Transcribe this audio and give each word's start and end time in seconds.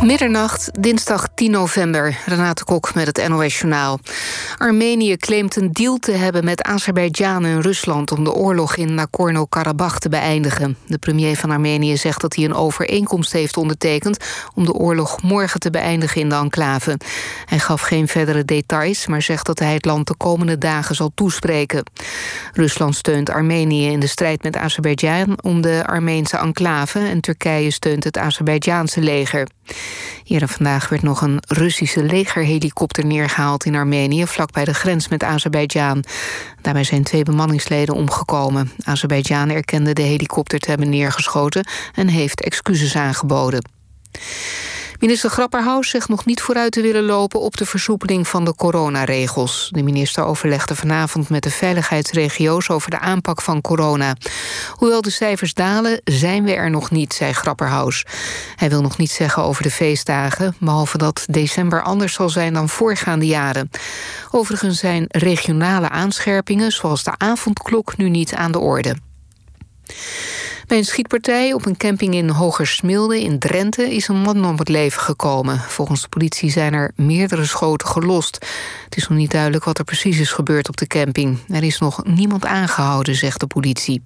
Middernacht, 0.00 0.70
dinsdag 0.80 1.28
10 1.34 1.50
november. 1.50 2.18
Renate 2.26 2.64
Kok 2.64 2.94
met 2.94 3.06
het 3.06 3.28
NOS 3.28 3.58
Journaal. 3.58 3.98
Armenië 4.58 5.16
claimt 5.16 5.56
een 5.56 5.72
deal 5.72 5.96
te 5.96 6.12
hebben 6.12 6.44
met 6.44 6.62
Azerbeidzjan 6.62 7.44
en 7.44 7.60
Rusland... 7.60 8.12
om 8.12 8.24
de 8.24 8.32
oorlog 8.32 8.76
in 8.76 8.94
Nagorno-Karabakh 8.94 9.98
te 9.98 10.08
beëindigen. 10.08 10.76
De 10.86 10.98
premier 10.98 11.36
van 11.36 11.50
Armenië 11.50 11.96
zegt 11.96 12.20
dat 12.20 12.34
hij 12.34 12.44
een 12.44 12.54
overeenkomst 12.54 13.32
heeft 13.32 13.56
ondertekend... 13.56 14.24
om 14.54 14.64
de 14.64 14.72
oorlog 14.72 15.22
morgen 15.22 15.60
te 15.60 15.70
beëindigen 15.70 16.20
in 16.20 16.28
de 16.28 16.34
enclave. 16.34 16.96
Hij 17.44 17.58
gaf 17.58 17.80
geen 17.80 18.08
verdere 18.08 18.44
details, 18.44 19.06
maar 19.06 19.22
zegt 19.22 19.46
dat 19.46 19.58
hij 19.58 19.72
het 19.72 19.84
land 19.84 20.06
de 20.06 20.16
komende 20.16 20.58
dagen 20.58 20.94
zal 20.94 21.10
toespreken. 21.14 21.82
Rusland 22.52 22.96
steunt 22.96 23.30
Armenië 23.30 23.90
in 23.90 24.00
de 24.00 24.06
strijd 24.06 24.42
met 24.42 24.56
Azerbeidzjan... 24.56 25.38
om 25.42 25.60
de 25.60 25.82
Armeense 25.86 26.36
enclave 26.36 26.98
en 26.98 27.20
Turkije 27.20 27.70
steunt 27.70 28.04
het 28.04 28.18
Azerbeidzjaanse 28.18 29.00
leger. 29.00 29.48
Eerder 30.24 30.48
vandaag 30.48 30.88
werd 30.88 31.02
nog 31.02 31.20
een 31.20 31.42
Russische 31.48 32.02
legerhelikopter 32.02 33.06
neergehaald 33.06 33.64
in 33.64 33.74
Armenië, 33.74 34.26
vlakbij 34.26 34.64
de 34.64 34.74
grens 34.74 35.08
met 35.08 35.22
Azerbeidzjan. 35.22 36.04
Daarbij 36.62 36.84
zijn 36.84 37.02
twee 37.02 37.22
bemanningsleden 37.22 37.94
omgekomen. 37.94 38.72
Azerbeidzjan 38.84 39.50
erkende 39.50 39.92
de 39.92 40.02
helikopter 40.02 40.58
te 40.58 40.68
hebben 40.68 40.88
neergeschoten 40.88 41.66
en 41.94 42.08
heeft 42.08 42.42
excuses 42.42 42.96
aangeboden. 42.96 43.64
Minister 45.00 45.30
Grapperhaus 45.30 45.88
zegt 45.88 46.08
nog 46.08 46.24
niet 46.24 46.42
vooruit 46.42 46.72
te 46.72 46.80
willen 46.80 47.02
lopen 47.02 47.40
op 47.40 47.56
de 47.56 47.66
versoepeling 47.66 48.28
van 48.28 48.44
de 48.44 48.54
coronaregels. 48.54 49.68
De 49.72 49.82
minister 49.82 50.24
overlegde 50.24 50.74
vanavond 50.74 51.28
met 51.28 51.42
de 51.42 51.50
veiligheidsregio's 51.50 52.70
over 52.70 52.90
de 52.90 52.98
aanpak 52.98 53.42
van 53.42 53.60
corona. 53.60 54.14
Hoewel 54.74 55.02
de 55.02 55.10
cijfers 55.10 55.54
dalen, 55.54 56.00
zijn 56.04 56.44
we 56.44 56.54
er 56.54 56.70
nog 56.70 56.90
niet, 56.90 57.14
zei 57.14 57.32
Grapperhaus. 57.32 58.04
Hij 58.56 58.68
wil 58.68 58.80
nog 58.80 58.98
niet 58.98 59.10
zeggen 59.10 59.42
over 59.42 59.62
de 59.62 59.70
feestdagen, 59.70 60.54
behalve 60.58 60.98
dat 60.98 61.24
december 61.26 61.82
anders 61.82 62.12
zal 62.12 62.28
zijn 62.28 62.52
dan 62.52 62.68
voorgaande 62.68 63.26
jaren. 63.26 63.70
Overigens 64.30 64.78
zijn 64.78 65.04
regionale 65.08 65.88
aanscherpingen, 65.88 66.72
zoals 66.72 67.04
de 67.04 67.12
avondklok, 67.16 67.96
nu 67.96 68.08
niet 68.08 68.34
aan 68.34 68.52
de 68.52 68.58
orde. 68.58 68.96
Bij 70.66 70.78
een 70.78 70.84
schietpartij 70.84 71.52
op 71.52 71.66
een 71.66 71.76
camping 71.76 72.14
in 72.14 72.28
Hogersmilde 72.28 73.20
in 73.20 73.38
Drenthe 73.38 73.94
is 73.94 74.08
een 74.08 74.20
man 74.20 74.44
om 74.44 74.58
het 74.58 74.68
leven 74.68 75.02
gekomen. 75.02 75.58
Volgens 75.58 76.02
de 76.02 76.08
politie 76.08 76.50
zijn 76.50 76.72
er 76.72 76.92
meerdere 76.96 77.44
schoten 77.44 77.88
gelost. 77.88 78.46
Het 78.84 78.96
is 78.96 79.08
nog 79.08 79.18
niet 79.18 79.30
duidelijk 79.30 79.64
wat 79.64 79.78
er 79.78 79.84
precies 79.84 80.18
is 80.18 80.32
gebeurd 80.32 80.68
op 80.68 80.76
de 80.76 80.86
camping. 80.86 81.38
Er 81.48 81.62
is 81.62 81.78
nog 81.78 82.04
niemand 82.04 82.44
aangehouden, 82.44 83.14
zegt 83.14 83.40
de 83.40 83.46
politie. 83.46 84.02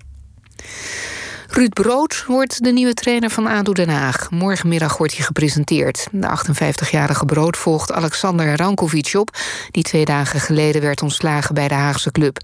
Ruud 1.54 1.72
Brood 1.72 2.24
wordt 2.26 2.64
de 2.64 2.72
nieuwe 2.72 2.94
trainer 2.94 3.30
van 3.30 3.46
ADO 3.46 3.72
Den 3.72 3.88
Haag. 3.88 4.30
Morgenmiddag 4.30 4.96
wordt 4.96 5.16
hij 5.16 5.24
gepresenteerd. 5.24 6.06
De 6.12 6.38
58-jarige 6.38 7.24
Brood 7.24 7.56
volgt 7.56 7.92
Alexander 7.92 8.56
Rankovic 8.56 9.14
op... 9.14 9.36
die 9.70 9.82
twee 9.82 10.04
dagen 10.04 10.40
geleden 10.40 10.80
werd 10.80 11.02
ontslagen 11.02 11.54
bij 11.54 11.68
de 11.68 11.74
Haagse 11.74 12.10
club. 12.10 12.38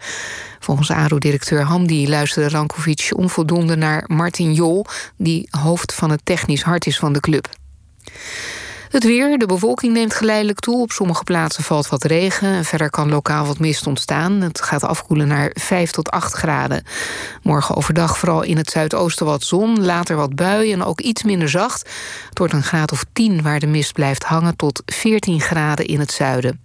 Volgens 0.58 0.90
ADO-directeur 0.90 1.62
Hamdi 1.62 2.08
luisterde 2.08 2.48
Rankovic 2.48 3.10
onvoldoende 3.16 3.76
naar 3.76 4.04
Martin 4.06 4.52
Jol... 4.52 4.86
die 5.16 5.48
hoofd 5.50 5.94
van 5.94 6.10
het 6.10 6.20
technisch 6.24 6.62
hart 6.62 6.86
is 6.86 6.98
van 6.98 7.12
de 7.12 7.20
club. 7.20 7.48
Het 8.90 9.04
weer, 9.04 9.38
de 9.38 9.46
bewolking 9.46 9.92
neemt 9.92 10.14
geleidelijk 10.14 10.58
toe. 10.58 10.80
Op 10.80 10.90
sommige 10.90 11.24
plaatsen 11.24 11.64
valt 11.64 11.88
wat 11.88 12.04
regen. 12.04 12.48
En 12.48 12.64
verder 12.64 12.90
kan 12.90 13.08
lokaal 13.08 13.46
wat 13.46 13.58
mist 13.58 13.86
ontstaan. 13.86 14.40
Het 14.40 14.62
gaat 14.62 14.84
afkoelen 14.84 15.28
naar 15.28 15.50
5 15.54 15.90
tot 15.90 16.10
8 16.10 16.32
graden. 16.32 16.82
Morgen 17.42 17.76
overdag 17.76 18.18
vooral 18.18 18.42
in 18.42 18.56
het 18.56 18.70
zuidoosten 18.70 19.26
wat 19.26 19.42
zon. 19.42 19.84
Later 19.84 20.16
wat 20.16 20.34
buien 20.34 20.72
en 20.72 20.84
ook 20.84 21.00
iets 21.00 21.22
minder 21.22 21.48
zacht. 21.48 21.88
Het 22.28 22.38
wordt 22.38 22.52
een 22.52 22.62
graad 22.62 22.92
of 22.92 23.04
10 23.12 23.42
waar 23.42 23.60
de 23.60 23.66
mist 23.66 23.92
blijft 23.92 24.24
hangen... 24.24 24.56
tot 24.56 24.82
14 24.86 25.40
graden 25.40 25.86
in 25.86 26.00
het 26.00 26.12
zuiden. 26.12 26.60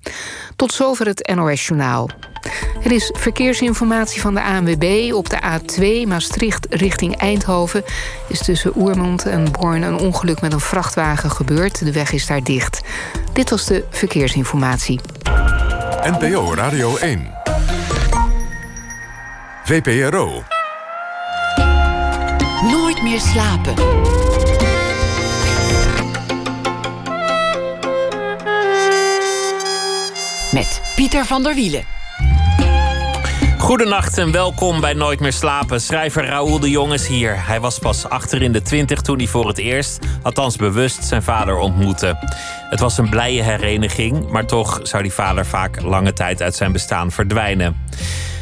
Tot 0.56 0.74
zover 0.74 1.06
het 1.06 1.32
NOS 1.36 1.68
Journaal. 1.68 2.10
Er 2.84 2.92
is 2.92 3.12
verkeersinformatie 3.18 4.22
van 4.22 4.34
de 4.34 4.44
ANWB 4.44 5.12
op 5.14 5.30
de 5.30 5.40
A2 5.42 6.08
Maastricht 6.08 6.68
richting 6.70 7.18
Eindhoven. 7.18 7.84
Is 8.28 8.40
tussen 8.40 8.72
Oermond 8.76 9.26
en 9.26 9.52
Born 9.52 9.82
een 9.82 9.98
ongeluk 9.98 10.42
met 10.42 10.54
een 10.54 10.60
vrachtwagen 10.60 11.32
gebeurd. 11.32 11.86
De 11.86 11.92
weg 11.92 12.12
is 12.12 12.28
daar 12.28 12.44
dicht. 12.44 12.82
Dit 13.34 13.50
was 13.50 13.66
de 13.66 13.86
verkeersinformatie. 13.90 15.00
NPO 16.04 16.54
Radio 16.54 16.98
1. 16.98 17.34
VPRO. 19.64 20.44
Nooit 22.72 23.04
meer 23.04 23.20
slapen. 23.20 23.74
Met 30.52 30.82
Pieter 30.96 31.26
van 31.26 31.44
der 31.44 31.54
Wielen. 31.54 31.95
Goedenacht 33.66 34.18
en 34.18 34.32
welkom 34.32 34.82
bij 34.82 34.94
Nooit 34.94 35.20
meer 35.20 35.34
slapen. 35.34 35.82
Schrijver 35.82 36.26
Raoul 36.26 36.60
de 36.60 36.70
Jong 36.70 36.94
is 36.94 37.08
hier. 37.08 37.48
Hij 37.48 37.60
was 37.60 37.80
pas 37.80 38.10
achter 38.10 38.42
in 38.42 38.52
de 38.52 38.62
twintig 38.62 39.02
toen 39.02 39.18
hij 39.18 39.28
voor 39.28 39.48
het 39.48 39.58
eerst, 39.58 40.00
althans 40.22 40.56
bewust, 40.56 41.04
zijn 41.04 41.24
vader 41.24 41.58
ontmoette. 41.58 42.18
Het 42.70 42.80
was 42.80 42.98
een 42.98 43.10
blije 43.10 43.42
hereniging, 43.42 44.30
maar 44.30 44.46
toch 44.46 44.80
zou 44.84 45.04
die 45.04 45.14
vader 45.14 45.46
vaak 45.46 45.82
lange 45.82 46.14
tijd 46.14 46.42
uit 46.42 46.56
zijn 46.56 46.72
bestaan 46.72 47.12
verdwijnen. 47.12 47.78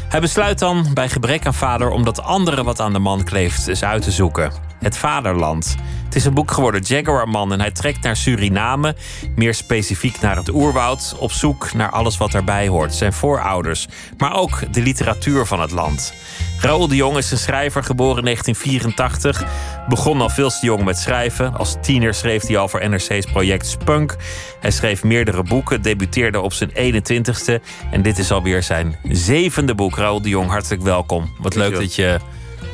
Hij 0.08 0.20
besluit 0.20 0.58
dan 0.58 0.86
bij 0.94 1.08
gebrek 1.08 1.46
aan 1.46 1.54
vader 1.54 1.90
om 1.90 2.04
dat 2.04 2.22
andere 2.22 2.64
wat 2.64 2.80
aan 2.80 2.92
de 2.92 2.98
man 2.98 3.24
kleeft 3.24 3.66
eens 3.66 3.84
uit 3.84 4.02
te 4.02 4.10
zoeken. 4.10 4.52
Het 4.80 4.96
Vaderland. 4.96 5.76
Het 6.14 6.22
is 6.22 6.28
een 6.28 6.34
boek 6.34 6.50
geworden, 6.50 6.80
Jaguarman, 6.80 7.52
en 7.52 7.60
hij 7.60 7.70
trekt 7.70 8.02
naar 8.02 8.16
Suriname, 8.16 8.96
meer 9.36 9.54
specifiek 9.54 10.20
naar 10.20 10.36
het 10.36 10.48
oerwoud, 10.48 11.16
op 11.18 11.32
zoek 11.32 11.72
naar 11.72 11.90
alles 11.90 12.16
wat 12.16 12.34
erbij 12.34 12.68
hoort. 12.68 12.94
Zijn 12.94 13.12
voorouders, 13.12 13.88
maar 14.18 14.36
ook 14.36 14.72
de 14.72 14.82
literatuur 14.82 15.46
van 15.46 15.60
het 15.60 15.70
land. 15.70 16.14
Raoul 16.60 16.88
de 16.88 16.96
Jong 16.96 17.16
is 17.16 17.30
een 17.30 17.38
schrijver, 17.38 17.84
geboren 17.84 18.18
in 18.18 18.24
1984. 18.24 19.44
Begon 19.88 20.20
al 20.20 20.28
veel 20.28 20.50
te 20.50 20.66
jong 20.66 20.84
met 20.84 20.98
schrijven. 20.98 21.54
Als 21.54 21.76
tiener 21.80 22.14
schreef 22.14 22.46
hij 22.46 22.58
al 22.58 22.68
voor 22.68 22.88
NRC's 22.88 23.26
project 23.32 23.66
Spunk. 23.66 24.16
Hij 24.60 24.70
schreef 24.70 25.04
meerdere 25.04 25.42
boeken, 25.42 25.82
debuteerde 25.82 26.40
op 26.40 26.52
zijn 26.52 26.70
21ste. 26.70 27.62
En 27.90 28.02
dit 28.02 28.18
is 28.18 28.30
alweer 28.30 28.62
zijn 28.62 28.98
zevende 29.02 29.74
boek. 29.74 29.96
Raoul 29.96 30.22
de 30.22 30.28
Jong, 30.28 30.50
hartelijk 30.50 30.82
welkom. 30.82 31.34
Wat 31.38 31.54
leuk 31.54 31.74
dat 31.74 31.94
je 31.94 32.18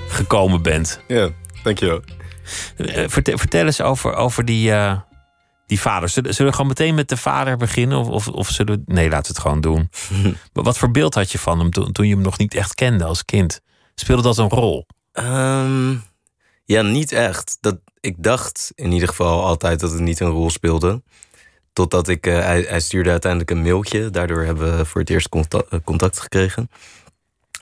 gekomen 0.09 0.62
bent. 0.62 1.00
Ja, 1.06 1.29
dankjewel. 1.62 2.00
Uh, 2.77 3.09
vertel, 3.09 3.38
vertel, 3.38 3.66
eens 3.66 3.81
over, 3.81 4.15
over 4.15 4.44
die, 4.44 4.71
uh, 4.71 5.00
die 5.66 5.81
vader. 5.81 6.09
Zullen, 6.09 6.34
zullen, 6.34 6.50
we 6.50 6.56
gewoon 6.56 6.72
meteen 6.77 6.94
met 6.94 7.09
de 7.09 7.16
vader 7.16 7.56
beginnen? 7.56 7.99
Of, 7.99 8.09
of, 8.09 8.28
of 8.28 8.49
zullen 8.49 8.75
we... 8.87 8.93
Nee, 8.93 9.09
laten 9.09 9.22
we 9.22 9.28
het 9.28 9.38
gewoon 9.38 9.61
doen. 9.61 9.91
Wat 10.65 10.78
voor 10.78 10.91
beeld 10.91 11.15
had 11.15 11.33
je 11.33 11.38
van 11.38 11.59
hem 11.59 11.71
toen, 11.71 11.93
toen 11.93 12.06
je 12.06 12.15
hem 12.15 12.22
nog 12.22 12.38
niet 12.38 12.55
echt 12.55 12.75
kende 12.75 13.05
als 13.05 13.25
kind? 13.25 13.61
Speelde 13.94 14.22
dat 14.22 14.38
een 14.38 14.49
rol? 14.49 14.87
Um, 15.12 16.03
ja, 16.65 16.83
niet 16.83 17.12
echt. 17.12 17.56
Dat, 17.61 17.78
ik 18.00 18.15
dacht 18.19 18.72
in 18.75 18.93
ieder 18.93 19.09
geval 19.09 19.44
altijd 19.44 19.81
dat 19.81 19.91
het 19.91 20.00
niet 20.00 20.21
een 20.21 20.31
rol 20.31 20.50
speelde. 20.50 21.03
Totdat 21.72 22.09
ik... 22.09 22.27
Uh, 22.27 22.38
hij, 22.38 22.65
hij, 22.69 22.81
stuurde 22.81 23.11
uiteindelijk 23.11 23.50
een 23.50 23.62
mailtje. 23.62 24.11
Daardoor 24.11 24.43
hebben 24.43 24.77
we 24.77 24.84
voor 24.84 25.00
het 25.00 25.11
eerst 25.11 25.28
contact, 25.28 25.69
contact 25.84 26.21
gekregen. 26.21 26.71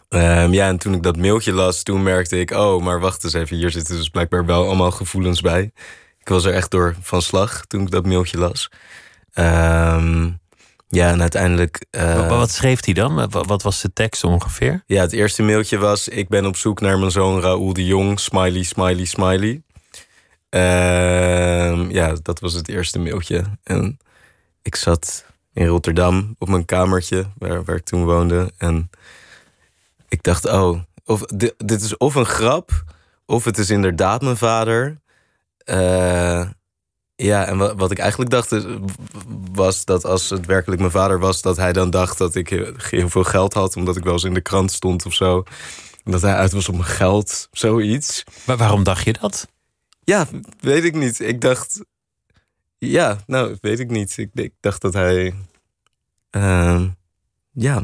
Um, 0.08 0.52
ja, 0.52 0.66
en 0.66 0.78
toen 0.78 0.94
ik 0.94 1.02
dat 1.02 1.16
mailtje 1.16 1.52
las, 1.52 1.82
toen 1.82 2.02
merkte 2.02 2.40
ik... 2.40 2.50
oh, 2.50 2.82
maar 2.82 3.00
wacht 3.00 3.24
eens 3.24 3.32
even, 3.32 3.56
hier 3.56 3.70
zitten 3.70 3.96
dus 3.96 4.08
blijkbaar 4.08 4.46
wel 4.46 4.64
allemaal 4.64 4.90
gevoelens 4.90 5.40
bij. 5.40 5.72
Ik 6.20 6.28
was 6.28 6.44
er 6.44 6.54
echt 6.54 6.70
door 6.70 6.96
van 7.00 7.22
slag 7.22 7.64
toen 7.66 7.80
ik 7.80 7.90
dat 7.90 8.06
mailtje 8.06 8.38
las. 8.38 8.70
Um, 9.34 10.40
ja, 10.88 11.10
en 11.10 11.20
uiteindelijk... 11.20 11.86
Uh, 11.90 12.14
wat, 12.14 12.28
wat, 12.28 12.50
schreef 12.50 12.84
hij 12.84 12.94
dan? 12.94 13.30
Wat 13.30 13.62
was 13.62 13.80
de 13.80 13.92
tekst 13.92 14.24
ongeveer? 14.24 14.82
Ja, 14.86 15.00
het 15.00 15.12
eerste 15.12 15.42
mailtje 15.42 15.78
was... 15.78 16.08
ik 16.08 16.28
ben 16.28 16.46
op 16.46 16.56
zoek 16.56 16.80
naar 16.80 16.98
mijn 16.98 17.10
zoon 17.10 17.40
Raoul 17.40 17.72
de 17.72 17.86
Jong, 17.86 18.20
smiley, 18.20 18.62
smiley, 18.62 19.04
smiley. 19.04 19.62
Uh, 20.50 21.90
ja, 21.90 22.16
dat 22.22 22.40
was 22.40 22.52
het 22.52 22.68
eerste 22.68 22.98
mailtje. 22.98 23.44
En 23.62 23.98
ik 24.62 24.74
zat 24.74 25.24
in 25.52 25.66
Rotterdam 25.66 26.34
op 26.38 26.48
mijn 26.48 26.64
kamertje, 26.64 27.26
waar, 27.38 27.64
waar 27.64 27.76
ik 27.76 27.84
toen 27.84 28.04
woonde. 28.04 28.52
En 28.56 28.90
ik 30.08 30.22
dacht, 30.22 30.44
oh, 30.44 30.80
of, 31.04 31.20
dit, 31.20 31.54
dit 31.56 31.82
is 31.82 31.96
of 31.96 32.14
een 32.14 32.26
grap, 32.26 32.84
of 33.26 33.44
het 33.44 33.58
is 33.58 33.70
inderdaad 33.70 34.22
mijn 34.22 34.36
vader. 34.36 35.00
Uh, 35.64 36.48
ja, 37.16 37.46
en 37.46 37.58
wat, 37.58 37.74
wat 37.76 37.90
ik 37.90 37.98
eigenlijk 37.98 38.30
dacht 38.30 38.54
was 39.52 39.84
dat 39.84 40.04
als 40.04 40.30
het 40.30 40.46
werkelijk 40.46 40.80
mijn 40.80 40.92
vader 40.92 41.18
was, 41.18 41.42
dat 41.42 41.56
hij 41.56 41.72
dan 41.72 41.90
dacht 41.90 42.18
dat 42.18 42.34
ik 42.34 42.48
heel 42.48 43.08
veel 43.08 43.24
geld 43.24 43.54
had, 43.54 43.76
omdat 43.76 43.96
ik 43.96 44.04
wel 44.04 44.12
eens 44.12 44.24
in 44.24 44.34
de 44.34 44.40
krant 44.40 44.72
stond 44.72 45.06
of 45.06 45.14
zo. 45.14 45.42
Dat 46.04 46.22
hij 46.22 46.34
uit 46.34 46.52
was 46.52 46.68
op 46.68 46.74
mijn 46.74 46.86
geld, 46.86 47.48
zoiets. 47.52 48.24
Maar 48.46 48.56
waarom 48.56 48.82
dacht 48.82 49.04
je 49.04 49.12
dat? 49.12 49.48
Ja, 50.04 50.26
weet 50.60 50.84
ik 50.84 50.94
niet. 50.94 51.20
Ik 51.20 51.40
dacht. 51.40 51.84
Ja, 52.78 53.18
nou, 53.26 53.56
weet 53.60 53.78
ik 53.78 53.90
niet. 53.90 54.16
Ik, 54.16 54.30
ik 54.34 54.52
dacht 54.60 54.80
dat 54.80 54.92
hij. 54.92 55.34
Uh, 56.30 56.82
ja 57.52 57.82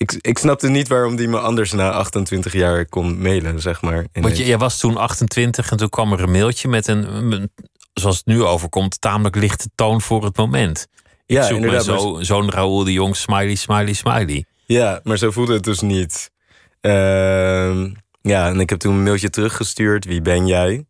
ik, 0.00 0.12
ik 0.20 0.38
snapte 0.38 0.68
niet 0.68 0.88
waarom 0.88 1.16
die 1.16 1.28
me 1.28 1.38
anders 1.38 1.72
na 1.72 1.90
28 1.90 2.52
jaar 2.52 2.86
kon 2.86 3.22
mailen, 3.22 3.60
zeg 3.60 3.82
maar. 3.82 4.06
Want 4.12 4.36
jij 4.38 4.58
was 4.58 4.78
toen 4.78 4.96
28 4.96 5.70
en 5.70 5.76
toen 5.76 5.88
kwam 5.88 6.12
er 6.12 6.20
een 6.20 6.30
mailtje 6.30 6.68
met 6.68 6.86
een, 6.86 7.50
zoals 7.94 8.16
het 8.16 8.26
nu 8.26 8.42
overkomt, 8.42 9.00
tamelijk 9.00 9.36
lichte 9.36 9.70
toon 9.74 10.00
voor 10.00 10.24
het 10.24 10.36
moment. 10.36 10.86
Ja, 11.26 11.40
Ik 11.40 11.46
zoek 11.46 11.56
inderdaad. 11.56 11.86
me 11.86 11.92
maar- 11.92 12.00
zo, 12.00 12.18
zo'n 12.20 12.50
Raoul 12.50 12.84
de 12.84 12.92
Jong, 12.92 13.16
smiley, 13.16 13.54
smiley, 13.54 13.92
smiley. 13.92 14.44
Ja, 14.66 15.00
maar 15.02 15.18
zo 15.18 15.30
voelde 15.30 15.52
het 15.52 15.64
dus 15.64 15.80
niet. 15.80 16.30
Ehm, 16.80 17.90
ja, 18.22 18.48
en 18.48 18.60
ik 18.60 18.70
heb 18.70 18.78
toen 18.78 18.94
een 18.94 19.02
mailtje 19.02 19.30
teruggestuurd. 19.30 20.04
Wie 20.04 20.22
ben 20.22 20.46
jij? 20.46 20.84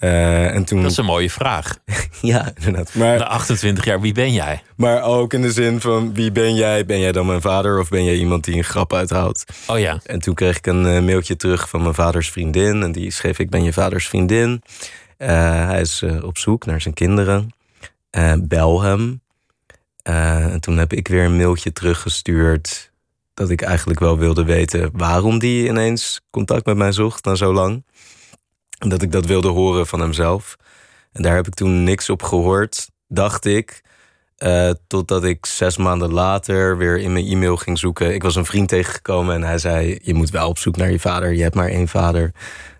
Eh, 0.00 0.54
en 0.54 0.64
toen... 0.64 0.82
Dat 0.82 0.90
is 0.90 0.96
een 0.96 1.04
mooie 1.04 1.30
vraag. 1.30 1.78
Ja, 2.20 2.52
inderdaad. 2.56 2.94
Maar, 2.94 3.18
Na 3.18 3.24
28 3.24 3.84
jaar, 3.84 4.00
wie 4.00 4.12
ben 4.12 4.32
jij? 4.32 4.62
maar 4.76 5.02
ook 5.02 5.32
in 5.32 5.42
de 5.42 5.52
zin 5.52 5.80
van... 5.80 6.14
Wie 6.14 6.32
ben 6.32 6.54
jij? 6.54 6.84
Ben 6.86 7.00
jij 7.00 7.12
dan 7.12 7.26
mijn 7.26 7.40
vader? 7.40 7.78
Of 7.78 7.88
ben 7.88 8.04
jij 8.04 8.14
iemand 8.14 8.44
die 8.44 8.56
een 8.56 8.64
grap 8.64 8.92
uithaalt? 8.94 9.44
Oh 9.66 9.78
ja, 9.78 10.00
En 10.04 10.18
toen 10.18 10.34
kreeg 10.34 10.56
ik 10.56 10.66
een 10.66 10.86
eh, 10.86 11.02
mailtje 11.02 11.36
terug 11.36 11.68
van 11.68 11.82
mijn 11.82 11.94
vaders 11.94 12.30
vriendin. 12.30 12.82
En 12.82 12.92
die 12.92 13.10
schreef: 13.10 13.38
Ik 13.38 13.50
ben 13.50 13.62
je 13.62 13.72
vaders 13.72 14.08
vriendin. 14.08 14.62
Eh, 15.16 15.28
hij 15.66 15.80
is 15.80 16.04
op 16.22 16.38
zoek 16.38 16.66
naar 16.66 16.80
zijn 16.80 16.94
kinderen. 16.94 17.54
Bel 18.38 18.82
hem. 18.82 19.20
En 20.02 20.60
toen 20.60 20.78
heb 20.78 20.92
ik 20.92 21.08
weer 21.08 21.24
een 21.24 21.36
mailtje 21.36 21.72
teruggestuurd. 21.72 22.90
Dat 23.34 23.50
ik 23.50 23.62
eigenlijk 23.62 24.00
wel 24.00 24.18
wilde 24.18 24.44
weten 24.44 24.90
waarom 24.92 25.38
die 25.38 25.68
ineens 25.68 26.20
contact 26.30 26.66
met 26.66 26.76
mij 26.76 26.92
zocht 26.92 27.24
na 27.24 27.34
zo 27.34 27.52
lang. 27.52 27.84
Dat 28.88 29.02
ik 29.02 29.12
dat 29.12 29.26
wilde 29.26 29.48
horen 29.48 29.86
van 29.86 30.00
hemzelf. 30.00 30.56
En 31.12 31.22
daar 31.22 31.34
heb 31.34 31.46
ik 31.46 31.54
toen 31.54 31.84
niks 31.84 32.10
op 32.10 32.22
gehoord, 32.22 32.90
dacht 33.08 33.44
ik. 33.44 33.82
Eh, 34.36 34.70
totdat 34.86 35.24
ik 35.24 35.46
zes 35.46 35.76
maanden 35.76 36.12
later 36.12 36.76
weer 36.78 36.98
in 36.98 37.12
mijn 37.12 37.26
e-mail 37.26 37.56
ging 37.56 37.78
zoeken. 37.78 38.14
Ik 38.14 38.22
was 38.22 38.36
een 38.36 38.44
vriend 38.44 38.68
tegengekomen 38.68 39.34
en 39.34 39.42
hij 39.42 39.58
zei: 39.58 39.98
Je 40.02 40.14
moet 40.14 40.30
wel 40.30 40.48
op 40.48 40.58
zoek 40.58 40.76
naar 40.76 40.90
je 40.90 41.00
vader. 41.00 41.32
Je 41.32 41.42
hebt 41.42 41.54
maar 41.54 41.68
één 41.68 41.88
vader. 41.88 42.32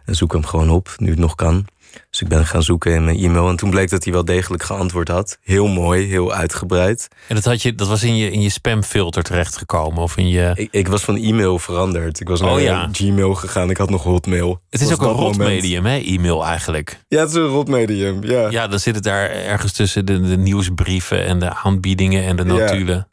En 0.05 0.15
zoek 0.15 0.33
hem 0.33 0.45
gewoon 0.45 0.71
op, 0.71 0.95
nu 0.97 1.11
het 1.11 1.19
nog 1.19 1.35
kan. 1.35 1.67
Dus 2.11 2.21
ik 2.21 2.29
ben 2.29 2.47
gaan 2.47 2.63
zoeken 2.63 2.93
in 2.95 3.05
mijn 3.05 3.17
e-mail. 3.19 3.49
En 3.49 3.57
toen 3.57 3.71
bleek 3.71 3.91
dat 3.91 4.05
hij 4.05 4.13
wel 4.13 4.25
degelijk 4.25 4.63
geantwoord 4.63 5.09
had. 5.09 5.39
Heel 5.43 5.67
mooi, 5.67 6.07
heel 6.07 6.33
uitgebreid. 6.33 7.09
en 7.29 7.35
dat, 7.35 7.45
had 7.45 7.63
je, 7.63 7.75
dat 7.75 7.89
was 7.89 8.03
in 8.03 8.17
je, 8.17 8.31
in 8.31 8.41
je 8.41 8.49
spamfilter 8.51 9.23
terechtgekomen 9.23 10.03
of 10.03 10.17
in 10.17 10.29
je... 10.29 10.51
Ik, 10.55 10.69
ik 10.71 10.89
was 10.89 11.03
van 11.03 11.17
e-mail 11.17 11.59
veranderd. 11.59 12.21
Ik 12.21 12.29
was 12.29 12.41
naar 12.41 12.51
Oh 12.53 12.61
ja. 12.61 12.89
Gmail 12.93 13.35
gegaan. 13.35 13.71
Ik 13.71 13.77
had 13.77 13.91
nog 13.91 14.03
Hotmail. 14.03 14.61
Het 14.71 14.81
is 14.81 14.89
Was 14.89 14.99
ook 15.01 15.07
een 15.07 15.17
rotmedium, 15.17 15.85
hè, 15.87 15.99
e-mail 15.99 16.45
eigenlijk. 16.47 17.01
Ja, 17.09 17.21
het 17.21 17.29
is 17.29 17.35
een 17.35 17.47
rotmedium. 17.47 18.25
Ja. 18.25 18.33
ja. 18.41 18.51
Ja, 18.51 18.67
dan 18.69 18.79
zit 18.79 18.95
het 18.95 19.05
daar 19.05 19.31
ergens 19.31 19.73
tussen 19.73 20.07
de, 20.07 20.21
de 20.21 20.37
nieuwsbrieven 20.37 21.25
en 21.25 21.39
de 21.39 21.55
aanbiedingen 21.55 22.25
en 22.25 22.37
de 22.37 22.45
notulen. 22.45 23.09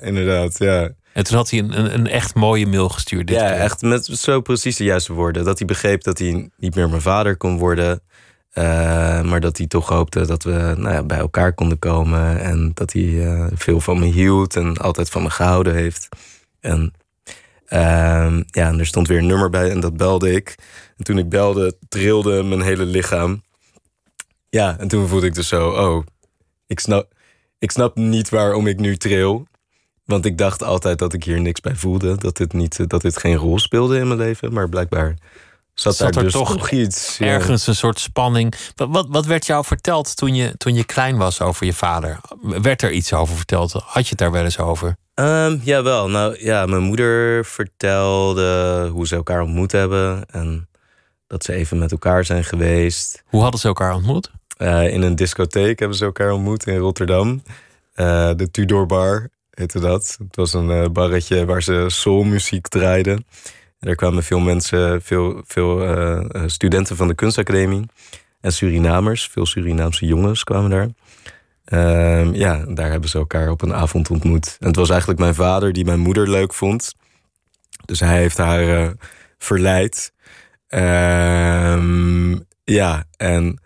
inderdaad. 0.00 0.58
Ja. 0.58 0.90
En 1.12 1.24
toen 1.24 1.36
had 1.36 1.50
hij 1.50 1.58
een, 1.58 1.78
een, 1.78 1.94
een 1.94 2.06
echt 2.06 2.34
mooie 2.34 2.66
mail 2.66 2.88
gestuurd. 2.88 3.26
Dit 3.26 3.36
Ja, 3.36 3.50
keer. 3.50 3.60
echt 3.60 3.82
met 3.82 4.04
zo 4.06 4.40
precies 4.40 4.76
de 4.76 4.84
juiste 4.84 5.12
woorden. 5.12 5.44
Dat 5.44 5.58
hij 5.58 5.66
begreep 5.66 6.02
dat 6.02 6.18
hij 6.18 6.50
niet 6.56 6.74
meer 6.74 6.88
mijn 6.88 7.00
vader 7.02 7.36
kon 7.36 7.58
worden. 7.58 8.00
Eh, 8.50 9.22
maar 9.22 9.40
dat 9.40 9.56
hij 9.56 9.66
toch 9.66 9.88
hoopte 9.88 10.26
dat 10.26 10.42
we 10.42 10.74
nou 10.76 10.94
ja, 10.94 11.02
bij 11.02 11.18
elkaar 11.18 11.52
konden 11.52 11.78
komen. 11.78 12.40
En 12.40 12.70
dat 12.74 12.92
hij 12.92 13.26
eh, 13.26 13.46
veel 13.54 13.80
van 13.80 13.98
me 13.98 14.06
hield 14.06 14.56
en 14.56 14.76
altijd 14.76 15.10
van 15.10 15.22
me 15.22 15.30
gehouden 15.30 15.74
heeft. 15.74 16.08
En 16.60 16.92
ehm, 17.66 18.42
ja, 18.46 18.72
er 18.72 18.86
stond 18.86 19.08
weer 19.08 19.18
een 19.18 19.26
nummer 19.26 19.50
bij 19.50 19.70
en 19.70 19.80
dat 19.80 19.96
belde 19.96 20.32
ik. 20.32 20.54
En 20.96 21.04
toen 21.04 21.18
ik 21.18 21.28
belde, 21.28 21.76
trilde 21.88 22.42
mijn 22.42 22.62
hele 22.62 22.84
lichaam. 22.84 23.42
Ja, 24.50 24.78
en 24.78 24.88
toen 24.88 25.08
voelde 25.08 25.26
ik 25.26 25.34
dus 25.34 25.48
zo, 25.48 25.68
oh, 25.68 26.06
ik 26.66 26.80
snap, 26.80 27.12
ik 27.58 27.70
snap 27.70 27.96
niet 27.96 28.28
waarom 28.28 28.66
ik 28.66 28.78
nu 28.78 28.96
tril. 28.96 29.46
Want 30.04 30.24
ik 30.24 30.38
dacht 30.38 30.62
altijd 30.62 30.98
dat 30.98 31.12
ik 31.12 31.24
hier 31.24 31.40
niks 31.40 31.60
bij 31.60 31.74
voelde. 31.74 32.16
Dat 32.16 32.36
dit, 32.36 32.52
niet, 32.52 32.88
dat 32.90 33.00
dit 33.00 33.16
geen 33.16 33.36
rol 33.36 33.58
speelde 33.58 33.98
in 33.98 34.06
mijn 34.06 34.20
leven. 34.20 34.52
Maar 34.52 34.68
blijkbaar 34.68 35.14
zat, 35.80 36.00
er 36.00 36.22
dus 36.22 36.32
toch 36.32 36.56
toch, 36.56 36.70
iets. 36.82 37.16
ja. 37.18 37.26
Ergens 37.26 37.66
een 37.66 37.74
soort 37.74 38.00
spanning. 38.00 38.54
Wat, 38.74 38.88
wat, 38.90 39.06
wat 39.08 39.26
werd 39.26 39.46
jou 39.46 39.64
verteld 39.64 40.16
toen 40.16 40.34
je, 40.34 40.56
toen 40.56 40.74
je 40.74 40.84
klein 40.84 41.16
was 41.16 41.40
over 41.40 41.66
je 41.66 41.72
vader? 41.72 42.20
Werd 42.40 42.82
er 42.82 42.92
iets 42.92 43.12
over 43.12 43.36
verteld? 43.36 43.72
Had 43.72 44.02
je 44.02 44.08
het 44.08 44.18
daar 44.18 44.32
wel 44.32 44.44
eens 44.44 44.58
over? 44.58 44.96
Ehm, 45.14 45.56
jawel, 45.62 46.08
nou 46.08 46.44
ja, 46.44 46.66
mijn 46.66 46.82
moeder 46.82 47.44
vertelde 47.44 48.88
hoe 48.92 49.06
ze 49.06 49.14
elkaar 49.14 49.42
ontmoet 49.42 49.72
hebben. 49.72 50.26
En 50.30 50.68
dat 51.26 51.44
ze 51.44 51.52
even 51.52 51.78
met 51.78 51.92
elkaar 51.92 52.24
zijn 52.24 52.44
geweest. 52.44 53.22
Hoe 53.26 53.42
hadden 53.42 53.60
ze 53.60 53.66
elkaar 53.66 53.94
ontmoet? 53.94 54.30
Eh, 54.56 54.92
in 54.92 55.02
een 55.02 55.14
discotheek 55.14 55.78
hebben 55.78 55.96
ze 55.96 56.04
elkaar 56.04 56.32
ontmoet 56.32 56.66
in 56.66 56.76
Rotterdam. 56.76 57.42
Eh, 57.94 58.30
de 58.36 58.50
Tudor 58.50 58.86
Bar 58.86 59.28
heette 59.50 59.80
dat. 59.80 60.16
Het 60.18 60.36
was 60.36 60.52
een 60.52 60.70
eh, 60.70 60.88
barretje 60.88 61.44
waar 61.44 61.62
ze 61.62 61.84
soulmuziek 61.88 62.68
draaiden. 62.68 63.26
En 63.80 63.86
daar 63.86 63.94
kwamen 63.94 64.22
veel 64.22 64.40
mensen, 64.40 65.02
veel, 65.02 65.42
veel 65.46 65.82
eh, 65.82 66.16
eh, 66.16 66.42
studenten 66.46 66.96
van 66.96 67.08
de 67.08 67.14
kunstacademie. 67.14 67.86
En 68.40 68.52
Surinamers, 68.52 69.26
veel 69.26 69.46
Surinaamse 69.46 70.06
jongens 70.06 70.44
kwamen 70.44 70.70
daar. 70.70 70.88
Ehm, 71.64 72.34
ja, 72.34 72.64
daar 72.68 72.90
hebben 72.90 73.10
ze 73.10 73.18
elkaar 73.18 73.50
op 73.50 73.62
een 73.62 73.74
avond 73.74 74.10
ontmoet. 74.10 74.56
En 74.60 74.66
het 74.66 74.76
was 74.76 74.90
eigenlijk 74.90 75.20
mijn 75.20 75.34
vader 75.34 75.72
die 75.72 75.84
mijn 75.84 75.98
moeder 76.00 76.30
leuk 76.30 76.54
vond. 76.54 76.94
Dus 77.84 78.00
hij 78.00 78.18
heeft 78.18 78.36
haar 78.36 78.84
eh, 78.84 78.90
verleid. 79.38 80.12
Ehm, 80.68 82.36
ja, 82.64 83.04
en 83.16 83.60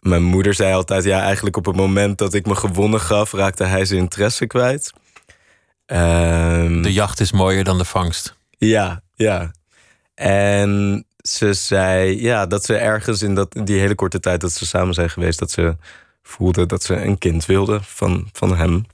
mijn 0.00 0.22
moeder 0.22 0.54
zei 0.54 0.72
altijd: 0.74 1.04
ja, 1.04 1.22
eigenlijk 1.22 1.56
op 1.56 1.64
het 1.66 1.76
moment 1.76 2.18
dat 2.18 2.34
ik 2.34 2.46
me 2.46 2.54
gewonnen 2.54 3.00
gaf, 3.00 3.32
raakte 3.32 3.64
hij 3.64 3.84
zijn 3.84 4.00
interesse 4.00 4.46
kwijt. 4.46 4.92
Ehm, 5.86 6.82
De 6.82 6.92
jacht 6.92 7.20
is 7.20 7.32
mooier 7.32 7.64
dan 7.64 7.78
de 7.78 7.84
vangst. 7.84 8.36
ja, 8.50 9.02
ja. 9.18 9.50
En 10.14 11.04
ze 11.16 11.52
zei 11.52 12.22
ja, 12.22 12.46
dat 12.46 12.64
ze 12.64 12.76
ergens 12.76 13.22
in 13.22 13.34
dat, 13.34 13.56
die 13.64 13.78
hele 13.78 13.94
korte 13.94 14.20
tijd 14.20 14.40
dat 14.40 14.52
ze 14.52 14.66
samen 14.66 14.94
zijn 14.94 15.10
geweest, 15.10 15.38
dat 15.38 15.50
ze 15.50 15.76
voelde 16.22 16.66
dat 16.66 16.82
ze 16.82 16.94
een 16.94 17.18
kind 17.18 17.46
wilde 17.46 17.80
van, 17.82 18.28
van 18.32 18.56
hem. 18.56 18.86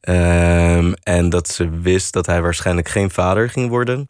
Ehm, 0.00 0.92
en 1.02 1.28
dat 1.28 1.48
ze 1.48 1.70
wist 1.70 2.12
dat 2.12 2.26
hij 2.26 2.42
waarschijnlijk 2.42 2.88
geen 2.88 3.10
vader 3.10 3.50
ging 3.50 3.68
worden. 3.68 4.08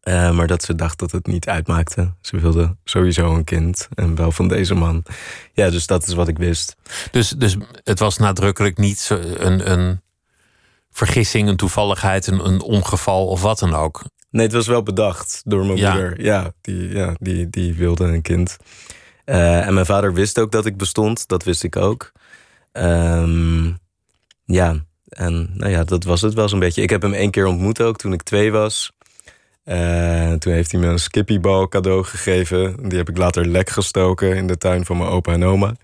Eh, 0.00 0.30
maar 0.30 0.46
dat 0.46 0.62
ze 0.62 0.74
dacht 0.74 0.98
dat 0.98 1.10
het 1.10 1.26
niet 1.26 1.48
uitmaakte. 1.48 2.12
Ze 2.20 2.40
wilde 2.40 2.76
sowieso 2.84 3.34
een 3.34 3.44
kind. 3.44 3.88
En 3.94 4.14
wel 4.14 4.32
van 4.32 4.48
deze 4.48 4.74
man. 4.74 5.04
Ja, 5.52 5.70
dus 5.70 5.86
dat 5.86 6.06
is 6.06 6.14
wat 6.14 6.28
ik 6.28 6.38
wist. 6.38 6.76
Dus, 7.10 7.28
dus 7.28 7.56
het 7.84 7.98
was 7.98 8.18
nadrukkelijk 8.18 8.78
niet 8.78 9.08
een, 9.36 9.72
een 9.72 10.00
vergissing, 10.90 11.48
een 11.48 11.56
toevalligheid, 11.56 12.26
een, 12.26 12.46
een 12.46 12.60
ongeval 12.60 13.26
of 13.26 13.42
wat 13.42 13.58
dan 13.58 13.74
ook. 13.74 14.02
Nee, 14.32 14.44
het 14.46 14.54
was 14.54 14.66
wel 14.66 14.82
bedacht 14.82 15.42
door 15.44 15.66
mijn 15.66 15.78
Ja. 15.78 15.92
moeder. 15.92 16.22
Ja, 16.22 16.52
die, 16.60 16.88
ja 16.88 17.14
die, 17.18 17.50
die 17.50 17.74
wilde 17.74 18.04
een 18.04 18.22
kind. 18.22 18.56
Eh, 19.24 19.66
en 19.66 19.74
mijn 19.74 19.86
vader 19.86 20.14
wist 20.14 20.38
ook 20.38 20.52
dat 20.52 20.66
ik 20.66 20.76
bestond. 20.76 21.28
Dat 21.28 21.44
wist 21.44 21.62
ik 21.62 21.76
ook. 21.76 22.12
Ehm, 22.72 23.64
ja, 24.44 24.84
en 25.08 25.50
nou 25.54 25.70
ja, 25.70 25.84
dat 25.84 26.04
was 26.04 26.20
het 26.20 26.34
wel 26.34 26.48
zo'n 26.48 26.58
beetje. 26.58 26.82
Ik 26.82 26.90
heb 26.90 27.02
hem 27.02 27.12
één 27.12 27.30
keer 27.30 27.46
ontmoet 27.46 27.80
ook 27.80 27.96
toen 27.96 28.12
ik 28.12 28.22
twee 28.22 28.52
was. 28.52 28.92
Eh, 29.64 30.32
toen 30.32 30.52
heeft 30.52 30.72
hij 30.72 30.80
me 30.80 30.86
een 30.86 30.98
skippybal 30.98 31.68
cadeau 31.68 32.04
gegeven. 32.04 32.88
Die 32.88 32.98
heb 32.98 33.08
ik 33.08 33.16
later 33.16 33.46
lek 33.46 33.70
gestoken 33.70 34.36
in 34.36 34.46
de 34.46 34.58
tuin 34.58 34.84
van 34.84 34.96
mijn 34.96 35.10
opa 35.10 35.32
en 35.32 35.44
oma. 35.44 35.74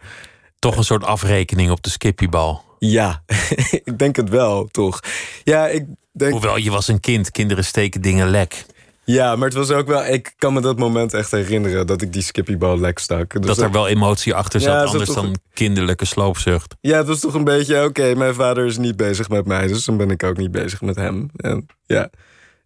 Toch 0.59 0.77
een 0.77 0.85
soort 0.85 1.05
afrekening 1.05 1.71
op 1.71 1.83
de 1.83 1.91
skippiebal. 1.91 2.65
Ja, 2.79 3.23
ik 3.85 3.99
denk 3.99 4.17
het 4.17 4.29
wel, 4.29 4.67
toch? 4.67 5.01
Ja, 5.45 5.67
ik 5.67 5.85
denk... 6.19 6.33
Hoewel, 6.33 6.57
je 6.57 6.71
was 6.71 6.89
een 6.89 7.01
kind. 7.01 7.31
Kinderen 7.31 7.65
steken 7.65 8.01
dingen 8.01 8.29
lek. 8.29 8.67
Ja, 9.05 9.37
maar 9.37 9.49
het 9.49 9.57
was 9.57 9.71
ook 9.71 9.87
wel... 9.87 10.05
Ik 10.05 10.35
kan 10.39 10.53
me 10.53 10.61
dat 10.61 10.79
moment 10.79 11.15
echt 11.15 11.31
herinneren 11.31 11.87
dat 11.87 12.03
ik 12.03 12.13
die 12.13 12.23
skippybal 12.23 12.79
lek 12.79 12.99
stak. 12.99 13.33
Dus 13.33 13.47
dat 13.47 13.59
er 13.59 13.71
wel 13.71 13.89
emotie 13.89 14.35
achter 14.35 14.61
zat, 14.61 14.73
Ja, 14.73 14.85
anders 14.85 15.11
dan 15.11 15.37
kinderlijke 15.53 16.05
sloopzucht. 16.05 16.75
Ja, 16.81 16.97
het 16.97 17.07
was 17.07 17.21
toch 17.21 17.35
een 17.35 17.45
beetje... 17.45 17.85
Oké, 17.85 18.15
mijn 18.15 18.35
vader 18.35 18.67
is 18.67 18.79
niet 18.79 18.97
bezig 18.97 19.29
met 19.29 19.47
mij, 19.47 19.67
dus 19.67 19.85
dan 19.85 19.97
ben 19.97 20.11
ik 20.11 20.23
ook 20.23 20.37
niet 20.37 20.51
bezig 20.51 20.81
met 20.81 20.97
hem. 20.97 21.31
En, 21.37 21.67
ja. 21.87 22.11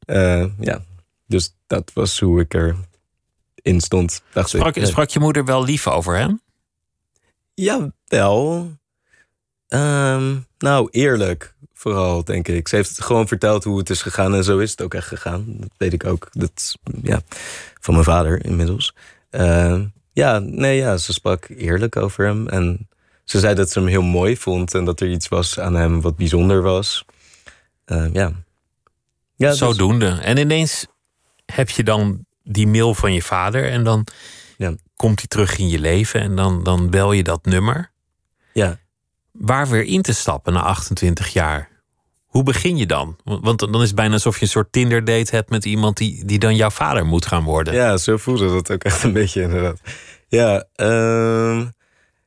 Eh, 0.04 0.44
ja, 0.60 0.82
dus 1.26 1.54
dat 1.66 1.90
was 1.94 2.20
hoe 2.20 2.40
ik 2.40 2.54
erin 2.54 3.80
stond, 3.80 4.22
dacht 4.32 4.48
Sprak, 4.48 4.76
ik. 4.76 4.86
sprak 4.86 5.08
je 5.08 5.18
moeder 5.18 5.44
wel 5.44 5.64
lief 5.64 5.88
over 5.88 6.16
hem? 6.16 6.40
Jawel. 7.54 8.70
Ehm, 9.72 10.36
nou, 10.58 10.88
eerlijk 10.90 11.54
vooral, 11.74 12.24
denk 12.24 12.48
ik. 12.48 12.68
Ze 12.68 12.76
heeft 12.76 12.88
het 12.88 13.04
gewoon 13.04 13.28
verteld 13.28 13.64
hoe 13.64 13.78
het 13.78 13.90
is 13.90 14.02
gegaan 14.02 14.34
en 14.34 14.44
zo 14.44 14.58
is 14.58 14.70
het 14.70 14.82
ook 14.82 14.94
echt 14.94 15.06
gegaan. 15.08 15.44
Dat 15.48 15.70
weet 15.76 15.92
ik 15.92 16.04
ook. 16.04 16.28
Dat, 16.32 16.74
ja, 17.02 17.20
van 17.80 17.94
mijn 17.94 18.06
vader 18.06 18.44
inmiddels. 18.44 18.94
Ehm, 19.30 19.84
ja, 20.12 20.38
nee, 20.38 20.76
ja, 20.76 20.96
ze 20.96 21.12
sprak 21.12 21.48
eerlijk 21.48 21.96
over 21.96 22.24
hem. 22.24 22.48
En 22.48 22.88
ze 23.24 23.38
zei 23.38 23.54
dat 23.54 23.70
ze 23.70 23.78
hem 23.78 23.88
heel 23.88 24.02
mooi 24.02 24.36
vond 24.36 24.74
en 24.74 24.84
dat 24.84 25.00
er 25.00 25.10
iets 25.10 25.28
was 25.28 25.58
aan 25.58 25.74
hem 25.74 26.00
wat 26.00 26.16
bijzonder 26.16 26.62
was. 26.62 27.04
Ehm, 27.84 28.10
ja. 28.12 28.32
ja 29.36 29.48
dus- 29.48 29.58
Zodoende. 29.58 30.18
En 30.22 30.36
ineens 30.36 30.86
heb 31.46 31.70
je 31.70 31.82
dan 31.82 32.24
die 32.44 32.66
mail 32.66 32.94
van 32.94 33.12
je 33.12 33.22
vader 33.22 33.70
en 33.70 33.84
dan 33.84 34.06
Ja. 34.56 34.74
komt 34.96 35.18
hij 35.18 35.28
terug 35.28 35.58
in 35.58 35.68
je 35.68 35.78
leven 35.78 36.20
en 36.20 36.36
dan, 36.36 36.62
dan 36.62 36.90
bel 36.90 37.12
je 37.12 37.22
dat 37.22 37.44
nummer. 37.44 37.90
Ja. 38.52 38.80
Waar 39.32 39.68
weer 39.68 39.84
in 39.84 40.02
te 40.02 40.14
stappen 40.14 40.52
na 40.52 40.60
28 40.60 41.28
jaar. 41.32 41.70
Hoe 42.26 42.42
begin 42.42 42.76
je 42.76 42.86
dan? 42.86 43.16
Want 43.24 43.58
dan 43.58 43.74
is 43.80 43.86
het 43.86 43.94
bijna 43.94 44.12
alsof 44.12 44.36
je 44.36 44.42
een 44.42 44.48
soort 44.48 44.72
Tinder 44.72 45.04
date 45.04 45.34
hebt 45.36 45.50
met 45.50 45.64
iemand 45.64 45.96
die, 45.96 46.24
die 46.24 46.38
dan 46.38 46.56
jouw 46.56 46.70
vader 46.70 47.06
moet 47.06 47.26
gaan 47.26 47.44
worden. 47.44 47.74
Ja, 47.74 47.96
zo 47.96 48.16
voelde 48.16 48.48
dat 48.48 48.70
ook 48.70 48.84
echt 48.84 49.02
een 49.02 49.12
beetje 49.12 49.42
inderdaad. 49.42 49.80
Ja, 50.28 50.64
ehm, 50.74 51.66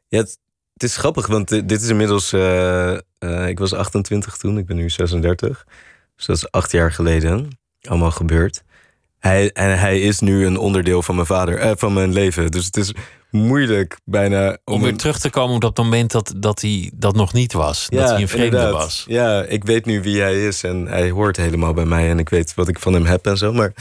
het, 0.10 0.38
is 0.74 0.98
grappig, 0.98 1.28
want 1.28 1.48
di- 1.48 1.66
dit 1.66 1.82
is 1.82 1.90
inmiddels... 1.90 2.34
eh, 2.34 2.94
eh, 2.94 3.48
ik 3.48 3.60
was 3.60 3.74
28 3.74 4.38
toen, 4.38 4.58
ik 4.58 4.66
ben 4.66 4.76
nu 4.76 4.90
36. 4.90 5.66
Dus 6.16 6.26
dat 6.26 6.36
is 6.36 6.52
acht 6.52 6.72
jaar 6.72 6.92
geleden 6.92 7.58
allemaal 7.82 8.12
gebeurd. 8.12 8.64
Hij, 9.26 9.52
en 9.52 9.80
hij 9.80 10.00
is 10.00 10.20
nu 10.20 10.46
een 10.46 10.58
onderdeel 10.58 11.02
van 11.02 11.16
mijn 11.16 11.28
vader, 11.28 11.58
eh, 11.58 11.72
van 11.76 11.94
mijn 11.94 12.14
leven. 12.14 12.52
Dus 12.52 12.66
het 12.66 12.78
is 12.78 12.94
moeilijk 13.32 13.98
bijna 14.04 14.58
Om 14.66 14.82
weer 14.82 14.90
een- 14.92 14.98
terug 14.98 15.20
te 15.20 15.30
komen 15.30 15.56
op 15.56 15.62
dat 15.62 15.78
moment 15.78 16.12
dat, 16.12 16.34
dat 16.38 16.62
hij 16.62 16.92
dat 16.96 17.16
nog 17.16 17.34
niet 17.34 17.54
was. 17.54 17.88
dat 17.90 18.10
hij 18.10 18.22
een 18.22 18.28
vreemde 18.28 18.46
inderdaad. 18.58 18.72
was. 18.82 19.06
Ja, 19.08 19.44
ik 19.44 19.64
weet 19.64 19.86
nu 19.86 20.02
wie 20.02 20.22
hij 20.22 20.46
is 20.48 20.64
en 20.64 20.88
hij 20.88 21.10
hoort 21.10 21.38
helemaal 21.38 21.74
bij 21.74 21.86
mij 21.86 22.10
en 22.10 22.20
ik 22.20 22.30
weet 22.30 22.54
wat 22.54 22.68
ik 22.68 22.80
van 22.80 22.94
hem 22.94 23.06
heb 23.06 23.26
en 23.26 23.38
zo. 23.38 23.54
Maar 23.54 23.74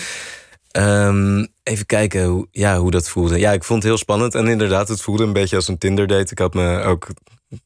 ehm, 0.71 1.45
even 1.63 1.87
kijken 1.87 2.25
hoe, 2.25 2.47
ja, 2.51 2.79
hoe 2.79 2.91
dat 2.91 3.09
voelde. 3.09 3.39
Ja, 3.39 3.53
ik 3.53 3.65
vond 3.65 3.79
het 3.83 3.89
heel 3.93 4.01
spannend 4.01 4.35
en 4.35 4.47
inderdaad, 4.47 4.89
het 4.89 5.01
voelde 5.01 5.23
een 5.25 5.33
beetje 5.33 5.57
als 5.57 5.69
een 5.69 5.79
Tinder 5.79 6.07
date. 6.07 6.31
Ik 6.33 6.39
had 6.39 6.55
me 6.55 6.81
ook 6.83 7.07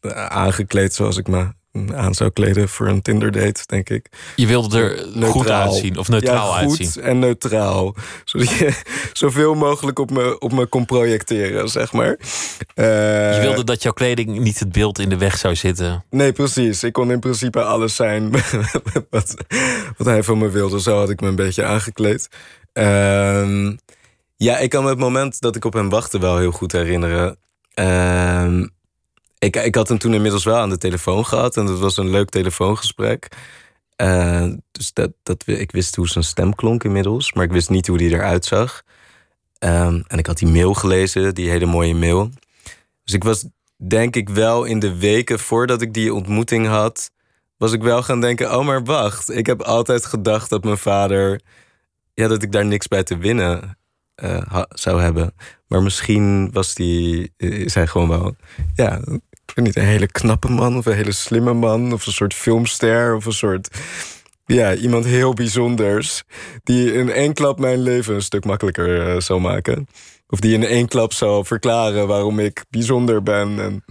eh, 0.01 0.27
aangekleed 0.27 0.95
zoals 0.95 1.17
ik 1.17 1.29
me 1.29 1.47
aan 1.95 2.15
zou 2.15 2.31
kleden 2.31 2.69
voor 2.69 2.89
een 2.89 3.03
Tinder 3.03 3.31
date, 3.33 3.63
denk 3.67 3.89
ik. 3.91 4.07
Je 4.37 4.47
wilde 4.47 4.79
er 4.81 4.99
goed 4.99 5.15
Neutraal. 5.15 5.63
uitzien. 5.73 5.99
Of 5.99 6.09
neutraal 6.09 6.53
ja, 6.55 6.63
goed 6.67 6.79
uitzien. 6.79 7.03
en 7.03 7.19
neutraal. 7.19 7.95
Zodat 8.25 8.49
je 8.51 8.83
zoveel 9.13 9.55
mogelijk 9.55 9.99
op 9.99 10.11
me, 10.11 10.39
op 10.39 10.53
me 10.53 10.67
kon 10.67 10.85
projecteren, 10.87 11.69
zeg 11.69 11.93
maar. 11.93 12.17
Eh, 12.75 13.35
Je 13.35 13.41
wilde 13.41 13.65
dat 13.65 13.83
jouw 13.83 13.93
kleding 13.93 14.39
niet 14.39 14.59
het 14.59 14.73
beeld 14.73 14.99
in 14.99 15.09
de 15.09 15.17
weg 15.19 15.37
zou 15.37 15.55
zitten. 15.57 16.05
Nee, 16.11 16.33
precies. 16.33 16.83
Ik 16.83 16.93
kon 16.93 17.11
in 17.11 17.21
principe 17.21 17.63
alles 17.63 17.95
zijn 17.97 18.31
wat, 19.11 19.35
wat 19.97 20.07
hij 20.07 20.23
van 20.23 20.39
me 20.39 20.49
wilde. 20.51 20.81
Zo 20.81 20.99
had 20.99 21.11
ik 21.11 21.21
me 21.21 21.27
een 21.27 21.35
beetje 21.37 21.65
aangekleed. 21.65 22.29
Ehm, 22.73 23.77
ja, 24.37 24.59
ik 24.59 24.71
kan 24.71 24.83
me 24.85 24.89
het 24.91 24.99
moment 24.99 25.41
dat 25.41 25.57
ik 25.57 25.65
op 25.65 25.73
hem 25.73 25.89
wachtte 25.89 26.19
wel 26.19 26.39
heel 26.39 26.51
goed 26.51 26.73
herinneren. 26.73 27.37
Ehm, 27.75 28.67
ik, 29.39 29.57
ik 29.57 29.75
had 29.75 29.89
hem 29.89 29.99
toen 29.99 30.15
inmiddels 30.15 30.45
wel 30.45 30.57
aan 30.57 30.71
de 30.71 30.79
telefoon 30.79 31.27
gehad. 31.27 31.57
En 31.57 31.67
dat 31.67 31.79
was 31.79 31.97
een 31.97 32.11
leuk 32.11 32.29
telefoongesprek. 32.29 33.29
Eh, 33.97 34.47
dus 34.73 34.93
dat, 34.93 35.13
dat, 35.23 35.47
ik 35.47 35.73
wist 35.73 35.97
hoe 35.97 36.09
zijn 36.09 36.25
stem 36.25 36.55
klonk 36.55 36.85
inmiddels. 36.85 37.33
Maar 37.33 37.45
ik 37.45 37.53
wist 37.53 37.71
niet 37.71 37.87
hoe 37.87 38.03
hij 38.03 38.13
eruit 38.13 38.45
zag. 38.45 38.83
Ehm, 39.59 40.03
en 40.07 40.19
ik 40.19 40.27
had 40.27 40.39
die 40.39 40.49
mail 40.49 40.75
gelezen, 40.75 41.35
die 41.35 41.51
hele 41.51 41.67
mooie 41.67 41.95
mail. 41.95 42.31
Dus 43.05 43.15
ik 43.15 43.25
was 43.25 43.45
denk 43.77 44.17
ik 44.17 44.29
wel 44.29 44.65
in 44.65 44.79
de 44.79 44.99
weken 44.99 45.39
voordat 45.39 45.83
ik 45.83 45.95
die 45.95 46.15
ontmoeting 46.15 46.67
had, 46.67 47.11
was 47.57 47.73
ik 47.73 47.83
wel 47.83 48.03
gaan 48.03 48.21
denken: 48.21 48.59
oh, 48.59 48.67
maar 48.67 48.85
wacht. 48.85 49.31
Ik 49.31 49.47
heb 49.47 49.63
altijd 49.63 50.07
gedacht 50.07 50.51
dat 50.51 50.65
mijn 50.65 50.79
vader, 50.79 51.41
ja, 52.15 52.29
dat 52.29 52.43
ik 52.43 52.53
daar 52.53 52.67
niks 52.67 52.89
bij 52.89 53.03
te 53.03 53.17
winnen 53.17 53.79
eh, 54.15 54.63
zou 54.69 55.01
hebben. 55.01 55.35
Maar 55.67 55.83
misschien 55.83 56.53
was 56.53 56.75
die, 56.75 57.33
is 57.37 57.75
hij 57.75 57.87
gewoon 57.87 58.09
wel, 58.09 58.37
ja, 58.75 59.01
niet, 59.55 59.77
een 59.77 59.85
hele 59.85 60.07
knappe 60.07 60.51
man 60.51 60.77
of 60.77 60.87
een 60.87 60.95
hele 60.95 61.13
slimme 61.13 61.53
man 61.53 61.93
of 61.93 62.07
een 62.07 62.13
soort 62.13 62.35
filmster 62.35 63.15
of 63.15 63.25
een 63.27 63.33
soort, 63.33 63.69
ja, 64.47 64.75
iemand 64.75 65.05
heel 65.05 65.35
bijzonders 65.35 66.23
die 66.63 66.93
in 66.93 67.11
één 67.11 67.35
klap 67.35 67.59
mijn 67.59 67.83
leven 67.83 68.15
een 68.15 68.23
stuk 68.23 68.45
makkelijker 68.45 69.09
eh, 69.09 69.21
zou 69.21 69.41
maken. 69.41 69.87
Of 70.29 70.41
die 70.41 70.55
in 70.55 70.65
één 70.65 70.89
klap 70.89 71.13
zal 71.13 71.45
verklaren 71.45 72.07
waarom 72.07 72.39
ik 72.39 72.65
bijzonder 72.71 73.23
ben. 73.23 73.61
En, 73.61 73.85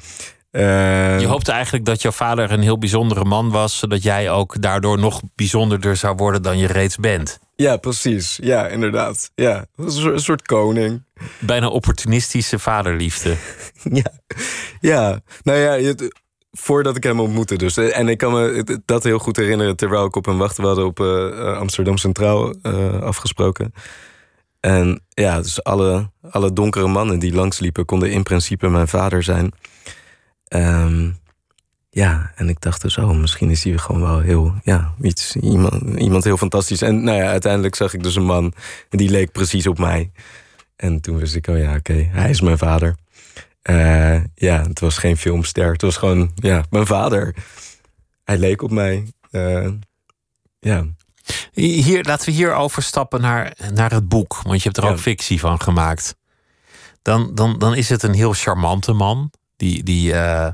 eh, 0.57 1.19
Je 1.19 1.27
hoopte 1.27 1.51
eigenlijk 1.51 1.85
dat 1.85 2.01
jouw 2.01 2.11
vader 2.11 2.51
een 2.51 2.61
heel 2.61 2.77
bijzondere 2.77 3.23
man 3.23 3.49
was, 3.51 3.77
zodat 3.77 4.03
jij 4.03 4.31
ook 4.31 4.61
daardoor 4.61 4.99
nog 4.99 5.21
bijzonderder 5.35 5.95
zou 5.95 6.15
worden 6.15 6.41
dan 6.41 6.57
je 6.57 6.67
reeds 6.67 6.95
bent. 6.95 7.39
Ja, 7.55 7.77
precies. 7.77 8.39
Ja, 8.41 8.67
inderdaad. 8.67 9.31
Ja, 9.35 9.65
een 9.75 10.19
soort, 10.19 10.41
koning. 10.41 11.03
Bijna 11.39 11.67
opportunistische 11.67 12.59
vaderliefde. 12.59 13.35
Ja, 13.91 14.11
ja. 14.79 15.19
nou 15.43 15.57
ja, 15.59 15.73
je- 15.73 16.13
voordat 16.51 16.95
ik 16.95 17.03
hem 17.03 17.19
ontmoette 17.19 17.55
dus. 17.55 17.77
En 17.77 18.07
ik 18.09 18.17
kan 18.17 18.31
me 18.33 18.79
dat 18.85 19.03
heel 19.03 19.19
goed 19.19 19.35
herinneren... 19.37 19.75
terwijl 19.75 20.05
ik 20.05 20.15
op 20.15 20.25
hem 20.25 20.37
wachtte. 20.37 20.61
We 20.61 20.67
hadden 20.67 20.85
op 20.85 20.99
eh, 20.99 21.27
eh, 21.27 21.57
Amsterdam 21.57 21.97
Centraal 21.97 22.53
eh, 22.61 23.01
afgesproken. 23.01 23.73
En 24.59 25.01
ja, 25.09 25.41
dus 25.41 25.63
alle, 25.63 26.09
alle 26.31 26.53
donkere 26.53 26.87
mannen 26.87 27.19
die 27.19 27.33
langsliepen... 27.33 27.85
konden 27.85 28.11
in 28.11 28.23
principe 28.23 28.69
mijn 28.69 28.87
vader 28.87 29.23
zijn. 29.23 29.51
Ehm, 30.47 31.11
ja, 31.89 32.31
en 32.35 32.49
ik 32.49 32.61
dacht 32.61 32.81
dus, 32.81 32.97
oh, 32.97 33.17
misschien 33.17 33.49
is 33.49 33.63
hij 33.63 33.77
gewoon 33.77 34.01
wel 34.01 34.19
heel... 34.19 34.53
ja, 34.63 34.93
iets, 35.01 35.35
iemand, 35.35 35.99
iemand 35.99 36.23
heel 36.23 36.37
fantastisch. 36.37 36.81
En 36.81 37.03
nou 37.03 37.17
ja, 37.17 37.29
uiteindelijk 37.29 37.75
zag 37.75 37.93
ik 37.93 38.03
dus 38.03 38.15
een 38.15 38.25
man... 38.25 38.53
en 38.89 38.97
die 38.97 39.09
leek 39.09 39.31
precies 39.31 39.67
op 39.67 39.77
mij. 39.77 40.11
En 40.75 41.01
toen 41.01 41.17
wist 41.17 41.35
ik, 41.35 41.47
oh 41.47 41.57
ja, 41.57 41.75
oké, 41.75 41.93
hij 41.93 42.29
is 42.29 42.41
mijn 42.41 42.57
vader. 42.57 42.95
Eh, 43.61 44.23
ja, 44.35 44.61
het 44.67 44.79
was 44.79 44.97
geen 44.97 45.17
filmster. 45.17 45.71
Het 45.71 45.81
was 45.81 45.97
gewoon, 45.97 46.31
ja, 46.35 46.63
mijn 46.69 46.85
vader. 46.85 47.35
Hij 48.23 48.37
leek 48.37 48.61
op 48.61 48.71
mij. 48.71 49.07
Eh, 49.31 49.67
ja. 50.59 50.85
Hier, 51.51 52.03
laten 52.03 52.25
we 52.25 52.31
hier 52.31 52.53
overstappen 52.53 53.21
naar, 53.21 53.57
naar 53.73 53.91
het 53.91 54.07
boek, 54.07 54.41
want 54.41 54.57
je 54.57 54.63
hebt 54.63 54.77
er 54.77 54.83
Ja. 54.83 54.89
ook 54.89 54.99
fictie 54.99 55.39
van 55.39 55.61
gemaakt. 55.61 56.15
Dan, 57.01 57.35
dan, 57.35 57.57
dan 57.59 57.75
is 57.75 57.89
het 57.89 58.03
een 58.03 58.13
heel 58.13 58.33
charmante 58.33 58.93
man, 58.93 59.31
die, 59.57 59.83
die, 59.83 60.13
eh, 60.13 60.51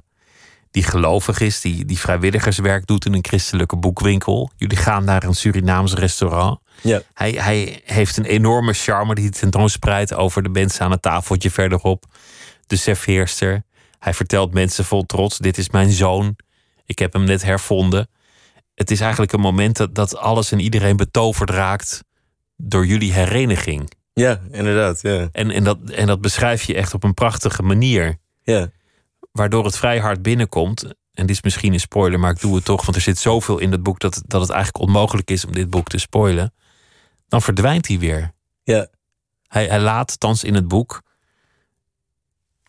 die 0.71 0.83
gelovig 0.83 1.39
is, 1.39 1.61
die, 1.61 1.85
die 1.85 1.99
vrijwilligerswerk 1.99 2.87
doet 2.87 3.05
in 3.05 3.13
een 3.13 3.25
christelijke 3.25 3.77
boekwinkel. 3.77 4.51
Jullie 4.55 4.77
gaan 4.77 5.03
naar 5.03 5.23
een 5.23 5.35
Surinaams 5.35 5.93
restaurant. 5.93 6.59
Ja. 6.81 7.01
Hij, 7.13 7.31
hij 7.31 7.81
heeft 7.85 8.17
een 8.17 8.25
enorme 8.25 8.73
charme 8.73 9.15
die 9.15 9.23
hij 9.23 9.33
tentoonspreidt 9.33 10.13
over 10.13 10.43
de 10.43 10.49
mensen 10.49 10.85
aan 10.85 10.91
het 10.91 11.01
tafeltje 11.01 11.51
verderop. 11.51 12.05
De 12.67 12.75
serveerster. 12.75 13.63
Hij 13.99 14.13
vertelt 14.13 14.53
mensen 14.53 14.85
vol 14.85 15.05
trots: 15.05 15.37
Dit 15.37 15.57
is 15.57 15.69
mijn 15.69 15.91
zoon. 15.91 16.35
Ik 16.85 16.99
heb 16.99 17.13
hem 17.13 17.23
net 17.23 17.43
hervonden. 17.43 18.07
Het 18.75 18.91
is 18.91 18.99
eigenlijk 18.99 19.31
een 19.31 19.39
moment 19.39 19.77
dat, 19.77 19.95
dat 19.95 20.17
alles 20.17 20.51
en 20.51 20.59
iedereen 20.59 20.97
betoverd 20.97 21.49
raakt 21.49 22.03
door 22.57 22.85
jullie 22.85 23.13
hereniging. 23.13 23.91
ja, 24.13 24.39
inderdaad. 24.51 25.01
Ja. 25.01 25.29
En, 25.31 25.51
en, 25.51 25.63
dat, 25.63 25.77
en 25.89 26.07
dat 26.07 26.21
beschrijf 26.21 26.63
je 26.63 26.75
echt 26.75 26.93
op 26.93 27.03
een 27.03 27.13
prachtige 27.13 27.63
manier. 27.63 28.17
Ja. 28.43 28.69
Waardoor 29.33 29.65
het 29.65 29.77
vrij 29.77 29.99
hard 29.99 30.21
binnenkomt. 30.21 30.83
En 30.83 31.25
dit 31.25 31.29
is 31.29 31.41
misschien 31.41 31.73
een 31.73 31.79
spoiler, 31.79 32.19
maar 32.19 32.31
ik 32.31 32.39
doe 32.39 32.55
het 32.55 32.65
toch. 32.65 32.85
Want 32.85 32.95
er 32.95 33.01
zit 33.01 33.17
zoveel 33.17 33.57
in 33.59 33.71
het 33.71 33.83
boek 33.83 33.99
dat, 33.99 34.21
dat 34.25 34.41
het 34.41 34.49
eigenlijk 34.49 34.83
onmogelijk 34.83 35.31
is 35.31 35.45
om 35.45 35.53
dit 35.53 35.69
boek 35.69 35.87
te 35.87 35.97
spoilen. 35.97 36.53
Dan 37.27 37.41
verdwijnt 37.41 37.87
hij 37.87 37.99
weer. 37.99 38.31
Ja. 38.63 38.87
Hij, 39.47 39.65
hij 39.65 39.79
laat, 39.79 40.19
thans 40.19 40.43
in 40.43 40.53
het 40.53 40.67
boek, 40.67 41.01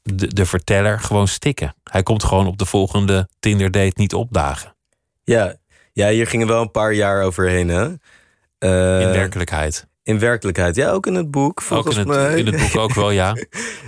de, 0.02 0.26
de 0.26 0.47
verteller 0.47 1.00
gewoon 1.00 1.28
stikken. 1.28 1.75
Hij 1.85 2.02
komt 2.02 2.25
gewoon 2.25 2.47
op 2.47 2.59
de 2.59 2.66
volgende 2.66 3.28
Tinder 3.40 3.71
date 3.71 3.92
niet 3.94 4.14
opdagen. 4.14 4.75
Ja. 5.25 5.56
ja, 5.92 6.09
hier 6.09 6.26
gingen 6.26 6.47
wel 6.47 6.61
een 6.61 6.71
paar 6.71 6.92
jaar 6.92 7.23
overheen, 7.23 7.68
hè? 7.68 7.85
Eh, 8.59 9.00
In 9.00 9.12
werkelijkheid. 9.12 9.87
In 10.04 10.18
werkelijkheid. 10.18 10.76
Ja, 10.76 10.90
ook 10.90 11.06
in 11.06 11.14
het 11.14 11.30
boek, 11.30 11.61
Ook 11.61 11.62
volgens 11.62 11.96
in 11.96 12.08
het, 12.08 12.18
mij. 12.18 12.38
in 12.38 12.46
het 12.46 12.56
boek 12.56 12.76
ook 12.76 12.94
wel, 12.94 13.11
ja. 13.11 13.37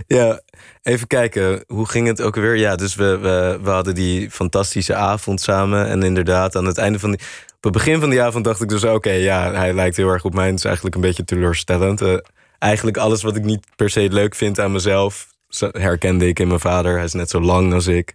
Ja, 0.07 0.41
even 0.83 1.07
kijken. 1.07 1.65
Hoe 1.67 1.89
ging 1.89 2.07
het 2.07 2.23
ook 2.23 2.35
weer? 2.35 2.57
Ja, 2.57 2.77
dus 2.77 2.95
we, 2.95 3.19
we, 3.19 3.59
we 3.63 3.71
hadden 3.71 3.95
die 3.95 4.31
fantastische 4.31 4.95
avond 4.95 5.41
samen. 5.41 5.87
En 5.87 6.03
inderdaad, 6.03 6.57
aan 6.57 6.65
het 6.65 6.79
einde 6.79 6.99
van 6.99 7.11
die... 7.11 7.21
Op 7.57 7.73
het 7.75 7.85
begin 7.85 8.01
van 8.01 8.11
die 8.11 8.23
avond 8.23 8.45
dacht 8.45 8.63
ik 8.63 8.69
dus... 8.69 8.85
oké, 8.85 9.11
ja, 9.11 9.53
hij 9.53 9.75
lijkt 9.75 9.97
heel 9.97 10.09
erg 10.09 10.25
op 10.25 10.35
mij. 10.35 10.47
Het 10.47 10.59
is 10.59 10.65
eigenlijk 10.65 10.95
een 10.95 11.01
beetje 11.01 11.25
teleurstellend. 11.25 12.01
Eh, 12.01 12.17
eigenlijk 12.59 12.97
alles 12.97 13.23
wat 13.23 13.37
ik 13.37 13.45
niet 13.45 13.67
per 13.77 13.91
se 13.91 14.09
leuk 14.11 14.35
vind 14.35 14.61
aan 14.61 14.73
mezelf... 14.73 15.27
herkende 15.71 16.29
ik 16.29 16.39
in 16.39 16.49
mijn 16.49 16.61
vader. 16.61 16.95
Hij 16.95 17.05
is 17.05 17.13
net 17.13 17.31
zo 17.31 17.41
lang 17.41 17.73
als 17.73 17.87
ik. 17.87 18.15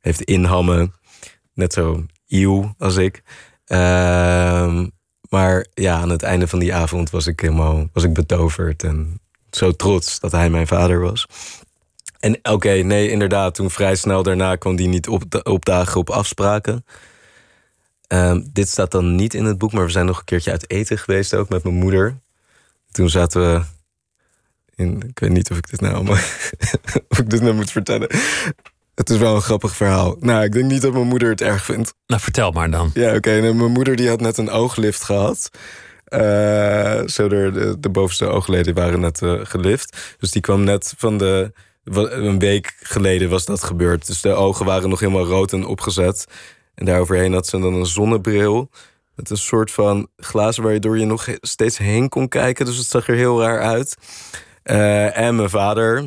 Heeft 0.00 0.22
inhammen. 0.22 0.94
Net 1.54 1.72
zo 1.72 2.04
eeuw 2.28 2.74
als 2.78 2.96
ik. 2.96 3.22
Ehm, 3.64 4.86
maar 5.30 5.66
ja, 5.74 5.96
aan 6.00 6.10
het 6.10 6.22
einde 6.22 6.48
van 6.48 6.58
die 6.58 6.74
avond 6.74 7.10
was 7.10 7.26
ik 7.26 7.40
helemaal 7.40 7.88
was 7.92 8.04
ik 8.04 8.12
betoverd. 8.12 8.82
En 8.82 9.20
zo 9.50 9.72
trots 9.72 10.20
dat 10.20 10.32
hij 10.32 10.50
mijn 10.50 10.66
vader 10.66 11.00
was. 11.00 11.26
En 12.20 12.38
oké, 12.42 12.70
nee, 12.70 13.10
inderdaad, 13.10 13.54
toen 13.54 13.70
vrij 13.70 13.94
snel 13.94 14.22
daarna 14.22 14.56
kwam 14.56 14.76
die 14.76 14.88
niet 14.88 15.08
op, 15.08 15.40
opdagen 15.42 16.00
op 16.00 16.10
afspraken. 16.10 16.84
Ehm, 18.06 18.42
dit 18.52 18.68
staat 18.68 18.90
dan 18.90 19.14
niet 19.14 19.34
in 19.34 19.44
het 19.44 19.58
boek, 19.58 19.72
maar 19.72 19.84
we 19.84 19.90
zijn 19.90 20.06
nog 20.06 20.18
een 20.18 20.24
keertje 20.24 20.50
uit 20.50 20.70
eten 20.70 20.98
geweest 20.98 21.34
ook 21.34 21.48
met 21.48 21.62
mijn 21.62 21.74
moeder. 21.74 22.18
Toen 22.90 23.10
zaten 23.10 23.40
we 23.40 23.62
in, 24.74 25.02
ik 25.08 25.18
weet 25.18 25.30
niet 25.30 25.50
of 25.50 25.56
ik 25.56 25.70
dit 25.70 25.80
nou 25.80 26.08
of 27.08 27.18
ik 27.18 27.30
dit 27.30 27.40
nou 27.40 27.54
moet 27.54 27.70
vertellen. 27.70 28.08
Het 28.94 29.10
is 29.10 29.16
wel 29.18 29.34
een 29.34 29.42
grappig 29.42 29.76
verhaal. 29.76 30.16
Nou, 30.20 30.44
ik 30.44 30.52
denk 30.52 30.70
niet 30.70 30.82
dat 30.82 30.92
mijn 30.92 31.06
moeder 31.06 31.28
het 31.28 31.40
erg 31.40 31.64
vindt. 31.64 31.94
Nou, 32.06 32.20
vertel 32.20 32.50
maar 32.50 32.70
dan. 32.70 32.90
Ja, 32.94 33.14
oké. 33.14 33.40
nou, 33.40 33.54
Mijn 33.54 33.72
moeder 33.72 33.96
die 33.96 34.08
had 34.08 34.20
net 34.20 34.38
een 34.38 34.50
ooglift 34.50 35.02
gehad. 35.02 35.50
Eh, 36.04 37.00
zo 37.06 37.28
de, 37.28 37.50
de, 37.52 37.76
de 37.80 37.90
bovenste 37.90 38.26
oogleden 38.26 38.74
waren 38.74 39.00
net 39.00 39.22
eh, 39.22 39.34
gelift. 39.42 40.16
Dus 40.18 40.30
die 40.30 40.42
kwam 40.42 40.64
net 40.64 40.94
van 40.96 41.18
de... 41.18 41.52
Een 41.84 42.38
week 42.38 42.76
geleden 42.80 43.28
was 43.30 43.44
dat 43.44 43.62
gebeurd. 43.62 44.06
Dus 44.06 44.20
de 44.20 44.32
ogen 44.32 44.66
waren 44.66 44.88
nog 44.88 45.00
helemaal 45.00 45.24
rood 45.24 45.52
en 45.52 45.66
opgezet. 45.66 46.26
En 46.74 46.84
daaroverheen 46.84 47.32
had 47.32 47.46
ze 47.46 47.58
dan 47.58 47.74
een 47.74 47.86
zonnebril. 47.86 48.70
Met 49.14 49.30
een 49.30 49.36
soort 49.36 49.70
van 49.70 50.08
glazen 50.16 50.62
waardoor 50.62 50.98
je 50.98 51.04
nog 51.04 51.28
steeds 51.40 51.78
heen 51.78 52.08
kon 52.08 52.28
kijken. 52.28 52.64
Dus 52.64 52.76
het 52.76 52.86
zag 52.86 53.08
er 53.08 53.14
heel 53.14 53.40
raar 53.42 53.60
uit. 53.60 53.96
Eh, 54.62 55.18
en 55.18 55.36
mijn 55.36 55.50
vader 55.50 56.06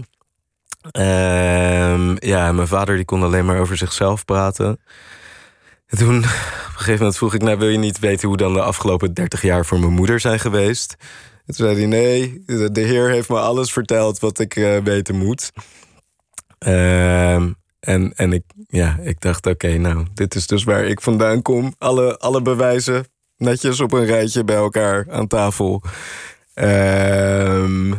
Ehm, 0.92 2.16
ja, 2.20 2.52
mijn 2.52 2.68
vader 2.68 2.96
die 2.96 3.06
kon 3.06 3.24
alleen 3.24 3.46
maar 3.46 3.60
over 3.60 3.78
zichzelf 3.78 4.26
praten. 4.26 4.80
En 5.88 5.98
toen, 5.98 6.18
op 6.18 6.24
een 6.24 6.30
gegeven 6.76 6.98
moment 6.98 7.18
vroeg 7.18 7.34
ik... 7.34 7.42
nou, 7.42 7.58
wil 7.58 7.68
je 7.68 7.78
niet 7.78 8.00
weten 8.00 8.28
hoe 8.28 8.38
dan 8.38 8.54
de 8.54 8.62
afgelopen 8.62 9.14
30 9.14 9.42
jaar 9.42 9.66
voor 9.66 9.80
mijn 9.80 9.94
moeder 9.94 10.20
zijn 10.20 10.40
geweest? 10.40 10.96
En 11.46 11.56
toen 11.56 11.66
zei 11.66 11.78
hij, 11.78 11.86
nee, 11.86 12.44
de, 12.72 12.82
heer 12.82 13.10
heeft 13.10 13.30
me 13.30 13.40
alles 13.40 13.72
verteld 13.72 14.20
wat 14.20 14.40
ik 14.40 14.56
eh, 14.56 14.78
weten 14.78 15.16
moet. 15.16 15.52
Ehm, 16.60 17.52
en, 17.80 18.14
en 18.16 18.34
ik, 18.34 18.44
ja, 18.68 18.98
ik 19.02 19.22
dacht, 19.22 19.46
oké, 19.46 19.78
nou, 19.78 20.06
dit 20.14 20.36
is 20.36 20.48
dus 20.48 20.64
waar 20.64 20.86
ik 20.86 21.02
vandaan 21.02 21.42
kom. 21.42 21.76
Alle, 21.78 22.18
alle 22.18 22.42
bewijzen 22.42 23.06
netjes 23.38 23.80
op 23.80 23.94
een 23.94 24.06
rijtje 24.06 24.44
bij 24.44 24.56
elkaar 24.56 25.06
aan 25.10 25.28
tafel. 25.28 25.82
Ehm, 26.54 27.94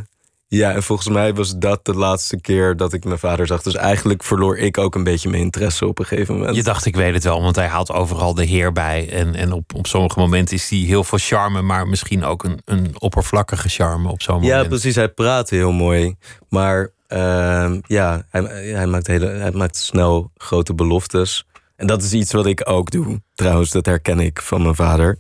ja, 0.54 0.72
en 0.72 0.82
volgens 0.82 1.08
mij 1.08 1.34
was 1.34 1.56
dat 1.56 1.84
de 1.84 1.94
laatste 1.94 2.40
keer 2.40 2.76
dat 2.76 2.92
ik 2.92 3.04
mijn 3.04 3.18
vader 3.18 3.46
zag. 3.46 3.62
Dus 3.62 3.74
eigenlijk 3.74 4.22
verloor 4.22 4.58
ik 4.58 4.78
ook 4.78 4.94
een 4.94 5.04
beetje 5.04 5.28
mijn 5.28 5.42
interesse 5.42 5.86
op 5.86 5.98
een 5.98 6.04
gegeven 6.04 6.34
moment. 6.34 6.56
Je 6.56 6.62
dacht, 6.62 6.86
ik 6.86 6.96
weet 6.96 7.14
het 7.14 7.24
wel, 7.24 7.42
want 7.42 7.56
hij 7.56 7.66
haalt 7.66 7.92
overal 7.92 8.34
de 8.34 8.44
heer 8.44 8.72
bij. 8.72 9.08
En, 9.10 9.34
en 9.34 9.52
op, 9.52 9.74
op 9.74 9.86
sommige 9.86 10.18
momenten 10.18 10.56
is 10.56 10.68
hij 10.68 10.78
heel 10.78 11.04
veel 11.04 11.18
charme, 11.18 11.62
maar 11.62 11.86
misschien 11.86 12.24
ook 12.24 12.44
een, 12.44 12.60
een 12.64 12.94
oppervlakkige 12.98 13.68
charme 13.68 14.08
op 14.08 14.22
zo'n 14.22 14.34
moment. 14.34 14.52
Ja, 14.52 14.68
precies. 14.68 14.94
Hij 14.94 15.08
praatte 15.08 15.54
heel 15.54 15.72
mooi. 15.72 16.16
Maar 16.48 16.90
ehm, 17.06 17.80
ja, 17.86 18.26
hij, 18.30 18.42
hij, 18.74 18.86
maakt 18.86 19.06
hele, 19.06 19.26
hij 19.26 19.52
maakt 19.52 19.76
snel 19.76 20.30
grote 20.36 20.74
beloftes. 20.74 21.44
En 21.76 21.86
dat 21.86 22.02
is 22.02 22.12
iets 22.12 22.32
wat 22.32 22.46
ik 22.46 22.68
ook 22.68 22.90
doe. 22.90 23.22
Trouwens, 23.34 23.70
dat 23.70 23.86
herken 23.86 24.20
ik 24.20 24.42
van 24.42 24.62
mijn 24.62 24.74
vader. 24.74 25.18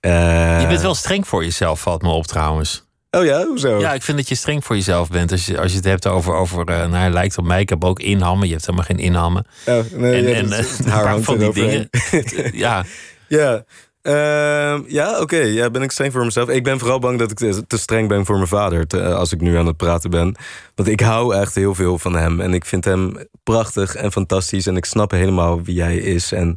Uh, 0.00 0.60
je 0.60 0.66
bent 0.66 0.80
wel 0.80 0.94
streng 0.94 1.28
voor 1.28 1.44
jezelf, 1.44 1.80
valt 1.80 2.02
me 2.02 2.08
op 2.08 2.26
trouwens. 2.26 2.83
Oh 3.14 3.24
ja, 3.24 3.46
hoezo? 3.46 3.78
Ja, 3.78 3.94
ik 3.94 4.02
vind 4.02 4.16
dat 4.16 4.28
je 4.28 4.34
streng 4.34 4.64
voor 4.64 4.76
jezelf 4.76 5.08
bent. 5.08 5.32
Als 5.32 5.46
je, 5.46 5.60
als 5.60 5.70
je 5.70 5.76
het 5.76 5.86
hebt 5.86 6.06
over, 6.06 6.34
over 6.34 6.70
uh, 6.70 6.76
nou, 6.76 6.94
hij 6.94 7.10
lijkt 7.10 7.38
op 7.38 7.44
mij. 7.44 7.60
Ik 7.60 7.68
heb 7.68 7.84
ook 7.84 8.00
inhammen. 8.00 8.46
Je 8.46 8.52
hebt 8.52 8.66
helemaal 8.66 8.86
geen 8.86 8.98
inhammen. 8.98 9.46
Oh, 9.66 9.78
nee, 9.92 10.34
en, 10.34 10.48
ja, 10.48 10.56
en 10.56 10.64
uh, 10.86 10.92
haar 10.92 11.20
van 11.20 11.38
die 11.38 11.52
dingen. 11.52 11.88
ja. 12.64 12.84
Ja. 13.28 13.64
Uh, 14.02 14.78
ja, 14.86 15.20
oké. 15.20 15.36
Ja, 15.36 15.70
ben 15.70 15.82
ik 15.82 15.90
streng 15.90 16.12
voor 16.12 16.24
mezelf. 16.24 16.48
Ik 16.48 16.64
ben 16.64 16.78
vooral 16.78 16.98
bang 16.98 17.18
dat 17.18 17.30
ik 17.30 17.36
te, 17.36 17.66
te 17.66 17.78
streng 17.78 18.08
ben 18.08 18.24
voor 18.24 18.36
mijn 18.36 18.48
vader 18.48 18.86
te, 18.86 19.14
als 19.14 19.32
ik 19.32 19.40
nu 19.40 19.56
aan 19.56 19.66
het 19.66 19.76
praten 19.76 20.10
ben. 20.10 20.36
Want 20.74 20.88
ik 20.88 21.00
hou 21.00 21.34
echt 21.34 21.54
heel 21.54 21.74
veel 21.74 21.98
van 21.98 22.16
hem. 22.16 22.40
En 22.40 22.54
ik 22.54 22.64
vind 22.64 22.84
hem 22.84 23.16
prachtig 23.42 23.94
en 23.94 24.12
fantastisch. 24.12 24.66
En 24.66 24.76
ik 24.76 24.84
snap 24.84 25.10
helemaal 25.10 25.62
wie 25.62 25.82
hij 25.82 25.96
is. 25.96 26.32
En 26.32 26.56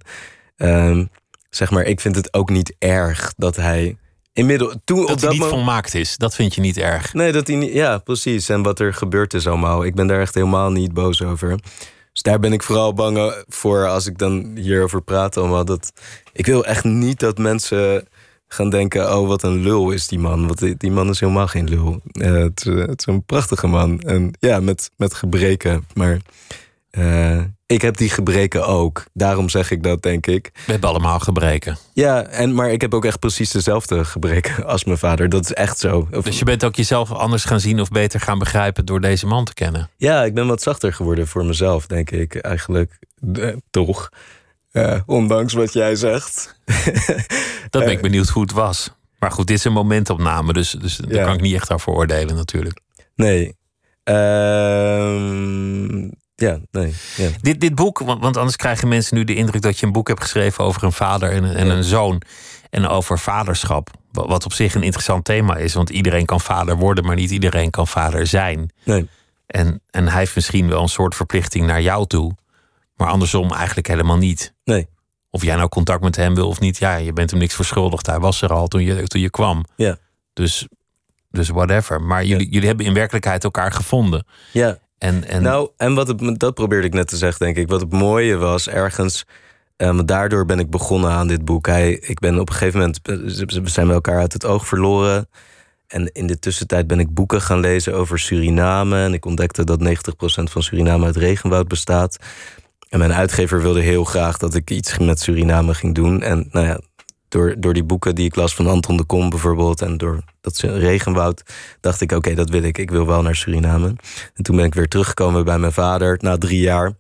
ehm, 0.58 1.06
zeg 1.50 1.72
maar, 1.72 1.84
ik 1.84 2.00
vind 2.00 2.16
het 2.16 2.34
ook 2.34 2.50
niet 2.50 2.76
erg 2.80 3.34
dat 3.38 3.56
hij 3.56 3.98
Inmiddels, 4.38 4.76
toen, 4.84 4.98
dat 4.98 5.10
op 5.10 5.20
hij 5.20 5.30
dat 5.30 5.40
niet 5.40 5.48
volmaakt 5.48 5.94
is, 5.94 6.18
dat 6.18 6.36
vind 6.36 6.56
je 6.56 6.62
niet 6.62 6.78
erg. 6.78 7.14
Nee, 7.14 7.32
dat 7.32 7.48
hij 7.48 7.56
niet. 7.56 7.74
Ja, 7.74 7.98
precies. 7.98 8.50
En 8.50 8.64
wat 8.64 8.80
er 8.80 8.94
gebeurd 8.94 9.34
is 9.34 9.48
allemaal. 9.48 9.86
Ik 9.86 9.96
ben 9.96 10.08
daar 10.08 10.20
echt 10.20 10.34
helemaal 10.34 10.72
niet 10.72 10.94
boos 10.94 11.22
over. 11.22 11.60
Dus 12.14 12.22
daar 12.22 12.40
ben 12.40 12.54
ik 12.54 12.64
vooral 12.64 12.94
bang 12.94 13.44
voor 13.48 13.88
als 13.88 14.08
ik 14.08 14.18
dan 14.18 14.52
hierover 14.56 15.02
praat. 15.02 15.38
Allemaal 15.38 15.66
dat, 15.66 15.94
ik 16.34 16.46
wil 16.46 16.66
echt 16.66 16.84
niet 16.84 17.20
dat 17.20 17.38
mensen 17.38 18.08
gaan 18.48 18.70
denken: 18.70 19.18
oh, 19.18 19.28
wat 19.28 19.44
een 19.44 19.62
lul 19.62 19.92
is 19.92 20.08
die 20.08 20.20
man. 20.20 20.48
Want 20.48 20.60
die, 20.60 20.76
die 20.78 20.92
man 20.92 21.10
is 21.10 21.20
helemaal 21.20 21.48
geen 21.48 21.70
lul. 21.70 22.02
Uh, 22.12 22.32
het, 22.32 22.64
het, 22.64 23.00
is 23.00 23.06
een 23.06 23.24
prachtige 23.24 23.68
man. 23.68 24.00
En 24.00 24.32
ja, 24.40 24.60
met, 24.60 24.92
met 24.98 25.14
gebreken. 25.14 25.86
Maar 25.94 26.20
uh, 26.92 27.40
ik 27.66 27.82
heb 27.82 27.98
die 27.98 28.10
gebreken 28.10 28.68
ook. 28.68 29.06
Daarom 29.14 29.50
zeg 29.50 29.72
ik 29.72 29.84
dat, 29.84 30.02
denk 30.02 30.28
ik. 30.28 30.50
We 30.66 30.72
hebben 30.72 30.90
allemaal 30.90 31.20
gebreken. 31.20 31.78
Ja, 31.94 32.24
en, 32.24 32.54
maar 32.54 32.72
ik 32.72 32.82
heb 32.82 32.94
ook 32.94 33.06
echt 33.06 33.20
precies 33.20 33.52
dezelfde 33.52 34.06
gebreken 34.06 34.66
als 34.74 34.84
mijn 34.84 34.98
vader. 34.98 35.30
Dat 35.30 35.44
is 35.44 35.54
echt 35.54 35.80
zo. 35.80 36.08
Of, 36.12 36.24
dus 36.24 36.40
je 36.40 36.46
bent 36.46 36.64
ook 36.64 36.76
jezelf 36.76 37.12
anders 37.12 37.46
gaan 37.46 37.60
zien 37.60 37.82
of 37.82 37.90
beter 37.90 38.20
gaan 38.20 38.40
begrijpen 38.40 38.86
door 38.86 39.02
deze 39.02 39.26
man 39.26 39.46
te 39.46 39.54
kennen? 39.54 39.90
Ja, 39.98 40.24
ik 40.24 40.34
ben 40.34 40.48
wat 40.48 40.62
zachter 40.62 40.94
geworden 40.94 41.28
voor 41.28 41.46
mezelf, 41.46 41.88
denk 41.88 42.12
ik 42.12 42.36
eigenlijk. 42.36 43.00
Eh, 43.34 43.56
toch. 43.70 44.10
Uh, 44.72 45.00
ondanks 45.06 45.54
wat 45.54 45.74
jij 45.74 45.96
zegt. 45.96 46.60
dat 47.70 47.84
ben 47.84 47.92
ik 47.92 48.02
benieuwd 48.02 48.28
hoe 48.28 48.42
het 48.42 48.52
was. 48.52 48.96
Maar 49.20 49.32
goed, 49.32 49.48
dit 49.48 49.58
is 49.58 49.64
een 49.64 49.72
momentopname, 49.72 50.54
dus, 50.54 50.72
dus 50.72 50.98
daar 50.98 51.14
ja. 51.14 51.24
kan 51.24 51.34
ik 51.34 51.42
niet 51.42 51.56
echt 51.56 51.74
over 51.74 51.94
oordelen 51.94 52.36
natuurlijk. 52.36 52.80
Nee. 53.16 53.56
Ehm 54.04 55.68
ja, 56.42 56.60
nee. 56.72 56.94
Ja. 57.16 57.30
Dit, 57.42 57.62
dit 57.62 57.76
boek, 57.76 58.00
want, 58.00 58.22
want, 58.22 58.38
anders 58.38 58.56
krijgen 58.56 58.88
mensen 58.88 59.18
nu 59.18 59.24
de 59.24 59.36
indruk 59.36 59.62
dat 59.62 59.80
je 59.80 59.86
een 59.86 59.92
boek 59.92 60.08
hebt 60.08 60.22
geschreven 60.22 60.64
over 60.64 60.84
een 60.84 60.92
vader 60.92 61.32
en, 61.32 61.56
en 61.56 61.70
een 61.70 61.84
zoon. 61.84 62.22
En 62.70 62.88
over 62.88 63.20
vaderschap. 63.20 63.90
Wat 64.12 64.46
op 64.46 64.54
zich 64.54 64.76
een 64.76 64.84
interessant 64.84 65.26
thema 65.26 65.56
is. 65.56 65.74
Want 65.74 65.90
iedereen 65.90 66.26
kan 66.26 66.42
vader 66.42 66.78
worden, 66.78 67.06
maar 67.06 67.16
niet 67.16 67.32
iedereen 67.32 67.70
kan 67.70 67.88
vader 67.88 68.28
zijn. 68.28 68.72
Nee. 68.84 69.10
En, 69.46 69.82
en 69.90 70.08
hij 70.08 70.20
heeft 70.20 70.36
misschien 70.36 70.70
wel 70.70 70.82
een 70.82 70.90
soort 70.90 71.16
verplichting 71.16 71.66
naar 71.66 71.82
jou 71.82 72.08
toe. 72.08 72.36
Maar 72.96 73.08
andersom 73.08 73.52
eigenlijk 73.52 73.88
helemaal 73.88 74.18
niet. 74.18 74.54
Nee. 74.64 74.88
Of 75.30 75.44
jij 75.44 75.56
nou 75.56 75.70
contact 75.70 76.02
met 76.02 76.16
hem 76.16 76.36
wil 76.36 76.48
of 76.48 76.60
niet. 76.60 76.78
Ja, 76.78 76.96
je 76.96 77.14
bent 77.14 77.30
hem 77.30 77.40
niks 77.40 77.56
verschuldigd. 77.56 78.06
Hij 78.06 78.20
was 78.20 78.42
er 78.42 78.54
al 78.54 78.68
toen 78.68 78.84
je, 78.84 79.08
toen 79.08 79.22
je 79.22 79.30
kwam. 79.30 79.66
Ja. 79.76 79.98
Dus, 80.34 80.68
dus 81.30 81.50
whatever. 81.50 82.02
Maar 82.02 82.26
jullie, 82.26 82.50
jullie 82.50 82.68
hebben 82.68 82.86
in 82.86 82.94
werkelijkheid 82.94 83.44
elkaar 83.44 83.72
gevonden. 83.72 84.26
Ja. 84.52 84.78
En, 84.98 85.28
en... 85.28 85.42
Nou, 85.42 85.70
en 85.78 85.94
wat 85.94 86.14
dat 86.40 86.54
probeerde 86.54 86.88
ik 86.88 86.94
net 86.94 87.08
te 87.08 87.18
zeggen, 87.18 87.46
denk 87.46 87.58
ik. 87.58 87.68
Wat 87.68 87.82
het 87.82 87.92
mooie 87.92 88.36
was, 88.36 88.68
ergens. 88.68 89.26
Um, 89.78 90.06
daardoor 90.06 90.46
ben 90.46 90.60
ik 90.60 90.70
begonnen 90.70 91.12
aan 91.12 91.28
dit 91.28 91.46
boek. 91.46 91.68
Hij, 91.68 91.92
ik 91.92 92.20
ben 92.20 92.40
op 92.40 92.50
een 92.50 92.56
gegeven 92.56 92.80
moment. 92.80 93.00
We 93.64 93.70
zijn 93.70 93.90
elkaar 93.90 94.20
uit 94.20 94.34
het 94.34 94.46
oog 94.46 94.68
verloren. 94.68 95.30
En 95.88 96.12
in 96.12 96.28
de 96.28 96.40
tussentijd 96.40 96.88
ben 96.88 97.00
ik 97.00 97.14
boeken 97.14 97.42
gaan 97.42 97.60
lezen 97.60 97.94
over 97.96 98.20
Suriname. 98.20 99.04
En 99.04 99.14
ik 99.14 99.26
ontdekte 99.26 99.64
dat 99.64 99.84
90% 99.84 99.88
van 100.44 100.64
Suriname 100.64 101.06
uit 101.06 101.16
regenwoud 101.16 101.68
bestaat. 101.68 102.18
En 102.90 103.00
mijn 103.00 103.14
uitgever 103.14 103.62
wilde 103.62 103.82
heel 103.82 104.04
graag 104.04 104.38
dat 104.38 104.56
ik 104.56 104.70
iets 104.70 104.98
met 104.98 105.20
Suriname 105.20 105.74
ging 105.74 105.96
doen. 105.96 106.22
En 106.22 106.48
nou 106.52 106.66
ja, 106.66 106.80
door, 107.30 107.56
door 107.58 107.74
die 107.74 107.84
boeken 107.84 108.16
die 108.16 108.26
ik 108.26 108.36
las 108.36 108.56
van 108.56 108.68
Anton 108.68 108.98
de 108.98 109.04
Kom 109.04 109.30
bijvoorbeeld... 109.30 109.82
en 109.82 109.98
door 109.98 110.24
dat 110.42 110.58
regenwoud, 110.60 111.44
dacht 111.80 112.02
ik, 112.02 112.12
oké, 112.12 112.34
dat 112.34 112.50
wil 112.50 112.64
ik. 112.64 112.78
Ik 112.78 112.92
wil 112.92 113.06
wel 113.06 113.22
naar 113.22 113.36
Suriname. 113.36 113.96
En 114.34 114.44
toen 114.44 114.56
ben 114.56 114.66
ik 114.66 114.76
weer 114.76 114.88
teruggekomen 114.88 115.46
bij 115.46 115.60
mijn 115.60 115.74
vader. 115.74 116.18
Na 116.22 116.38
drie 116.38 116.60
jaar 116.60 116.94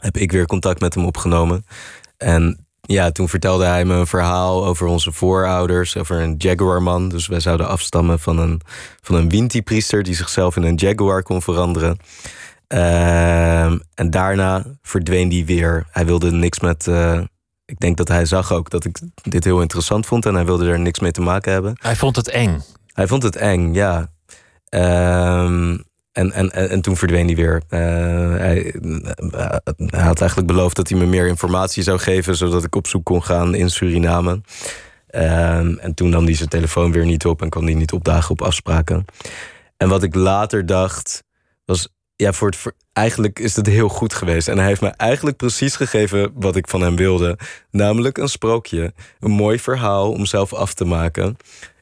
heb 0.00 0.16
ik 0.16 0.32
weer 0.32 0.46
contact 0.46 0.80
met 0.80 0.94
hem 0.94 1.04
opgenomen. 1.04 1.64
En 2.16 2.66
ja, 2.80 3.10
toen 3.10 3.28
vertelde 3.28 3.64
hij 3.64 3.84
me 3.84 3.94
een 3.94 4.06
verhaal 4.06 4.66
over 4.66 4.86
onze 4.86 5.12
voorouders... 5.12 5.96
over 5.96 6.20
een 6.20 6.34
jaguarman. 6.38 7.08
Dus 7.08 7.26
wij 7.26 7.40
zouden 7.40 7.68
afstammen 7.68 8.18
van 8.18 8.38
een, 8.38 8.60
van 9.00 9.14
een 9.14 9.28
Winti-priester... 9.28 10.02
die 10.02 10.14
zichzelf 10.14 10.56
in 10.56 10.62
een 10.62 10.74
jaguar 10.74 11.22
kon 11.22 11.42
veranderen... 11.42 11.98
Ehm, 12.68 13.78
en 13.94 14.10
daarna 14.10 14.64
verdween 14.82 15.28
die 15.28 15.46
weer. 15.46 15.86
Hij 15.90 16.06
wilde 16.06 16.30
niks 16.30 16.60
met, 16.60 16.86
uh, 16.86 17.20
ik 17.68 17.78
denk 17.78 17.96
dat 17.96 18.08
hij 18.08 18.24
zag 18.24 18.52
ook 18.52 18.70
dat 18.70 18.84
ik 18.84 19.00
dit 19.22 19.44
heel 19.44 19.60
interessant 19.60 20.06
vond 20.06 20.26
en 20.26 20.34
hij 20.34 20.44
wilde 20.44 20.68
er 20.68 20.80
niks 20.80 21.00
mee 21.00 21.10
te 21.10 21.20
maken 21.20 21.52
hebben. 21.52 21.76
Hij 21.80 21.96
vond 21.96 22.16
het 22.16 22.28
eng. 22.28 22.62
Hij 22.92 23.06
vond 23.06 23.22
het 23.22 23.36
eng, 23.36 23.74
ja. 23.74 24.10
Um, 24.70 25.84
en, 26.12 26.32
en, 26.32 26.52
en, 26.52 26.80
toen 26.80 26.96
verdween 26.96 27.26
hij 27.26 27.34
weer. 27.34 27.62
Uh, 27.70 27.80
hij, 28.36 28.74
hij, 29.76 30.02
had 30.02 30.20
eigenlijk 30.20 30.46
beloofd 30.46 30.76
dat 30.76 30.88
hij 30.88 30.98
me 30.98 31.06
meer 31.06 31.26
informatie 31.26 31.82
zou 31.82 31.98
geven, 31.98 32.36
zodat 32.36 32.64
ik 32.64 32.74
op 32.74 32.86
zoek 32.86 33.04
kon 33.04 33.22
gaan 33.22 33.54
in 33.54 33.70
Suriname. 33.70 34.30
Um, 35.10 35.78
en 35.78 35.94
toen 35.94 36.08
nam 36.08 36.24
hij 36.24 36.34
zijn 36.34 36.48
telefoon 36.48 36.92
weer 36.92 37.04
niet 37.04 37.26
op 37.26 37.42
en 37.42 37.48
kon 37.48 37.64
hij 37.64 37.74
niet 37.74 37.92
opdagen 37.92 38.30
op 38.30 38.42
afspraken. 38.42 39.04
En 39.76 39.88
wat 39.88 40.02
ik 40.02 40.14
later 40.14 40.66
dacht, 40.66 41.24
was 41.64 41.88
ja, 42.16 42.32
voor 42.32 42.48
het, 42.48 42.74
eigenlijk 42.98 43.38
is 43.38 43.56
het 43.56 43.66
heel 43.66 43.88
goed 43.88 44.14
geweest. 44.14 44.48
En 44.48 44.58
hij 44.58 44.66
heeft 44.66 44.80
me 44.80 44.88
eigenlijk 44.88 45.36
precies 45.36 45.76
gegeven 45.76 46.30
wat 46.34 46.56
ik 46.56 46.68
van 46.68 46.80
hem 46.80 46.96
wilde. 46.96 47.38
Namelijk 47.70 48.18
een 48.18 48.28
sprookje. 48.28 48.92
Een 49.20 49.30
mooi 49.30 49.58
verhaal 49.58 50.12
om 50.12 50.26
zelf 50.26 50.52
af 50.52 50.74
te 50.74 50.84
maken. 50.84 51.36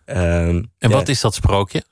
Um, 0.07 0.71
en 0.79 0.91
wat 0.91 1.09
is 1.09 1.21
dat 1.21 1.35
sprookje? 1.35 1.85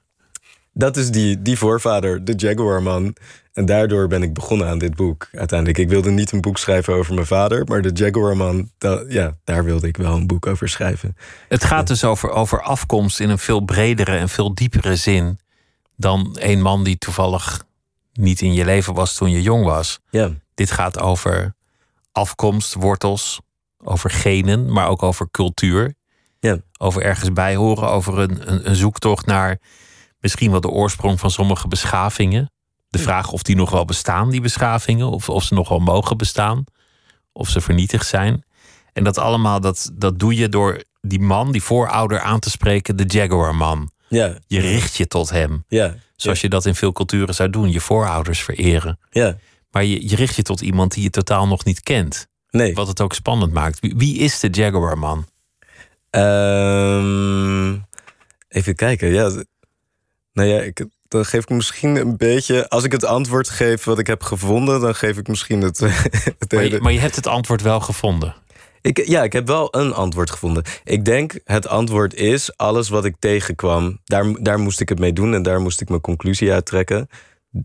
Dat 0.73 0.97
is 0.97 1.11
die, 1.11 1.43
die 1.43 1.59
voorvader, 1.59 2.25
de 2.25 2.33
Jaguarman. 2.37 3.17
En 3.53 3.67
daardoor 3.67 4.09
ben 4.09 4.23
ik 4.23 4.35
begonnen 4.35 4.69
aan 4.69 4.79
dit 4.79 4.95
boek. 4.95 5.29
Uiteindelijk, 5.33 5.79
ik 5.79 5.89
wilde 5.89 6.11
niet 6.11 6.33
een 6.33 6.41
boek 6.41 6.59
schrijven 6.59 6.95
over 6.95 7.15
mijn 7.15 7.27
vader, 7.27 7.65
maar 7.65 7.83
de 7.83 7.91
Jaguarman, 7.93 8.71
dat, 8.79 9.05
ja, 9.09 9.37
daar 9.45 9.65
wilde 9.65 9.87
ik 9.87 9.97
wel 9.97 10.15
een 10.15 10.27
boek 10.27 10.47
over 10.47 10.69
schrijven. 10.69 11.17
Het 11.49 11.65
gaat 11.65 11.87
dus 11.87 12.05
over, 12.05 12.31
over 12.31 12.63
afkomst 12.63 13.21
in 13.21 13.31
een 13.31 13.39
veel 13.39 13.61
bredere 13.61 14.17
en 14.17 14.29
veel 14.29 14.55
diepere 14.55 14.97
zin 14.97 15.39
dan 15.97 16.37
een 16.41 16.63
man 16.63 16.85
die 16.85 16.99
toevallig 16.99 17.65
niet 18.15 18.41
in 18.41 18.53
je 18.53 18.65
leven 18.65 18.95
was 18.95 19.15
toen 19.15 19.31
je 19.31 19.43
jong 19.43 19.65
was. 19.65 19.99
Ja. 20.11 20.31
Dit 20.55 20.71
gaat 20.71 20.99
over 20.99 21.55
afkomst, 22.13 22.75
wortels, 22.75 23.41
over 23.85 24.11
genen, 24.11 24.73
maar 24.73 24.89
ook 24.89 25.03
over 25.03 25.31
cultuur. 25.31 25.95
Ja. 26.41 26.59
Over 26.79 27.03
ergens 27.03 27.33
bij 27.33 27.57
horen, 27.57 27.89
over 27.89 28.19
een, 28.19 28.53
een, 28.53 28.69
een 28.69 28.77
zoektocht 28.77 29.27
naar 29.27 29.59
misschien 30.19 30.51
wel 30.51 30.61
de 30.61 30.71
oorsprong 30.71 31.21
van 31.21 31.31
sommige 31.31 31.69
beschavingen. 31.69 32.53
De 32.89 32.99
vraag 32.99 33.31
of 33.31 33.43
die 33.43 33.57
nog 33.57 33.71
wel 33.71 33.85
bestaan, 33.85 34.31
die 34.31 34.41
beschavingen, 34.41 35.11
of, 35.11 35.29
of 35.29 35.43
ze 35.43 35.55
nog 35.55 35.69
wel 35.69 35.79
mogen 35.79 36.17
bestaan, 36.17 36.65
of 37.33 37.49
ze 37.49 37.61
vernietigd 37.61 38.07
zijn. 38.07 38.45
En 38.93 39.05
dat 39.05 39.19
allemaal, 39.19 39.61
dat, 39.61 39.91
dat 39.95 40.19
doe 40.19 40.35
je 40.35 40.49
door 40.49 40.83
die 41.01 41.21
man, 41.21 41.53
die 41.53 41.63
voorouder 41.63 42.21
aan 42.21 42.41
te 42.41 42.51
spreken, 42.51 42.97
de 42.97 43.05
Jaguar-man. 43.07 43.91
Ja, 44.09 44.39
Je 44.47 44.61
richt 44.61 44.97
je 44.97 45.07
tot 45.07 45.31
hem. 45.31 45.65
ja, 45.69 45.95
Zoals 46.17 46.41
je 46.41 46.49
dat 46.49 46.67
in 46.67 46.75
veel 46.75 46.93
culturen 46.93 47.35
zou 47.35 47.51
doen. 47.51 47.71
Je 47.71 47.81
voorouders 47.81 48.41
vereren. 48.43 48.99
ja. 49.11 49.37
Maar 49.71 49.85
je, 49.85 50.09
je 50.09 50.17
richt 50.17 50.37
je 50.37 50.43
tot 50.43 50.61
iemand 50.61 50.93
die 50.95 51.03
je 51.03 51.11
totaal 51.11 51.47
nog 51.47 51.65
niet 51.65 51.83
kent. 51.83 52.27
Nee. 52.51 52.75
Wat 52.75 52.89
het 52.89 53.01
ook 53.01 53.15
spannend 53.15 53.53
maakt. 53.53 53.81
Wie, 53.81 53.95
wie 53.97 54.19
is 54.19 54.41
de 54.41 54.49
Jaguar-man? 54.51 55.27
Ehm, 56.11 57.77
even 58.49 58.75
kijken. 58.75 59.09
Ja, 59.09 59.31
nou 60.33 60.49
ja, 60.49 60.61
ik, 60.61 60.87
dan 61.09 61.25
geef 61.25 61.43
ik 61.43 61.49
misschien 61.49 61.97
een 61.97 62.17
beetje. 62.17 62.69
Als 62.69 62.85
ik 62.85 62.93
het 62.93 63.05
antwoord 63.05 63.49
geef 63.49 63.85
wat 63.85 63.99
ik 63.99 64.07
heb 64.07 64.23
gevonden, 64.23 64.81
dan 64.81 64.95
geef 64.95 65.17
ik 65.19 65.29
misschien 65.29 65.61
het. 65.61 65.79
het 66.39 66.53
Maar 66.53 66.61
hele- 66.63 66.75
je, 66.75 66.81
maar 66.81 66.93
je 66.93 66.99
hebt 67.01 67.17
het 67.17 67.27
antwoord 67.27 67.63
wel 67.63 67.81
gevonden. 67.81 68.35
Ik, 68.85 69.07
ja, 69.07 69.23
ik 69.23 69.33
heb 69.33 69.47
wel 69.47 69.69
een 69.71 69.93
antwoord 69.93 70.31
gevonden. 70.31 70.63
Ik 70.85 71.05
denk 71.05 71.41
het 71.45 71.67
antwoord 71.67 72.15
is 72.15 72.57
alles 72.57 72.89
wat 72.89 73.05
ik 73.05 73.17
tegenkwam. 73.19 74.01
Daar, 74.05 74.43
daar 74.43 74.59
moest 74.59 74.81
ik 74.81 74.89
het 74.89 74.99
mee 74.99 75.13
doen 75.13 75.35
en 75.35 75.43
daar 75.43 75.61
moest 75.61 75.81
ik 75.81 75.89
mijn 75.89 76.01
conclusie 76.01 76.53
uit 76.53 76.67
trekken. 76.67 77.09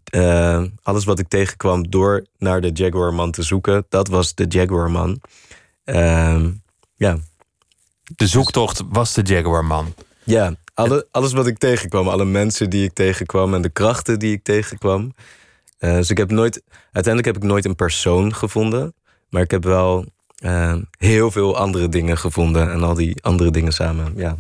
Eh, 0.04 0.64
alles 0.82 1.06
wat 1.06 1.20
ik 1.20 1.28
tegenkwam 1.28 1.90
door 1.90 2.26
naar 2.38 2.62
de 2.62 2.72
Jaguarman 2.74 3.32
te 3.32 3.44
zoeken, 3.44 3.86
dat 3.90 4.08
was 4.08 4.36
de 4.36 4.46
Jaguarman. 4.48 5.22
Ehm 5.84 6.52
ja, 6.96 7.18
De 8.16 8.28
zoektocht 8.28 8.84
was 8.90 9.14
de 9.14 9.22
Jaguar-man. 9.22 9.94
ja 10.24 10.56
alle, 10.74 11.08
alles 11.12 11.34
wat 11.34 11.48
ik 11.48 11.58
tegenkwam, 11.58 12.08
alle 12.08 12.26
mensen 12.26 12.70
die 12.70 12.84
ik 12.84 12.94
tegenkwam 12.94 13.54
en 13.54 13.62
de 13.62 13.70
krachten 13.70 14.20
die 14.20 14.34
ik 14.34 14.44
tegenkwam. 14.44 15.14
Eh, 15.78 15.94
dus 15.94 16.10
ik 16.10 16.18
heb 16.18 16.32
nooit, 16.32 16.64
uiteindelijk 16.92 17.26
heb 17.26 17.44
ik 17.44 17.50
nooit 17.50 17.66
een 17.66 17.76
persoon 17.76 18.36
gevonden, 18.36 18.94
maar 19.30 19.42
ik 19.42 19.52
heb 19.52 19.64
wel 19.64 20.06
eh, 20.40 20.76
heel 20.98 21.32
veel 21.32 21.58
andere 21.58 21.90
dingen 21.90 22.18
gevonden 22.18 22.72
en 22.72 22.84
al 22.84 22.94
die 22.94 23.24
andere 23.24 23.52
dingen 23.52 23.74
samen, 23.74 24.14
ja. 24.16 24.38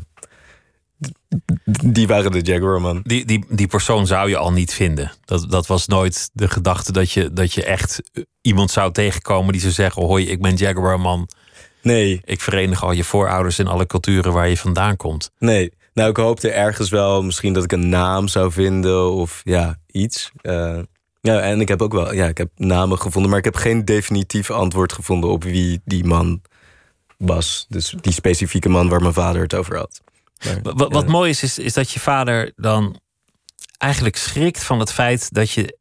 Die 1.83 2.07
waren 2.07 2.31
de 2.31 2.41
Jaguarman. 2.41 2.99
Die, 3.03 3.25
die, 3.25 3.45
die 3.49 3.67
persoon 3.67 4.07
zou 4.07 4.29
je 4.29 4.37
al 4.37 4.51
niet 4.51 4.73
vinden. 4.73 5.11
Dat, 5.25 5.49
dat 5.49 5.67
was 5.67 5.87
nooit 5.87 6.29
de 6.33 6.47
gedachte 6.47 6.91
dat 6.91 7.11
je, 7.11 7.33
dat 7.33 7.53
je 7.53 7.63
echt 7.63 8.01
iemand 8.41 8.71
zou 8.71 8.91
tegenkomen 8.91 9.51
die 9.51 9.61
zou 9.61 9.73
zeggen: 9.73 10.03
Hoi, 10.05 10.27
ik 10.27 10.41
ben 10.41 10.55
Jaguar-man. 10.55 11.29
Nee, 11.81 12.21
Ik 12.25 12.41
verenig 12.41 12.83
al 12.83 12.91
je 12.91 13.03
voorouders 13.03 13.59
in 13.59 13.67
alle 13.67 13.85
culturen 13.85 14.33
waar 14.33 14.49
je 14.49 14.57
vandaan 14.57 14.95
komt. 14.95 15.31
nee. 15.37 15.77
Nou, 15.93 16.11
ik 16.11 16.17
hoopte 16.17 16.49
ergens 16.51 16.89
wel 16.89 17.23
misschien 17.23 17.53
dat 17.53 17.63
ik 17.63 17.71
een 17.71 17.89
naam 17.89 18.27
zou 18.27 18.51
vinden 18.51 19.11
of 19.11 19.41
ja, 19.43 19.77
iets. 19.87 20.31
Eh, 20.41 20.79
ja, 21.21 21.39
en 21.39 21.61
ik 21.61 21.67
heb 21.67 21.81
ook 21.81 21.93
wel, 21.93 22.13
ja, 22.13 22.27
ik 22.27 22.37
heb 22.37 22.49
namen 22.55 22.99
gevonden, 22.99 23.29
maar 23.29 23.39
ik 23.39 23.45
heb 23.45 23.55
geen 23.55 23.85
definitief 23.85 24.49
antwoord 24.51 24.93
gevonden 24.93 25.29
op 25.29 25.43
wie 25.43 25.81
die 25.85 26.03
man 26.05 26.41
was. 27.17 27.65
Dus 27.69 27.95
die 28.01 28.13
specifieke 28.13 28.69
man 28.69 28.89
waar 28.89 29.01
mijn 29.01 29.13
vader 29.13 29.41
het 29.41 29.53
over 29.55 29.77
had. 29.77 30.01
Maar, 30.45 30.59
Wa- 30.75 30.87
Wat, 30.87 31.07
mooi 31.07 31.29
is, 31.29 31.43
is, 31.43 31.57
is 31.59 31.73
dat 31.73 31.91
je 31.91 31.99
vader 31.99 32.51
dan 32.55 32.99
eigenlijk 33.77 34.15
schrikt 34.15 34.63
van 34.63 34.79
het 34.79 34.91
feit 34.91 35.33
dat 35.33 35.51
je 35.51 35.77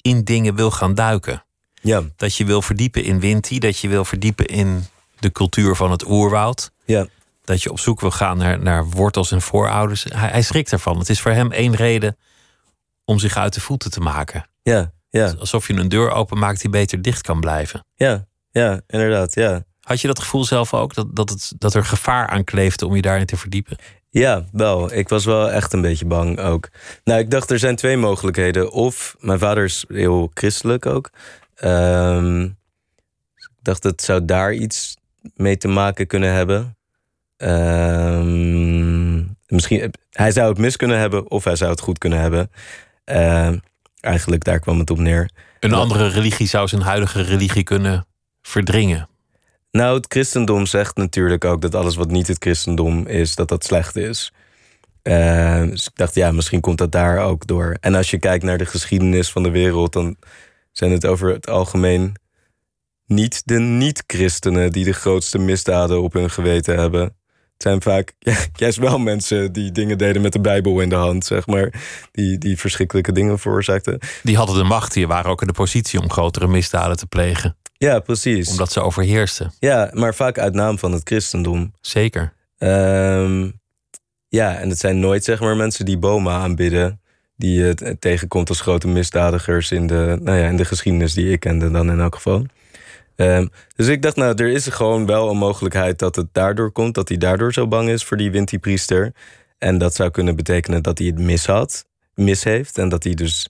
in 0.00 0.24
dingen 0.24 0.54
wil 0.54 0.70
gaan 0.70 0.94
duiken. 0.94 1.44
Ja, 1.82 2.02
Dat 2.16 2.34
je 2.36 2.44
wil 2.44 2.62
verdiepen 2.62 3.04
in 3.04 3.20
Winti, 3.20 3.58
dat 3.58 3.78
je 3.78 3.88
wil 3.88 4.04
verdiepen 4.04 4.46
in 4.46 4.84
de 5.18 5.32
cultuur 5.32 5.76
van 5.76 5.90
het 5.90 6.06
oerwoud. 6.08 6.70
ja, 6.84 7.06
Dat 7.44 7.62
je 7.62 7.70
op 7.70 7.78
zoek 7.80 8.00
wil 8.00 8.10
gaan 8.10 8.36
naar, 8.38 8.62
naar 8.62 8.86
wortels 8.86 9.32
en 9.32 9.42
voorouders. 9.42 10.04
Hij, 10.08 10.28
hij 10.30 10.42
schrikt 10.42 10.72
ervan. 10.72 10.98
Het 10.98 11.08
is 11.08 11.20
voor 11.20 11.30
hem 11.32 11.52
één 11.52 11.74
reden 11.74 12.16
om 13.04 13.18
zich 13.18 13.36
uit 13.36 13.54
de 13.54 13.60
voeten 13.60 13.90
te 13.90 14.00
maken. 14.00 14.48
Ja, 14.62 14.92
ja, 15.10 15.34
Alsof 15.38 15.66
je 15.66 15.74
een 15.74 15.88
deur 15.88 16.10
openmaakt 16.10 16.60
die 16.60 16.70
beter 16.70 17.02
dicht 17.02 17.22
kan 17.22 17.40
blijven. 17.40 17.84
ja, 17.94 18.28
ja, 18.50 18.80
inderdaad, 18.86 19.34
ja. 19.34 19.64
Had 19.80 20.00
je 20.00 20.06
dat 20.06 20.18
gevoel 20.18 20.44
zelf 20.44 20.74
ook? 20.74 20.94
Dat, 20.94 21.16
dat, 21.16 21.30
het, 21.30 21.52
dat 21.58 21.74
er 21.74 21.84
gevaar 21.84 22.28
aan 22.28 22.44
kleefde 22.44 22.86
om 22.86 22.96
je 22.96 23.02
daarin 23.02 23.26
te 23.26 23.36
verdiepen? 23.36 23.76
Ja, 24.10 24.44
wel. 24.52 24.92
Ik 24.92 25.08
was 25.08 25.24
wel 25.24 25.50
echt 25.50 25.72
een 25.72 25.80
beetje 25.80 26.04
bang 26.04 26.38
ook. 26.38 26.68
Nou, 27.04 27.20
ik 27.20 27.30
dacht 27.30 27.50
er 27.50 27.58
zijn 27.58 27.76
twee 27.76 27.96
mogelijkheden. 27.96 28.72
Of 28.72 29.16
mijn 29.18 29.38
vader 29.38 29.64
is 29.64 29.84
heel 29.88 30.30
christelijk 30.34 30.86
ook. 30.86 31.10
Ehm, 31.54 32.42
ik 33.34 33.50
dacht 33.62 33.82
het 33.82 34.02
zou 34.02 34.24
daar 34.24 34.52
iets 34.52 34.96
mee 35.34 35.56
te 35.56 35.68
maken 35.68 36.06
kunnen 36.06 36.32
hebben. 36.32 36.76
Ehm, 37.36 39.18
misschien, 39.46 39.92
hij 40.10 40.32
zou 40.32 40.48
het 40.48 40.58
mis 40.58 40.76
kunnen 40.76 40.98
hebben 40.98 41.30
of 41.30 41.44
hij 41.44 41.56
zou 41.56 41.70
het 41.70 41.80
goed 41.80 41.98
kunnen 41.98 42.20
hebben. 42.20 42.50
Ehm, 43.04 43.58
eigenlijk, 44.00 44.44
daar 44.44 44.60
kwam 44.60 44.78
het 44.78 44.90
op 44.90 44.98
neer. 44.98 45.30
Een 45.60 45.74
andere 45.74 46.08
religie 46.08 46.46
zou 46.46 46.68
zijn 46.68 46.82
huidige 46.82 47.22
religie 47.22 47.62
kunnen 47.62 48.06
verdringen. 48.42 49.08
Nou, 49.70 49.96
het 49.96 50.06
christendom 50.08 50.66
zegt 50.66 50.96
natuurlijk 50.96 51.44
ook 51.44 51.60
dat 51.60 51.74
alles 51.74 51.96
wat 51.96 52.10
niet 52.10 52.26
het 52.26 52.38
christendom 52.38 53.06
is, 53.06 53.34
dat 53.34 53.48
dat 53.48 53.64
slecht 53.64 53.96
is. 53.96 54.32
Eh, 55.02 55.62
dus 55.62 55.86
ik 55.86 55.96
dacht, 55.96 56.14
ja, 56.14 56.30
misschien 56.32 56.60
komt 56.60 56.78
dat 56.78 56.92
daar 56.92 57.18
ook 57.18 57.46
door. 57.46 57.76
En 57.80 57.94
als 57.94 58.10
je 58.10 58.18
kijkt 58.18 58.44
naar 58.44 58.58
de 58.58 58.66
geschiedenis 58.66 59.30
van 59.30 59.42
de 59.42 59.50
wereld, 59.50 59.92
dan 59.92 60.16
zijn 60.72 60.90
het 60.90 61.06
over 61.06 61.32
het 61.32 61.48
algemeen 61.48 62.16
niet 63.06 63.42
de 63.44 63.58
niet-christenen 63.58 64.72
die 64.72 64.84
de 64.84 64.92
grootste 64.92 65.38
misdaden 65.38 66.02
op 66.02 66.12
hun 66.12 66.30
geweten 66.30 66.78
hebben. 66.78 67.14
Het 67.60 67.68
zijn 67.68 67.82
vaak 67.82 68.12
ja, 68.18 68.36
juist 68.64 68.78
wel 68.78 68.98
mensen 68.98 69.52
die 69.52 69.72
dingen 69.72 69.98
deden 69.98 70.22
met 70.22 70.32
de 70.32 70.40
Bijbel 70.40 70.80
in 70.80 70.88
de 70.88 70.94
hand, 70.94 71.24
zeg 71.24 71.46
maar. 71.46 71.72
Die, 72.12 72.38
die 72.38 72.58
verschrikkelijke 72.58 73.12
dingen 73.12 73.38
veroorzaakten. 73.38 73.98
Die 74.22 74.36
hadden 74.36 74.56
de 74.56 74.64
macht, 74.64 74.92
die 74.92 75.06
waren 75.06 75.30
ook 75.30 75.40
in 75.40 75.46
de 75.46 75.52
positie 75.52 76.00
om 76.00 76.10
grotere 76.10 76.46
misdaden 76.46 76.96
te 76.96 77.06
plegen. 77.06 77.56
Ja, 77.72 77.98
precies. 77.98 78.50
Omdat 78.50 78.72
ze 78.72 78.80
overheersten. 78.80 79.52
Ja, 79.58 79.90
maar 79.92 80.14
vaak 80.14 80.38
uit 80.38 80.54
naam 80.54 80.78
van 80.78 80.92
het 80.92 81.02
christendom. 81.04 81.72
Zeker. 81.80 82.32
Ehm, 82.58 83.50
ja, 84.28 84.56
en 84.56 84.68
het 84.68 84.78
zijn 84.78 85.00
nooit 85.00 85.24
zeg 85.24 85.40
maar 85.40 85.56
mensen 85.56 85.84
die 85.84 85.98
Boma 85.98 86.38
aanbidden. 86.38 87.00
Die 87.36 87.62
je 87.62 87.96
tegenkomt 87.98 88.48
als 88.48 88.60
grote 88.60 88.88
misdadigers 88.88 89.70
in 89.70 89.86
de, 89.86 90.18
nou 90.22 90.38
ja, 90.38 90.48
in 90.48 90.56
de 90.56 90.64
geschiedenis 90.64 91.14
die 91.14 91.32
ik 91.32 91.40
kende 91.40 91.70
dan 91.70 91.90
in 91.90 92.00
elk 92.00 92.14
geval. 92.14 92.46
Ehm, 93.20 93.46
dus 93.76 93.86
ik 93.86 94.02
dacht, 94.02 94.16
nou, 94.16 94.34
er 94.34 94.48
is 94.48 94.66
gewoon 94.66 95.06
wel 95.06 95.30
een 95.30 95.36
mogelijkheid 95.36 95.98
dat 95.98 96.16
het 96.16 96.26
daardoor 96.32 96.72
komt. 96.72 96.94
Dat 96.94 97.08
hij 97.08 97.18
daardoor 97.18 97.52
zo 97.52 97.68
bang 97.68 97.88
is 97.88 98.04
voor 98.04 98.16
die 98.16 98.30
Winti-priester. 98.30 99.12
En 99.58 99.78
dat 99.78 99.94
zou 99.94 100.10
kunnen 100.10 100.36
betekenen 100.36 100.82
dat 100.82 100.98
hij 100.98 101.06
het 101.06 101.18
mis 101.18 101.46
had, 101.46 101.86
mis 102.14 102.44
heeft. 102.44 102.78
En 102.78 102.88
dat 102.88 103.04
hij 103.04 103.14
dus 103.14 103.48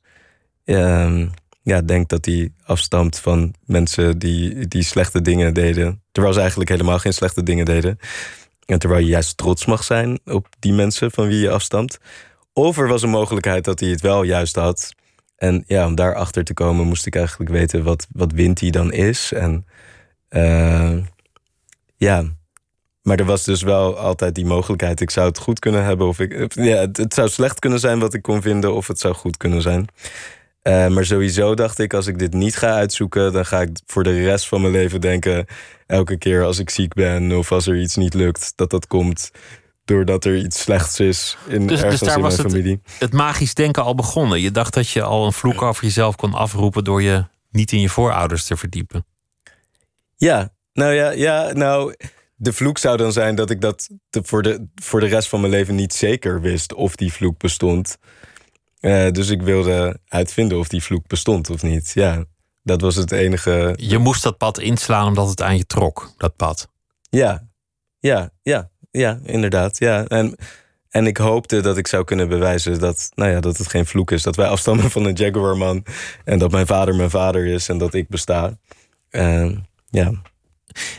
ehm, 0.64 1.28
ja, 1.62 1.80
denkt 1.80 2.10
dat 2.10 2.24
hij 2.24 2.52
afstamt 2.64 3.18
van 3.18 3.54
mensen 3.64 4.18
die, 4.18 4.68
die 4.68 4.82
slechte 4.82 5.22
dingen 5.22 5.54
deden. 5.54 6.02
Terwijl 6.12 6.34
ze 6.34 6.40
eigenlijk 6.40 6.70
helemaal 6.70 6.98
geen 6.98 7.12
slechte 7.12 7.42
dingen 7.42 7.64
deden. 7.64 7.98
En 8.66 8.78
terwijl 8.78 9.02
je 9.02 9.10
juist 9.10 9.36
trots 9.36 9.66
mag 9.66 9.84
zijn 9.84 10.20
op 10.24 10.46
die 10.58 10.72
mensen 10.72 11.10
van 11.10 11.28
wie 11.28 11.40
je 11.40 11.50
afstamt. 11.50 11.98
Of 12.52 12.78
er 12.78 12.88
was 12.88 13.02
een 13.02 13.10
mogelijkheid 13.10 13.64
dat 13.64 13.80
hij 13.80 13.88
het 13.88 14.00
wel 14.00 14.22
juist 14.22 14.56
had. 14.56 14.94
En 15.40 15.64
ja, 15.66 15.86
om 15.86 15.94
daarachter 15.94 16.44
te 16.44 16.54
komen 16.54 16.86
moest 16.86 17.06
ik 17.06 17.16
eigenlijk 17.16 17.50
weten 17.50 17.82
wat, 17.82 18.06
wat 18.12 18.32
Winti 18.32 18.70
dan 18.70 18.92
is. 18.92 19.32
En 19.32 19.66
eh, 20.28 20.96
ja, 21.96 22.24
maar 23.02 23.18
er 23.18 23.24
was 23.24 23.44
dus 23.44 23.62
wel 23.62 23.98
altijd 23.98 24.34
die 24.34 24.44
mogelijkheid. 24.44 25.00
Ik 25.00 25.10
zou 25.10 25.28
het 25.28 25.38
goed 25.38 25.58
kunnen 25.58 25.84
hebben 25.84 26.06
of 26.06 26.18
ik... 26.18 26.54
Ja, 26.54 26.88
het, 26.92 27.14
zou 27.14 27.28
slecht 27.28 27.58
kunnen 27.58 27.80
zijn 27.80 27.98
wat 27.98 28.14
ik 28.14 28.22
kon 28.22 28.42
vinden 28.42 28.74
of 28.74 28.86
het 28.86 28.98
zou 28.98 29.14
goed 29.14 29.36
kunnen 29.36 29.62
zijn. 29.62 29.86
Eh, 30.62 30.86
maar 30.86 31.04
sowieso 31.04 31.54
dacht 31.54 31.78
ik, 31.78 31.94
als 31.94 32.06
ik 32.06 32.18
dit 32.18 32.32
niet 32.32 32.56
ga 32.56 32.74
uitzoeken... 32.74 33.32
dan 33.32 33.46
ga 33.46 33.60
ik 33.60 33.70
voor 33.86 34.02
de 34.02 34.24
rest 34.24 34.48
van 34.48 34.60
mijn 34.60 34.72
leven 34.72 35.00
denken... 35.00 35.46
elke 35.86 36.18
keer 36.18 36.44
als 36.44 36.58
ik 36.58 36.70
ziek 36.70 36.94
ben 36.94 37.32
of 37.32 37.52
als 37.52 37.66
er 37.66 37.80
iets 37.80 37.96
niet 37.96 38.14
lukt... 38.14 38.52
dat 38.56 38.70
dat 38.70 38.86
komt 38.86 39.30
doordat 39.90 40.24
er 40.24 40.36
iets 40.36 40.60
slechts 40.60 41.00
is 41.00 41.36
in, 41.46 41.58
Dus- 41.66 41.68
dus 41.68 41.80
ergens 41.82 42.00
daar 42.00 42.16
in 42.16 42.22
was 42.22 42.36
mijn 42.36 42.46
het- 42.46 42.56
familie. 42.56 42.80
Het 42.98 43.12
magisch 43.12 43.54
denken 43.54 43.82
al 43.82 43.94
begonnen. 43.94 44.40
Je 44.40 44.50
dacht 44.50 44.74
dat 44.74 44.88
je 44.88 45.02
al 45.02 45.26
een 45.26 45.32
vloek 45.32 45.62
over 45.62 45.84
jezelf 45.84 46.16
kon 46.16 46.34
afroepen 46.34 46.84
door 46.84 47.02
je 47.02 47.24
niet 47.50 47.72
in 47.72 47.80
je 47.80 47.88
voorouders 47.88 48.44
te 48.44 48.56
verdiepen. 48.56 49.06
Ja, 50.16 50.52
nou 50.72 50.92
ja, 50.92 51.10
ja, 51.10 51.52
nou... 51.52 51.94
De 52.42 52.52
vloek 52.52 52.78
zou 52.78 52.96
dan 52.96 53.12
zijn 53.12 53.34
dat 53.34 53.50
ik 53.50 53.60
dat 53.60 53.88
te- 54.10 54.20
voor, 54.24 54.42
de, 54.42 54.66
voor 54.74 55.00
de 55.00 55.06
rest 55.06 55.28
van 55.28 55.40
mijn 55.40 55.52
leven 55.52 55.74
niet 55.74 55.94
zeker 55.94 56.40
wist 56.40 56.74
of 56.74 56.96
die 56.96 57.12
vloek 57.12 57.38
bestond. 57.38 57.96
Eh, 58.80 59.10
dus 59.10 59.28
ik 59.28 59.42
wilde 59.42 60.00
uitvinden 60.08 60.58
of 60.58 60.68
die 60.68 60.82
vloek 60.82 61.06
bestond 61.06 61.50
of 61.50 61.62
niet. 61.62 61.90
Ja, 61.94 62.24
dat 62.62 62.80
was 62.80 62.94
het 62.96 63.12
enige. 63.12 63.74
Je 63.76 63.98
moest 63.98 64.22
dat 64.22 64.36
pad 64.38 64.58
inslaan 64.58 65.06
omdat 65.06 65.28
het 65.28 65.42
aan 65.42 65.56
je 65.56 65.66
trok, 65.66 66.12
dat 66.16 66.36
pad. 66.36 66.68
Ja, 67.10 67.48
ja, 67.98 68.30
ja, 68.42 68.69
ja, 68.90 69.18
inderdaad. 69.24 69.78
Ja. 69.78 70.04
En, 70.06 70.36
en 70.90 71.06
ik 71.06 71.16
hoopte 71.16 71.60
dat 71.60 71.76
ik 71.76 71.86
zou 71.86 72.04
kunnen 72.04 72.28
bewijzen 72.28 72.78
dat, 72.78 73.10
nou 73.14 73.30
ja, 73.30 73.40
dat 73.40 73.56
het 73.56 73.68
geen 73.68 73.86
vloek 73.86 74.10
is. 74.10 74.22
Dat 74.22 74.36
wij 74.36 74.46
afstammen 74.46 74.90
van 74.90 75.04
een 75.04 75.14
Jaguarman. 75.14 75.84
En 76.24 76.38
dat 76.38 76.50
mijn 76.50 76.66
vader 76.66 76.94
mijn 76.94 77.10
vader 77.10 77.46
is 77.46 77.68
en 77.68 77.78
dat 77.78 77.94
ik 77.94 78.08
besta. 78.08 78.58
Eh, 79.10 79.50
ja. 79.90 80.12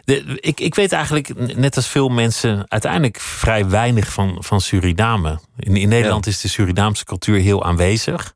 De, 0.06 0.38
ik, 0.40 0.60
ik 0.60 0.76
weet 0.76 0.92
eigenlijk, 0.92 1.56
net 1.56 1.76
als 1.76 1.88
veel 1.88 2.10
mensen, 2.10 2.66
uiteindelijk 2.68 3.20
vrij 3.20 3.70
weinig 3.70 4.14
van, 4.14 4.38
van 4.44 4.62
Suriname. 4.62 5.40
In, 5.58 5.76
in 5.76 5.90
Nederland 5.90 6.28
is 6.28 6.42
de 6.42 6.48
Surinaamse 6.48 7.06
cultuur 7.06 7.40
heel 7.40 7.64
aanwezig. 7.64 8.36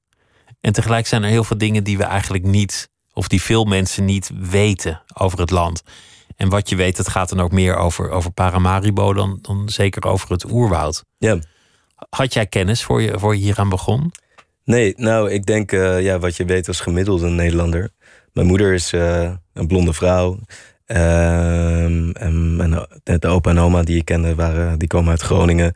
En 0.61 0.73
tegelijk 0.73 1.07
zijn 1.07 1.23
er 1.23 1.29
heel 1.29 1.43
veel 1.43 1.57
dingen 1.57 1.83
die 1.83 1.97
we 1.97 2.03
eigenlijk 2.03 2.43
niet, 2.43 2.89
of 3.13 3.27
die 3.27 3.41
veel 3.41 3.65
mensen 3.65 4.05
niet 4.05 4.31
weten 4.39 5.01
over 5.13 5.39
het 5.39 5.49
land. 5.49 5.83
En 6.35 6.49
wat 6.49 6.69
je 6.69 6.75
weet, 6.75 6.97
dat 6.97 7.09
gaat 7.09 7.29
dan 7.29 7.39
ook 7.39 7.51
meer 7.51 7.75
over, 7.75 8.09
over 8.09 8.31
Paramaribo 8.31 9.13
dan, 9.13 9.39
dan 9.41 9.69
zeker 9.69 10.05
over 10.05 10.31
het 10.31 10.51
oerwoud. 10.51 11.03
Ja. 11.17 11.39
Had 12.09 12.33
jij 12.33 12.45
kennis 12.45 12.83
voor 12.83 13.01
je, 13.01 13.19
voor 13.19 13.35
je 13.35 13.41
hieraan 13.41 13.69
begon? 13.69 14.11
Nee, 14.63 14.93
nou, 14.97 15.31
ik 15.31 15.45
denk 15.45 15.71
uh, 15.71 16.01
ja, 16.01 16.19
wat 16.19 16.35
je 16.35 16.45
weet 16.45 16.67
als 16.67 16.79
gemiddelde 16.79 17.29
Nederlander. 17.29 17.89
Mijn 18.33 18.47
moeder 18.47 18.73
is 18.73 18.93
uh, 18.93 19.31
een 19.53 19.67
blonde 19.67 19.93
vrouw. 19.93 20.39
Um, 20.87 22.11
en 22.11 22.55
mijn, 22.55 22.87
de 23.03 23.27
opa 23.27 23.49
en 23.49 23.59
oma 23.59 23.83
die 23.83 23.97
ik 23.97 24.05
kende, 24.05 24.35
waren, 24.35 24.79
die 24.79 24.87
komen 24.87 25.09
uit 25.09 25.21
Groningen. 25.21 25.73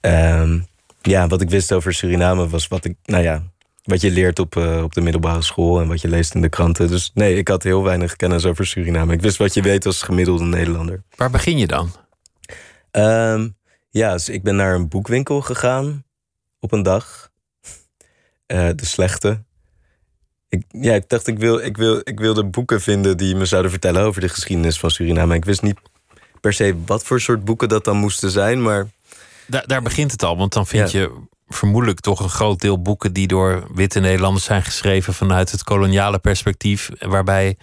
Um, 0.00 0.66
ja, 1.02 1.26
wat 1.26 1.40
ik 1.40 1.50
wist 1.50 1.72
over 1.72 1.94
Suriname 1.94 2.48
was 2.48 2.68
wat 2.68 2.84
ik, 2.84 2.96
nou 3.04 3.22
ja, 3.22 3.42
wat 3.86 4.00
je 4.00 4.10
leert 4.10 4.38
op, 4.38 4.54
uh, 4.54 4.82
op 4.82 4.94
de 4.94 5.00
middelbare 5.00 5.42
school 5.42 5.80
en 5.80 5.88
wat 5.88 6.00
je 6.00 6.08
leest 6.08 6.34
in 6.34 6.40
de 6.40 6.48
kranten. 6.48 6.88
Dus 6.88 7.10
nee, 7.14 7.36
ik 7.36 7.48
had 7.48 7.62
heel 7.62 7.82
weinig 7.82 8.16
kennis 8.16 8.44
over 8.44 8.66
Suriname. 8.66 9.12
Ik 9.12 9.20
wist 9.20 9.36
wat 9.36 9.54
je 9.54 9.62
weet 9.62 9.86
als 9.86 10.02
gemiddelde 10.02 10.44
Nederlander. 10.44 11.02
Waar 11.16 11.30
begin 11.30 11.58
je 11.58 11.66
dan? 11.66 11.90
Um, 12.90 13.56
ja, 13.90 14.12
dus 14.12 14.28
ik 14.28 14.42
ben 14.42 14.56
naar 14.56 14.74
een 14.74 14.88
boekwinkel 14.88 15.40
gegaan 15.40 16.04
op 16.60 16.72
een 16.72 16.82
dag. 16.82 17.30
Uh, 18.46 18.68
de 18.74 18.86
slechte. 18.86 19.44
Ik, 20.48 20.62
ja, 20.68 20.94
ik 20.94 21.08
dacht, 21.08 21.26
ik, 21.26 21.38
wil, 21.38 21.58
ik, 21.58 21.76
wil, 21.76 22.00
ik 22.02 22.18
wilde 22.18 22.44
boeken 22.44 22.80
vinden 22.80 23.16
die 23.16 23.34
me 23.34 23.46
zouden 23.46 23.70
vertellen 23.70 24.02
over 24.02 24.20
de 24.20 24.28
geschiedenis 24.28 24.78
van 24.78 24.90
Suriname. 24.90 25.34
Ik 25.34 25.44
wist 25.44 25.62
niet 25.62 25.78
per 26.40 26.52
se 26.52 26.76
wat 26.86 27.04
voor 27.04 27.20
soort 27.20 27.44
boeken 27.44 27.68
dat 27.68 27.84
dan 27.84 27.96
moesten 27.96 28.30
zijn, 28.30 28.62
maar. 28.62 28.86
Daar, 29.46 29.66
daar 29.66 29.82
begint 29.82 30.12
het 30.12 30.22
al, 30.22 30.36
want 30.36 30.52
dan 30.52 30.66
vind 30.66 30.90
je 30.90 31.12
vermoedelijk 31.48 32.00
toch 32.00 32.20
een 32.20 32.28
groot 32.28 32.60
deel 32.60 32.82
boeken 32.82 33.12
die 33.12 33.26
door 33.26 33.66
witte 33.74 34.00
Nederlanders 34.00 34.44
zijn 34.44 34.62
geschreven 34.62 35.14
vanuit 35.14 35.50
het 35.50 35.64
koloniale 35.64 36.18
perspectief, 36.18 36.90
waarbij 36.98 37.56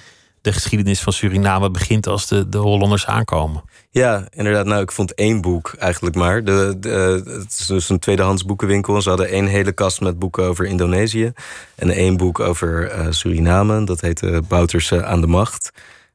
de 0.44 0.54
geschiedenis 0.54 1.02
van 1.02 1.14
Suriname 1.14 1.72
begint 1.72 2.08
als 2.08 2.28
de, 2.28 2.50
de 2.50 2.58
Hollanders 2.58 3.06
aankomen. 3.06 3.64
Ja, 3.90 4.28
inderdaad. 4.30 4.66
Nou, 4.66 4.82
ik 4.82 4.92
vond 4.92 5.14
één 5.14 5.42
boek 5.42 5.74
eigenlijk 5.80 6.16
maar. 6.16 6.44
De, 6.44 6.76
de, 6.80 7.22
het 7.26 7.60
is 7.60 7.66
dus 7.66 7.90
een 7.90 8.00
tweedehands 8.00 8.46
boekenwinkel. 8.46 9.02
Ze 9.02 9.10
hadden 9.10 9.30
één 9.30 9.46
hele 9.46 9.72
kast 9.72 10.02
met 10.02 10.20
boeken 10.20 10.44
over 10.44 10.66
Indonesië. 10.66 11.34
En 11.76 11.90
één 11.90 12.18
boek 12.18 12.40
over 12.40 12.98
uh, 12.98 13.08
Suriname. 13.10 13.84
Dat 13.84 14.02
heette 14.02 14.42
Bouterse 14.48 15.06
aan 15.06 15.22
de 15.22 15.28
Macht. 15.28 15.72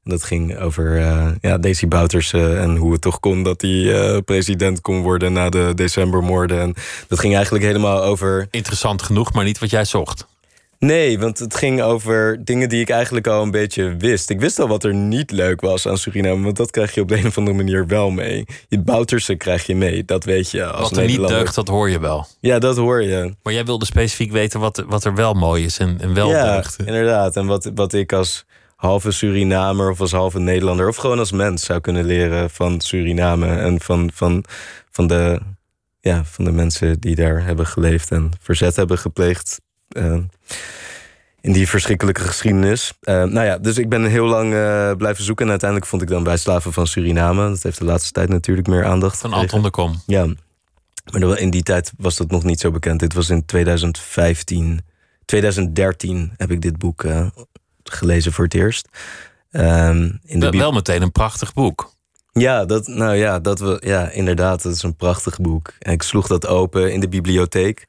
Dat 0.09 0.23
ging 0.23 0.59
over 0.59 0.97
uh, 0.97 1.29
ja, 1.41 1.59
Daisy 1.59 1.89
Bouterse 1.89 2.57
en 2.57 2.77
hoe 2.77 2.93
het 2.93 3.01
toch 3.01 3.21
kon 3.21 3.43
dat 3.43 3.61
hij 3.61 3.71
uh, 3.71 4.19
president 4.25 4.81
kon 4.81 5.01
worden 5.01 5.33
na 5.33 5.49
de 5.49 5.73
decembermoorden. 5.75 6.61
En 6.61 6.75
dat 7.09 7.19
ging 7.19 7.35
eigenlijk 7.35 7.65
helemaal 7.65 8.03
over. 8.03 8.49
Interessant 8.51 9.03
genoeg, 9.03 9.33
maar 9.33 9.45
niet 9.45 9.59
wat 9.59 9.71
jij 9.71 9.85
zocht. 9.85 10.27
Nee, 10.79 11.19
want 11.19 11.39
het 11.39 11.55
ging 11.55 11.83
over 11.83 12.45
dingen 12.45 12.69
die 12.69 12.81
ik 12.81 12.91
eigenlijk 12.91 13.27
al 13.27 13.43
een 13.43 13.51
beetje 13.51 13.97
wist. 13.97 14.31
Ik 14.31 14.41
wist 14.41 14.59
al 14.59 14.69
wat 14.69 14.85
er 14.85 14.95
niet 14.95 15.31
leuk 15.31 15.61
was 15.61 15.89
aan 15.89 15.99
Suriname, 15.99 16.45
want 16.45 16.57
dat 16.57 16.71
krijg 16.71 16.95
je 16.95 17.01
op 17.01 17.09
de 17.09 17.17
een 17.17 17.27
of 17.27 17.39
andere 17.39 17.57
manier 17.57 17.87
wel 17.87 18.11
mee. 18.11 18.45
Je 18.69 18.79
Bouterse 18.79 19.35
krijg 19.35 19.67
je 19.67 19.77
mee, 19.77 20.05
dat 20.05 20.25
weet 20.25 20.51
je 20.51 20.65
als 20.65 20.89
Wat 20.89 20.99
er 20.99 21.07
niet 21.07 21.29
deugt, 21.29 21.55
dat 21.55 21.69
hoor 21.69 21.91
je 21.91 22.01
wel. 22.01 22.27
Ja, 22.41 22.59
dat 22.59 22.77
hoor 22.77 23.03
je. 23.03 23.35
Maar 23.43 23.53
jij 23.53 23.65
wilde 23.65 23.85
specifiek 23.85 24.33
weten 24.33 24.61
wat, 24.61 24.85
wat 24.87 25.05
er 25.05 25.15
wel 25.15 25.35
mooi 25.35 25.65
is 25.65 25.79
en, 25.79 26.01
en 26.01 26.15
wel 26.15 26.31
ja, 26.31 26.55
deugt. 26.55 26.77
inderdaad. 26.79 27.37
En 27.37 27.47
wat, 27.47 27.71
wat 27.75 27.93
ik 27.93 28.13
als 28.13 28.45
halve 28.79 29.11
Surinamer 29.11 29.91
of 29.91 30.01
als 30.01 30.13
halve 30.13 30.39
Nederlander... 30.39 30.89
of 30.89 30.97
gewoon 30.97 31.19
als 31.19 31.33
mens 31.33 31.65
zou 31.65 31.81
kunnen 31.81 32.05
leren 32.05 32.51
van 32.51 32.81
Suriname... 32.81 33.47
en 33.47 33.81
van, 33.81 34.11
van, 34.15 34.45
van, 34.91 35.07
de, 35.07 35.41
ja, 36.01 36.25
van 36.25 36.45
de 36.45 36.53
mensen 36.53 37.01
die 37.01 37.15
daar 37.15 37.45
hebben 37.45 37.67
geleefd 37.67 38.11
en 38.11 38.31
verzet 38.41 38.77
hebben 38.77 38.99
gepleegd... 38.99 39.61
Uh, 39.89 40.19
in 41.41 41.53
die 41.53 41.69
verschrikkelijke 41.69 42.21
geschiedenis. 42.21 42.93
Uh, 43.03 43.15
nou 43.15 43.47
ja, 43.47 43.59
dus 43.59 43.79
ik 43.79 43.89
ben 43.89 44.05
heel 44.05 44.27
lang 44.27 44.53
uh, 44.53 44.93
blijven 44.93 45.25
zoeken. 45.25 45.45
En 45.45 45.51
uiteindelijk 45.51 45.91
vond 45.91 46.03
ik 46.03 46.09
dan 46.09 46.23
bij 46.23 46.37
Slaven 46.37 46.73
van 46.73 46.87
Suriname. 46.87 47.49
Dat 47.49 47.63
heeft 47.63 47.79
de 47.79 47.85
laatste 47.85 48.13
tijd 48.13 48.29
natuurlijk 48.29 48.67
meer 48.67 48.85
aandacht. 48.85 49.19
Van 49.19 49.33
Anton 49.33 49.63
de 49.63 49.71
Kom. 49.71 50.03
Ja, 50.07 50.27
maar 51.11 51.39
in 51.39 51.51
die 51.51 51.63
tijd 51.63 51.93
was 51.97 52.17
dat 52.17 52.31
nog 52.31 52.45
niet 52.45 52.61
zo 52.61 52.71
bekend. 52.71 53.01
Dit 53.01 53.15
was 53.15 53.31
in 53.31 53.45
2015. 53.47 54.81
2013 55.25 56.33
heb 56.37 56.51
ik 56.51 56.61
dit 56.61 56.79
boek 56.79 57.05
gelezen 57.95 58.33
voor 58.33 58.45
het 58.45 58.55
eerst. 58.55 58.89
Um, 59.51 60.21
in 60.25 60.41
de 60.41 60.51
wel 60.51 60.73
meteen 60.73 61.03
een 61.03 61.13
prachtig 61.13 61.55
boek. 61.55 61.97
Ja, 62.33 62.65
dat, 62.65 62.87
nou 62.87 63.15
ja, 63.15 63.39
dat 63.39 63.59
we, 63.59 63.81
ja, 63.85 64.11
inderdaad, 64.11 64.63
dat 64.63 64.75
is 64.75 64.83
een 64.83 64.97
prachtig 64.97 65.41
boek. 65.41 65.73
En 65.79 65.93
ik 65.93 66.03
sloeg 66.03 66.27
dat 66.27 66.47
open 66.47 66.93
in 66.93 67.01
de 67.01 67.09
bibliotheek. 67.09 67.87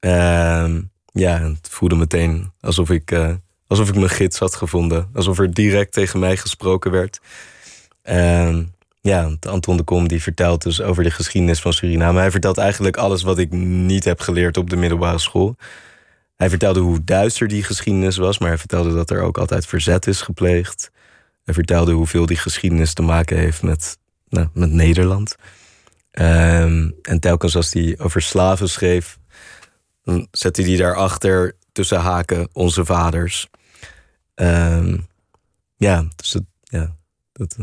Uh, 0.00 0.74
ja, 1.12 1.40
het 1.40 1.68
voelde 1.70 1.94
meteen 1.94 2.52
alsof 2.60 2.90
ik, 2.90 3.10
uh, 3.10 3.30
alsof 3.66 3.88
ik 3.88 3.94
mijn 3.94 4.08
gids 4.08 4.38
had 4.38 4.54
gevonden. 4.54 5.08
Alsof 5.14 5.38
er 5.38 5.54
direct 5.54 5.92
tegen 5.92 6.18
mij 6.18 6.36
gesproken 6.36 6.90
werd. 6.90 7.20
En 8.02 8.74
ja, 9.00 9.36
Anton 9.48 9.76
de 9.76 9.82
Kom 9.82 10.08
die 10.08 10.22
vertelt 10.22 10.62
dus 10.62 10.82
over 10.82 11.02
de 11.02 11.10
geschiedenis 11.10 11.60
van 11.60 11.72
Suriname. 11.72 12.18
Hij 12.18 12.30
vertelt 12.30 12.58
eigenlijk 12.58 12.96
alles 12.96 13.22
wat 13.22 13.38
ik 13.38 13.50
niet 13.52 14.04
heb 14.04 14.20
geleerd 14.20 14.56
op 14.56 14.70
de 14.70 14.76
middelbare 14.76 15.18
school. 15.18 15.56
Hij 16.38 16.48
vertelde 16.48 16.80
hoe 16.80 17.04
duister 17.04 17.48
die 17.48 17.62
geschiedenis 17.62 18.16
was, 18.16 18.38
maar 18.38 18.48
hij 18.48 18.58
vertelde 18.58 18.94
dat 18.94 19.10
er 19.10 19.22
ook 19.22 19.38
altijd 19.38 19.66
verzet 19.66 20.06
is 20.06 20.20
gepleegd. 20.20 20.90
Hij 21.44 21.54
vertelde 21.54 21.92
hoeveel 21.92 22.26
die 22.26 22.36
geschiedenis 22.36 22.92
te 22.92 23.02
maken 23.02 23.36
heeft 23.36 23.62
met, 23.62 23.98
nou, 24.28 24.48
met 24.52 24.70
Nederland. 24.70 25.36
Um, 26.12 26.94
en 27.02 27.20
telkens 27.20 27.56
als 27.56 27.72
hij 27.72 27.94
over 27.98 28.22
slaven 28.22 28.68
schreef, 28.68 29.18
dan 30.02 30.28
zette 30.30 30.62
hij 30.62 30.76
daarachter 30.76 31.56
tussen 31.72 32.00
haken 32.00 32.48
onze 32.52 32.84
vaders. 32.84 33.46
Um, 34.34 35.06
ja, 35.76 36.04
dus 36.16 36.32
het, 36.32 36.44
ja, 36.62 36.96
dat, 37.32 37.56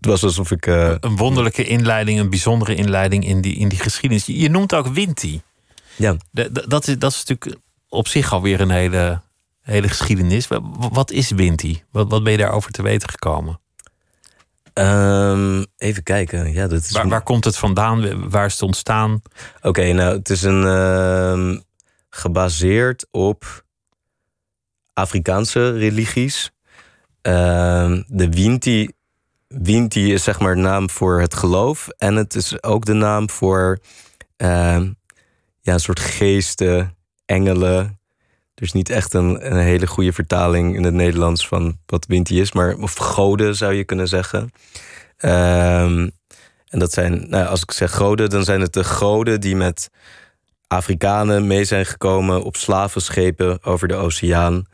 was 0.00 0.22
alsof 0.22 0.50
ik. 0.50 0.66
Uh, 0.66 0.94
een 1.00 1.16
wonderlijke 1.16 1.64
inleiding, 1.64 2.18
een 2.18 2.30
bijzondere 2.30 2.74
inleiding 2.74 3.26
in 3.26 3.40
die, 3.40 3.56
in 3.56 3.68
die 3.68 3.78
geschiedenis. 3.78 4.26
Je 4.26 4.50
noemt 4.50 4.74
ook 4.74 4.86
Winti. 4.86 5.42
Ja. 5.96 6.16
De, 6.30 6.52
de, 6.52 6.64
dat, 6.68 6.88
is, 6.88 6.98
dat 6.98 7.12
is 7.12 7.24
natuurlijk 7.24 7.62
op 7.88 8.08
zich 8.08 8.32
alweer 8.32 8.60
een 8.60 8.70
hele, 8.70 9.20
hele 9.60 9.88
geschiedenis. 9.88 10.48
Wat 10.92 11.10
is 11.10 11.30
Winti? 11.30 11.82
Wat, 11.90 12.10
wat 12.10 12.22
ben 12.22 12.32
je 12.32 12.38
daarover 12.38 12.70
te 12.70 12.82
weten 12.82 13.08
gekomen? 13.08 13.60
Um, 14.78 15.66
even 15.76 16.02
kijken. 16.02 16.52
Ja, 16.52 16.66
dat 16.66 16.80
is 16.80 16.90
waar, 16.90 17.08
waar, 17.08 17.22
komt 17.22 17.44
het 17.44 17.56
vandaan? 17.56 18.30
Waar 18.30 18.46
is 18.46 18.52
het 18.52 18.62
ontstaan? 18.62 19.22
Oké, 19.56 19.68
okay, 19.68 19.92
nou, 19.92 20.16
het 20.16 20.30
is 20.30 20.42
een 20.42 20.62
uh, 20.62 21.58
gebaseerd 22.10 23.06
op 23.10 23.64
Afrikaanse 24.92 25.70
religies. 25.70 26.50
Uh, 27.22 28.00
de 28.06 28.28
Winti, 28.28 28.90
Winti 29.48 30.12
is 30.12 30.24
zeg 30.24 30.40
maar 30.40 30.56
naam 30.56 30.90
voor 30.90 31.20
het 31.20 31.34
geloof. 31.34 31.88
En 31.88 32.16
het 32.16 32.34
is 32.34 32.62
ook 32.62 32.84
de 32.84 32.92
naam 32.92 33.30
voor 33.30 33.78
uh, 34.36 34.80
ja, 35.66 35.72
een 35.72 35.80
soort 35.80 36.00
geesten, 36.00 36.96
engelen, 37.24 38.00
is 38.54 38.72
niet 38.72 38.90
echt 38.90 39.14
een, 39.14 39.52
een, 39.52 39.58
hele 39.58 39.86
goede 39.86 40.12
vertaling 40.12 40.76
in 40.76 40.84
het 40.84 40.94
Nederlands 40.94 41.48
van 41.48 41.78
wat 41.86 42.06
Winti 42.06 42.40
is, 42.40 42.52
maar 42.52 42.74
of 42.74 42.94
goden 42.94 43.56
zou 43.56 43.74
je 43.74 43.84
kunnen 43.84 44.08
zeggen. 44.08 44.40
Um, 45.18 46.10
en 46.68 46.78
dat 46.78 46.92
zijn, 46.92 47.28
nou, 47.28 47.46
als 47.46 47.62
ik 47.62 47.70
zeg 47.70 47.94
goden, 47.94 48.30
dan 48.30 48.44
zijn 48.44 48.60
het 48.60 48.72
de 48.72 48.84
goden 48.84 49.40
die 49.40 49.56
met 49.56 49.90
Afrikanen 50.66 51.46
mee 51.46 51.64
zijn 51.64 51.86
gekomen 51.86 52.42
op 52.42 52.56
slavenschepen 52.56 53.64
over 53.64 53.88
de 53.88 53.94
oceaan. 53.94 54.64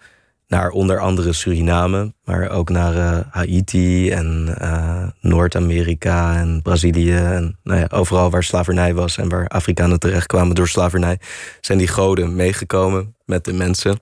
Naar 0.52 0.70
onder 0.70 0.98
andere 0.98 1.32
Suriname, 1.32 2.12
maar 2.24 2.50
ook 2.50 2.68
naar 2.68 2.94
uh, 2.94 3.18
Haiti 3.30 4.10
en 4.10 4.56
uh, 4.62 5.06
Noord-Amerika 5.20 6.36
en 6.36 6.62
Brazilië. 6.62 7.16
En 7.16 7.58
nou 7.62 7.80
ja, 7.80 7.86
overal 7.90 8.30
waar 8.30 8.42
slavernij 8.44 8.94
was 8.94 9.16
en 9.16 9.28
waar 9.28 9.48
Afrikanen 9.48 9.98
terechtkwamen 9.98 10.54
door 10.54 10.68
slavernij, 10.68 11.18
zijn 11.60 11.78
die 11.78 11.88
goden 11.88 12.34
meegekomen 12.34 13.14
met 13.24 13.44
de 13.44 13.52
mensen. 13.52 14.00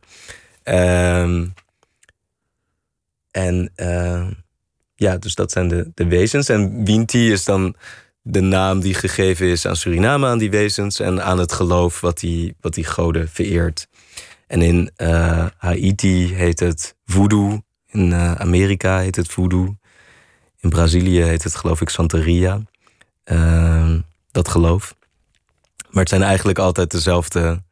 Um, 0.65 1.55
en 3.31 3.73
uh, 3.77 4.27
ja, 4.95 5.17
dus 5.17 5.35
dat 5.35 5.53
zijn 5.53 5.69
de, 5.69 5.91
de 5.95 6.07
wezens. 6.07 6.49
En 6.49 6.85
Winti 6.85 7.33
is 7.33 7.45
dan 7.45 7.75
de 8.23 8.41
naam 8.41 8.81
die 8.81 8.95
gegeven 8.95 9.47
is 9.47 9.67
aan 9.67 9.77
Suriname, 9.77 10.27
aan 10.27 10.39
die 10.39 10.51
wezens 10.51 11.01
en 11.01 11.23
aan 11.25 11.39
het 11.39 11.53
geloof 11.53 12.01
wat 12.01 12.19
die, 12.19 12.57
wat 12.61 12.75
die 12.75 12.85
goden 12.85 13.29
vereert. 13.29 13.89
En 14.51 14.63
in 14.63 14.91
uh, 14.97 15.47
Haiti 15.57 16.35
heet 16.35 16.61
het 16.61 16.97
voodoo. 17.05 17.61
In 17.87 18.11
uh, 18.11 18.33
Amerika 18.33 18.99
heet 18.99 19.17
het 19.17 19.29
voodoo. 19.29 19.77
In 20.61 20.71
Brazilië 20.71 21.23
heet 21.23 21.45
het 21.45 21.55
geloof 21.55 21.81
ik 21.81 21.89
Santeria. 21.89 22.61
Uh, 23.25 23.95
dat 24.31 24.49
geloof. 24.49 24.95
Maar 25.91 26.01
het 26.01 26.09
zijn 26.09 26.23
eigenlijk 26.23 26.59
altijd 26.59 26.91
dezelfde 26.91 27.63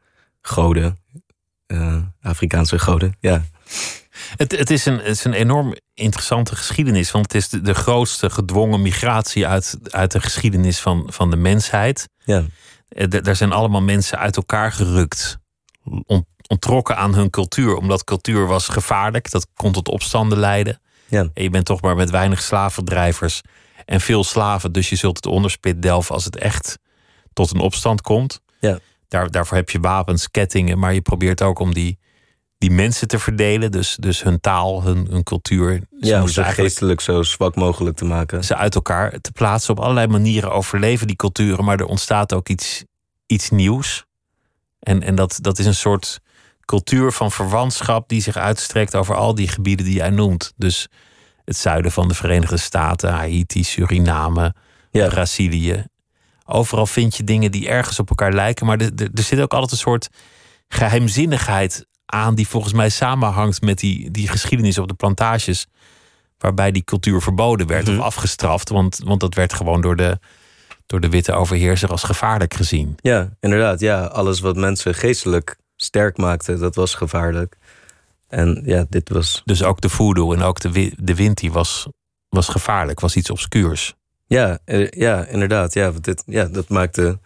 goden. 0.41 0.97
Afrikaanse 2.21 2.79
goden, 2.79 3.15
ja. 3.19 3.43
Het, 4.37 4.57
het, 4.57 4.69
is 4.69 4.85
een, 4.85 4.97
het 4.97 5.07
is 5.07 5.23
een 5.23 5.33
enorm 5.33 5.75
interessante 5.93 6.55
geschiedenis. 6.55 7.11
Want 7.11 7.25
het 7.25 7.41
is 7.41 7.49
de, 7.49 7.61
de 7.61 7.73
grootste 7.73 8.29
gedwongen 8.29 8.81
migratie 8.81 9.47
uit, 9.47 9.77
uit 9.83 10.11
de 10.11 10.21
geschiedenis 10.21 10.79
van, 10.79 11.07
van 11.11 11.29
de 11.29 11.37
mensheid. 11.37 12.09
Ja. 12.23 12.43
Er 13.23 13.35
zijn 13.35 13.51
allemaal 13.51 13.81
mensen 13.81 14.17
uit 14.17 14.35
elkaar 14.35 14.71
gerukt. 14.71 15.37
Om, 16.05 16.25
ontrokken 16.49 16.97
aan 16.97 17.13
hun 17.13 17.29
cultuur. 17.29 17.75
Omdat 17.75 18.03
cultuur 18.03 18.47
was 18.47 18.67
gevaarlijk. 18.67 19.31
Dat 19.31 19.47
kon 19.53 19.71
tot 19.71 19.87
opstanden 19.87 20.37
leiden. 20.37 20.81
Ja. 21.05 21.19
En 21.33 21.43
je 21.43 21.49
bent 21.49 21.65
toch 21.65 21.81
maar 21.81 21.95
met 21.95 22.09
weinig 22.09 22.41
slavendrijvers 22.41 23.41
en 23.85 24.01
veel 24.01 24.23
slaven. 24.23 24.71
Dus 24.71 24.89
je 24.89 24.95
zult 24.95 25.15
het 25.15 25.25
onderspit 25.25 25.81
delven 25.81 26.15
als 26.15 26.25
het 26.25 26.37
echt 26.37 26.79
tot 27.33 27.53
een 27.53 27.59
opstand 27.59 28.01
komt. 28.01 28.41
Ja. 28.59 28.79
Daar, 29.07 29.31
daarvoor 29.31 29.57
heb 29.57 29.69
je 29.69 29.79
wapens, 29.79 30.31
kettingen, 30.31 30.79
maar 30.79 30.93
je 30.93 31.01
probeert 31.01 31.41
ook 31.41 31.59
om 31.59 31.73
die, 31.73 31.99
die 32.57 32.71
mensen 32.71 33.07
te 33.07 33.19
verdelen. 33.19 33.71
Dus, 33.71 33.97
dus 33.99 34.23
hun 34.23 34.39
taal, 34.39 34.83
hun, 34.83 35.07
hun 35.09 35.23
cultuur. 35.23 35.81
Ze 35.99 36.07
Ja, 36.07 36.21
om 36.21 36.27
ze 36.27 36.43
geestelijk 36.43 37.01
zo 37.01 37.23
zwak 37.23 37.55
mogelijk 37.55 37.97
te 37.97 38.05
maken. 38.05 38.43
ze 38.43 38.55
uit 38.55 38.75
elkaar 38.75 39.21
te 39.21 39.31
plaatsen. 39.31 39.77
Op 39.77 39.79
allerlei 39.79 40.07
manieren 40.07 40.51
overleven 40.51 41.07
die 41.07 41.15
culturen, 41.15 41.65
maar 41.65 41.79
er 41.79 41.85
ontstaat 41.85 42.33
ook 42.33 42.49
iets, 42.49 42.83
iets 43.25 43.49
nieuws. 43.49 44.05
En, 44.79 45.03
en 45.03 45.15
dat, 45.15 45.37
dat 45.41 45.59
is 45.59 45.65
een 45.65 45.75
soort 45.75 46.19
cultuur 46.69 47.11
van 47.11 47.31
verwantschap 47.31 48.09
die 48.09 48.21
zich 48.21 48.35
uitstrekt 48.37 48.95
over 48.95 49.15
al 49.15 49.35
die 49.35 49.47
gebieden 49.47 49.85
die 49.85 49.95
jij 49.95 50.09
noemt. 50.09 50.53
Dus 50.57 50.87
het 51.45 51.57
zuiden 51.57 51.91
van 51.91 52.07
de 52.07 52.13
Verenigde 52.13 52.57
Staten, 52.57 53.09
Haiti, 53.11 53.63
Suriname, 53.63 54.53
Ja. 54.91 55.07
Brazilië. 55.07 55.85
Overal 56.45 56.85
vind 56.85 57.15
je 57.15 57.23
dingen 57.23 57.51
die 57.51 57.69
ergens 57.69 57.99
op 57.99 58.09
elkaar 58.09 58.33
lijken, 58.33 58.65
maar 58.65 58.79
er, 58.79 58.91
er, 58.95 59.09
er 59.13 59.23
zit 59.23 59.39
ook 59.41 59.53
altijd 59.53 59.71
een 59.71 59.77
soort 59.77 60.09
geheimzinnigheid 60.67 61.85
aan 62.05 62.35
die 62.35 62.47
volgens 62.47 62.73
mij 62.73 62.89
samenhangt 62.89 63.61
met 63.61 63.77
die, 63.79 64.11
die 64.11 64.27
geschiedenis 64.27 64.77
op 64.77 64.87
de 64.87 64.93
plantages 64.93 65.65
waarbij 66.37 66.71
die 66.71 66.83
cultuur 66.83 67.21
verboden 67.21 67.67
werd 67.67 67.87
Mhm. 67.87 67.97
of 67.97 68.03
afgestraft. 68.03 68.69
Want, 68.69 68.99
want 69.03 69.19
dat 69.19 69.33
werd 69.35 69.53
gewoon 69.53 69.81
door 69.81 69.95
de, 69.95 70.19
door 70.85 70.99
de 70.99 71.09
witte 71.09 71.33
overheerser 71.33 71.89
als 71.89 72.03
gevaarlijk 72.03 72.53
gezien. 72.53 72.95
Ja, 73.01 73.29
inderdaad. 73.39 73.79
Ja, 73.79 74.03
alles 74.05 74.39
wat 74.39 74.55
mensen 74.55 74.95
geestelijk 74.95 75.57
sterk 75.81 76.17
maakte, 76.17 76.57
dat 76.57 76.75
was 76.75 76.93
gevaarlijk. 76.93 77.57
En 78.27 78.61
ja, 78.65 78.85
dit 78.89 79.09
was. 79.09 79.41
Dus 79.45 79.63
ook 79.63 79.81
de 79.81 79.89
voodoo 79.89 80.33
en 80.33 80.41
ook 80.41 80.59
de, 80.59 80.71
wi- 80.71 80.93
de 80.97 81.15
wind 81.15 81.37
die 81.37 81.51
was, 81.51 81.87
was 82.29 82.47
gevaarlijk, 82.47 82.99
was 82.99 83.15
iets 83.15 83.29
obscuurs. 83.29 83.95
Ja, 84.27 84.59
eh, 84.65 84.89
ja 84.89 85.25
inderdaad. 85.25 85.73
Ja, 85.73 85.91
dit, 86.01 86.23
ja, 86.25 86.45
dat 86.45 86.69
maakte 86.69 87.19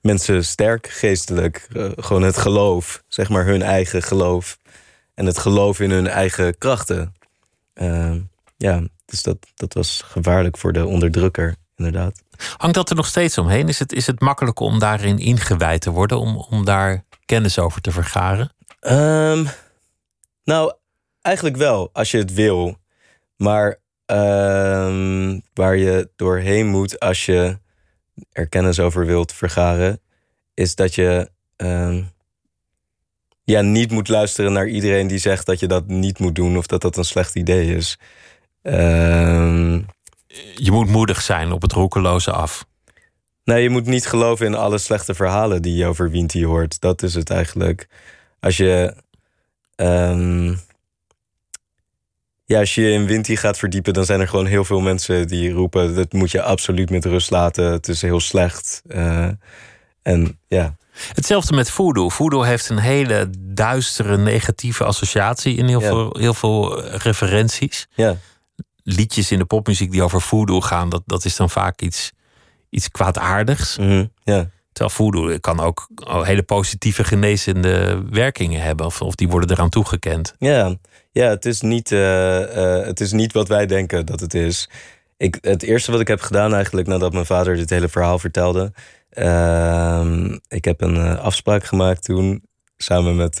mensen 0.00 0.44
sterk 0.44 0.88
geestelijk. 0.88 1.68
Eh, 1.72 1.90
gewoon 1.96 2.22
het 2.22 2.36
geloof, 2.36 3.02
zeg 3.08 3.28
maar 3.28 3.44
hun 3.44 3.62
eigen 3.62 4.02
geloof. 4.02 4.58
En 5.14 5.26
het 5.26 5.38
geloof 5.38 5.80
in 5.80 5.90
hun 5.90 6.06
eigen 6.06 6.58
krachten. 6.58 7.14
Eh, 7.72 8.14
ja, 8.56 8.82
dus 9.04 9.22
dat, 9.22 9.36
dat 9.54 9.74
was 9.74 10.02
gevaarlijk 10.04 10.58
voor 10.58 10.72
de 10.72 10.86
onderdrukker, 10.86 11.56
inderdaad. 11.76 12.22
Hangt 12.56 12.74
dat 12.74 12.90
er 12.90 12.96
nog 12.96 13.06
steeds 13.06 13.38
omheen? 13.38 13.68
Is 13.68 13.78
het, 13.78 13.92
is 13.92 14.06
het 14.06 14.20
makkelijk 14.20 14.60
om 14.60 14.78
daarin 14.78 15.18
ingewijd 15.18 15.80
te 15.80 15.90
worden, 15.90 16.18
om, 16.18 16.36
om 16.36 16.64
daar 16.64 17.04
kennis 17.26 17.58
over 17.58 17.80
te 17.80 17.90
vergaren? 17.90 18.52
Ehm, 18.80 19.44
nou, 20.44 20.72
eigenlijk 21.22 21.56
wel, 21.56 21.90
als 21.92 22.10
je 22.10 22.18
het 22.18 22.34
wil. 22.34 22.76
Maar 23.36 23.80
ehm, 24.06 25.40
waar 25.54 25.76
je 25.76 26.10
doorheen 26.16 26.66
moet 26.66 27.00
als 27.00 27.26
je 27.26 27.58
er 28.32 28.48
kennis 28.48 28.80
over 28.80 29.06
wilt 29.06 29.32
vergaren, 29.32 30.00
is 30.54 30.74
dat 30.74 30.94
je 30.94 31.30
ehm, 31.56 32.02
ja, 33.44 33.60
niet 33.60 33.90
moet 33.90 34.08
luisteren 34.08 34.52
naar 34.52 34.68
iedereen 34.68 35.06
die 35.06 35.18
zegt 35.18 35.46
dat 35.46 35.60
je 35.60 35.66
dat 35.66 35.86
niet 35.86 36.18
moet 36.18 36.34
doen 36.34 36.56
of 36.56 36.66
dat 36.66 36.80
dat 36.80 36.96
een 36.96 37.04
slecht 37.04 37.34
idee 37.34 37.74
is. 37.76 37.98
Je 40.54 40.70
moet 40.70 40.88
moedig 40.88 41.22
zijn 41.22 41.52
op 41.52 41.62
het 41.62 41.72
roekeloze 41.72 42.32
af. 42.32 42.66
Nee, 43.46 43.62
je 43.62 43.70
moet 43.70 43.86
niet 43.86 44.06
geloven 44.06 44.46
in 44.46 44.54
alle 44.54 44.78
slechte 44.78 45.14
verhalen 45.14 45.62
die 45.62 45.76
je 45.76 45.86
over 45.86 46.10
Winti 46.10 46.44
hoort. 46.44 46.80
Dat 46.80 47.02
is 47.02 47.14
het 47.14 47.30
eigenlijk. 47.30 47.88
Als 48.40 48.56
je. 48.56 48.94
ehm, 49.76 50.54
ja, 52.44 52.58
als 52.58 52.74
je 52.74 52.90
in 52.90 53.06
Winti 53.06 53.36
gaat 53.36 53.58
verdiepen, 53.58 53.92
dan 53.92 54.04
zijn 54.04 54.20
er 54.20 54.28
gewoon 54.28 54.46
heel 54.46 54.64
veel 54.64 54.80
mensen 54.80 55.26
die 55.28 55.50
roepen: 55.52 55.94
dat 55.94 56.12
moet 56.12 56.30
je 56.30 56.42
absoluut 56.42 56.90
met 56.90 57.04
rust 57.04 57.30
laten. 57.30 57.72
Het 57.72 57.88
is 57.88 58.02
heel 58.02 58.20
slecht. 58.20 58.82
Eh, 58.88 59.28
en 60.02 60.38
ja, 60.48 60.76
Hetzelfde 61.14 61.54
met 61.54 61.70
voodoo. 61.70 62.08
Voodoo 62.08 62.42
heeft 62.42 62.68
een 62.68 62.78
hele 62.78 63.30
duistere, 63.38 64.16
negatieve 64.18 64.84
associatie 64.84 65.56
in 65.56 65.66
heel, 65.66 65.80
Ja. 65.80 65.86
veel, 65.88 66.16
heel 66.18 66.34
veel 66.34 66.82
eh, 66.84 66.96
referenties. 66.98 67.86
ja, 67.94 68.16
Liedjes 68.82 69.30
in 69.30 69.38
de 69.38 69.44
popmuziek 69.44 69.90
die 69.90 70.02
over 70.02 70.20
voodoo 70.20 70.60
gaan, 70.60 70.88
dat, 70.88 71.02
dat 71.06 71.24
is 71.24 71.36
dan 71.36 71.50
vaak 71.50 71.80
iets, 71.80 72.12
iets 72.76 72.90
kwaadaardigs. 72.90 73.76
ja, 74.22 74.50
Terwijl 74.72 74.96
voodoo 74.96 75.38
kan 75.38 75.60
ook 75.60 75.88
hele 76.22 76.42
positieve 76.42 77.04
genezende 77.04 78.02
werkingen 78.10 78.60
hebben. 78.62 78.86
Of, 78.86 79.02
of 79.02 79.14
die 79.14 79.28
worden 79.28 79.50
eraan 79.50 79.68
toegekend. 79.68 80.34
ja. 80.38 80.76
ja 81.12 81.28
het, 81.28 81.46
is 81.46 81.60
niet, 81.60 81.92
eh, 81.92 82.78
eh, 82.78 82.86
het 82.86 83.00
is 83.00 83.12
niet 83.12 83.32
wat 83.32 83.48
wij 83.48 83.66
denken 83.66 84.06
dat 84.06 84.20
het 84.20 84.34
is. 84.34 84.68
Ik, 85.16 85.38
het 85.40 85.62
eerste 85.62 85.90
wat 85.90 86.00
ik 86.00 86.08
heb 86.08 86.20
gedaan 86.20 86.54
eigenlijk 86.54 86.86
nadat 86.86 87.12
mijn 87.12 87.26
vader 87.26 87.56
dit 87.56 87.70
hele 87.70 87.88
verhaal 87.88 88.18
vertelde. 88.18 88.72
ehm, 89.10 90.38
ik 90.48 90.64
heb 90.64 90.80
een 90.80 90.96
eh, 90.96 91.18
afspraak 91.18 91.64
gemaakt 91.64 92.04
toen 92.04 92.42
samen 92.76 93.16
met 93.16 93.40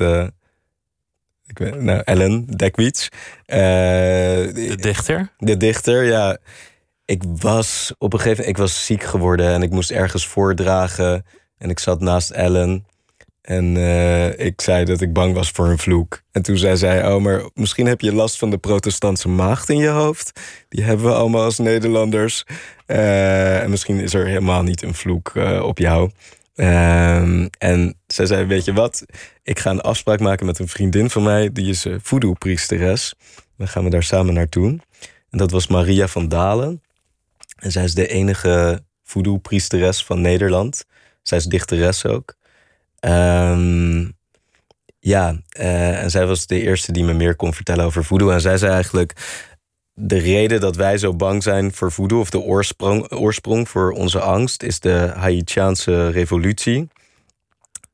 ik 1.46 1.58
weet, 1.58 1.80
nou, 1.80 2.00
Ellen 2.04 2.46
Dekwiets. 2.46 3.08
eh, 3.46 3.58
De 3.58 4.76
dichter. 4.80 5.32
de 5.38 5.56
dichter, 5.56 6.04
ja. 6.04 6.36
Ik 7.06 7.22
was 7.38 7.94
op 7.98 8.12
een 8.12 8.18
gegeven 8.18 8.38
moment 8.38 8.58
ik 8.58 8.62
was 8.62 8.84
ziek 8.84 9.02
geworden 9.02 9.52
en 9.52 9.62
ik 9.62 9.70
moest 9.70 9.90
ergens 9.90 10.26
voordragen. 10.26 11.24
En 11.58 11.70
ik 11.70 11.78
zat 11.78 12.00
naast 12.00 12.30
Ellen. 12.30 12.86
En 13.46 13.76
eh, 13.76 14.46
ik 14.46 14.60
zei 14.60 14.84
dat 14.84 15.00
ik 15.00 15.12
bang 15.12 15.34
was 15.34 15.50
voor 15.50 15.68
een 15.68 15.78
vloek. 15.78 16.22
En 16.32 16.42
toen 16.42 16.56
zei 16.56 16.76
zij: 16.76 17.12
Oh, 17.12 17.22
maar 17.22 17.42
misschien 17.54 17.86
heb 17.86 18.00
je 18.00 18.14
last 18.14 18.38
van 18.38 18.50
de 18.50 18.58
protestantse 18.58 19.28
maagd 19.28 19.68
in 19.68 19.76
je 19.76 19.88
hoofd. 19.88 20.40
Die 20.68 20.84
hebben 20.84 21.06
we 21.06 21.12
allemaal 21.12 21.42
als 21.42 21.58
Nederlanders. 21.58 22.44
Eh, 22.86 23.62
en 23.62 23.70
misschien 23.70 24.00
is 24.00 24.14
er 24.14 24.26
helemaal 24.26 24.62
niet 24.62 24.82
een 24.82 24.94
vloek 24.94 25.30
eh, 25.34 25.62
op 25.62 25.78
jou. 25.78 26.10
Ehm, 26.54 27.48
en 27.58 27.98
zij 28.06 28.26
zei: 28.26 28.46
Weet 28.46 28.64
je 28.64 28.72
wat? 28.72 29.04
Ik 29.42 29.58
ga 29.58 29.70
een 29.70 29.80
afspraak 29.80 30.20
maken 30.20 30.46
met 30.46 30.58
een 30.58 30.68
vriendin 30.68 31.10
van 31.10 31.22
mij. 31.22 31.52
Die 31.52 31.68
is 31.68 31.86
voodoo-priesteres. 32.02 33.14
Dan 33.56 33.68
gaan 33.68 33.84
we 33.84 33.90
daar 33.90 34.02
samen 34.02 34.34
naartoe. 34.34 34.78
En 35.30 35.38
dat 35.38 35.50
was 35.50 35.66
Maria 35.66 36.08
van 36.08 36.28
Dalen. 36.28 36.80
En 37.56 37.72
zij 37.72 37.84
is 37.84 37.94
de 37.94 38.06
enige 38.06 38.82
voodoo-priesteres 39.04 40.04
van 40.04 40.20
Nederland. 40.20 40.84
Zij 41.22 41.38
is 41.38 41.44
dichteres 41.44 42.04
ook. 42.06 42.34
Ehm, 42.98 44.04
ja, 44.98 45.40
eh, 45.48 46.02
en 46.02 46.10
zij 46.10 46.26
was 46.26 46.46
de 46.46 46.60
eerste 46.60 46.92
die 46.92 47.04
me 47.04 47.12
meer 47.12 47.36
kon 47.36 47.54
vertellen 47.54 47.84
over 47.84 48.04
voodoo. 48.04 48.30
En 48.30 48.40
zij 48.40 48.58
zei 48.58 48.72
eigenlijk... 48.72 49.12
de 49.98 50.18
reden 50.18 50.60
dat 50.60 50.76
wij 50.76 50.98
zo 50.98 51.14
bang 51.14 51.42
zijn 51.42 51.72
voor 51.72 51.92
voodoo... 51.92 52.20
of 52.20 52.30
de 52.30 52.40
oorsprong, 52.40 53.12
oorsprong 53.12 53.68
voor 53.68 53.90
onze 53.90 54.20
angst... 54.20 54.62
is 54.62 54.80
de 54.80 55.12
Haitiaanse 55.14 56.10
revolutie. 56.10 56.88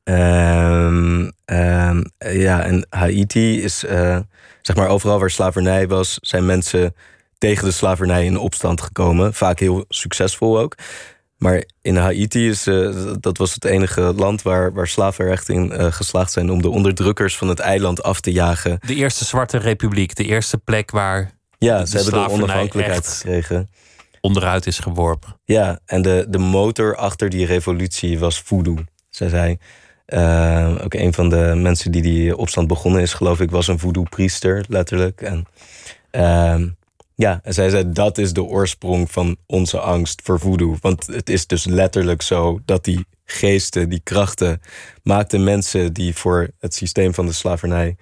Ehm, 0.03 1.29
ehm, 1.45 2.03
ja, 2.17 2.63
en 2.63 2.85
Haiti 2.89 3.61
is... 3.61 3.85
eh, 3.85 4.19
zeg 4.61 4.75
maar 4.75 4.87
overal 4.87 5.19
waar 5.19 5.29
slavernij 5.29 5.87
was... 5.87 6.17
zijn 6.21 6.45
mensen 6.45 6.95
tegen 7.43 7.65
de 7.65 7.71
slavernij 7.71 8.25
in 8.25 8.37
opstand 8.37 8.81
gekomen. 8.81 9.33
Vaak 9.33 9.59
heel 9.59 9.85
succesvol 9.89 10.59
ook. 10.59 10.75
Maar 11.37 11.63
in 11.81 11.95
Haiti 11.95 12.49
is 12.49 12.67
uh, 12.67 13.13
dat 13.19 13.37
was 13.37 13.53
het 13.53 13.65
enige 13.65 14.01
land 14.01 14.41
waar, 14.41 14.73
waar 14.73 14.87
slaven 14.87 15.25
er 15.25 15.31
echt 15.31 15.49
in 15.49 15.71
uh, 15.71 15.91
geslaagd 15.91 16.31
zijn 16.31 16.51
om 16.51 16.61
de 16.61 16.69
onderdrukkers 16.69 17.37
van 17.37 17.47
het 17.47 17.59
eiland 17.59 18.03
af 18.03 18.19
te 18.19 18.31
jagen. 18.31 18.79
De 18.85 18.95
eerste 18.95 19.25
zwarte 19.25 19.57
republiek, 19.57 20.15
de 20.15 20.23
eerste 20.23 20.57
plek 20.57 20.91
waar. 20.91 21.31
Ja, 21.57 21.79
de 21.79 21.87
ze 21.87 21.95
hebben 21.95 22.13
de 22.13 22.29
onafhankelijkheid 22.29 23.07
gekregen. 23.07 23.69
Onderuit 24.21 24.67
is 24.67 24.79
geworpen. 24.79 25.39
Ja, 25.45 25.79
en 25.85 26.01
de, 26.01 26.25
de 26.29 26.37
motor 26.37 26.95
achter 26.95 27.29
die 27.29 27.45
revolutie 27.45 28.19
was 28.19 28.39
voodoo. 28.39 28.77
Zij 29.09 29.29
zei. 29.29 29.57
Uh, 30.07 30.75
ook 30.83 30.93
een 30.93 31.13
van 31.13 31.29
de 31.29 31.53
mensen 31.55 31.91
die 31.91 32.01
die 32.01 32.37
opstand 32.37 32.67
begonnen 32.67 33.01
is, 33.01 33.13
geloof 33.13 33.39
ik, 33.39 33.51
was 33.51 33.67
een 33.67 33.79
voodoo-priester, 33.79 34.65
letterlijk. 34.67 35.21
En 35.21 35.45
uh, 36.11 36.69
ja, 37.15 37.39
en 37.43 37.53
zij 37.53 37.69
zei 37.69 37.91
dat 37.91 38.17
is 38.17 38.33
de 38.33 38.43
oorsprong 38.43 39.11
van 39.11 39.37
onze 39.45 39.79
angst 39.79 40.21
voor 40.23 40.39
voodoo. 40.39 40.77
Want 40.81 41.07
het 41.07 41.29
is 41.29 41.47
dus 41.47 41.65
letterlijk 41.65 42.21
zo 42.21 42.59
dat 42.65 42.83
die 42.83 43.05
geesten, 43.25 43.89
die 43.89 44.01
krachten, 44.03 44.61
maakten 45.03 45.43
mensen 45.43 45.93
die 45.93 46.15
voor 46.15 46.49
het 46.59 46.73
systeem 46.73 47.13
van 47.13 47.25
de 47.25 47.31
slavernij 47.31 47.95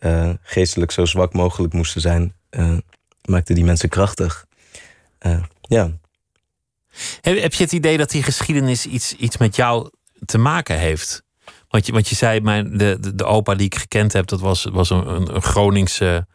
uh, 0.00 0.30
geestelijk 0.42 0.90
zo 0.90 1.04
zwak 1.04 1.32
mogelijk 1.32 1.72
moesten 1.72 2.00
zijn, 2.00 2.34
uh, 2.50 2.78
maakten 3.24 3.54
die 3.54 3.64
mensen 3.64 3.88
krachtig. 3.88 4.46
Uh, 5.26 5.42
ja. 5.60 5.90
Heb, 7.20 7.40
heb 7.40 7.54
je 7.54 7.64
het 7.64 7.72
idee 7.72 7.96
dat 7.96 8.10
die 8.10 8.22
geschiedenis 8.22 8.86
iets, 8.86 9.14
iets 9.16 9.36
met 9.36 9.56
jou 9.56 9.90
te 10.24 10.38
maken 10.38 10.78
heeft? 10.78 11.22
Want 11.68 11.86
je, 11.86 11.92
want 11.92 12.08
je 12.08 12.14
zei, 12.14 12.40
mijn, 12.40 12.76
de, 12.78 12.96
de, 13.00 13.14
de 13.14 13.24
opa 13.24 13.54
die 13.54 13.66
ik 13.66 13.74
gekend 13.74 14.12
heb, 14.12 14.26
dat 14.26 14.40
was, 14.40 14.64
was 14.64 14.90
een, 14.90 15.34
een 15.34 15.42
Groningse. 15.42 16.26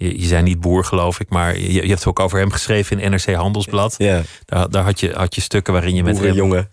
Je, 0.00 0.20
je 0.20 0.26
zei 0.26 0.42
niet 0.42 0.60
boer, 0.60 0.84
geloof 0.84 1.20
ik, 1.20 1.28
maar 1.28 1.58
je, 1.58 1.72
je 1.72 1.88
hebt 1.88 2.06
ook 2.06 2.20
over 2.20 2.38
hem 2.38 2.50
geschreven 2.50 2.98
in 3.00 3.10
NRC 3.10 3.34
Handelsblad. 3.34 3.94
Ja. 3.98 4.22
Daar, 4.44 4.70
daar 4.70 4.84
had, 4.84 5.00
je, 5.00 5.12
had 5.12 5.34
je 5.34 5.40
stukken 5.40 5.72
waarin 5.72 5.94
je 5.94 6.02
met 6.02 6.18
hem 6.18 6.34
jongen. 6.34 6.68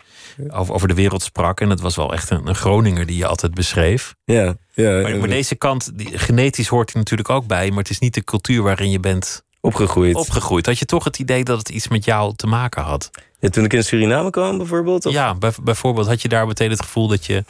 Over, 0.50 0.74
over 0.74 0.88
de 0.88 0.94
wereld 0.94 1.22
sprak. 1.24 1.62
En 1.62 1.70
dat 1.70 1.80
was 1.82 1.96
wel 1.96 2.14
echt 2.14 2.30
een, 2.30 2.48
een 2.48 2.56
Groninger 2.56 3.06
die 3.06 3.18
je 3.18 3.26
altijd 3.28 3.54
beschreef. 3.54 4.16
Ja, 4.26 4.56
ja. 4.74 5.02
Maar, 5.02 5.18
maar 5.18 5.28
deze 5.28 5.56
kant, 5.56 5.92
die, 5.98 6.18
genetisch 6.18 6.68
hoort 6.68 6.90
er 6.92 6.98
natuurlijk 6.98 7.30
ook 7.30 7.48
bij. 7.48 7.70
Maar 7.70 7.78
het 7.78 7.90
is 7.90 8.00
niet 8.00 8.14
de 8.14 8.24
cultuur 8.24 8.62
waarin 8.64 8.90
je 8.90 9.00
bent 9.00 9.44
opgegroeid. 9.62 10.16
opgegroeid. 10.16 10.66
Had 10.66 10.80
je 10.80 10.86
toch 10.86 11.04
het 11.04 11.20
idee 11.20 11.44
dat 11.44 11.58
het 11.58 11.70
iets 11.70 11.88
met 11.88 12.06
jou 12.06 12.36
te 12.36 12.48
maken 12.48 12.84
had? 12.84 13.10
Ja, 13.40 13.50
toen 13.50 13.64
ik 13.64 13.74
in 13.74 13.84
Suriname 13.84 14.30
kwam 14.30 14.58
bijvoorbeeld? 14.58 15.06
Of? 15.06 15.14
Ja, 15.14 15.36
bij- 15.36 15.52
bijvoorbeeld 15.64 16.08
had 16.08 16.22
je 16.22 16.28
daar 16.28 16.48
meteen 16.48 16.70
het 16.70 16.82
gevoel 16.82 17.08
dat 17.08 17.26
je 17.26 17.44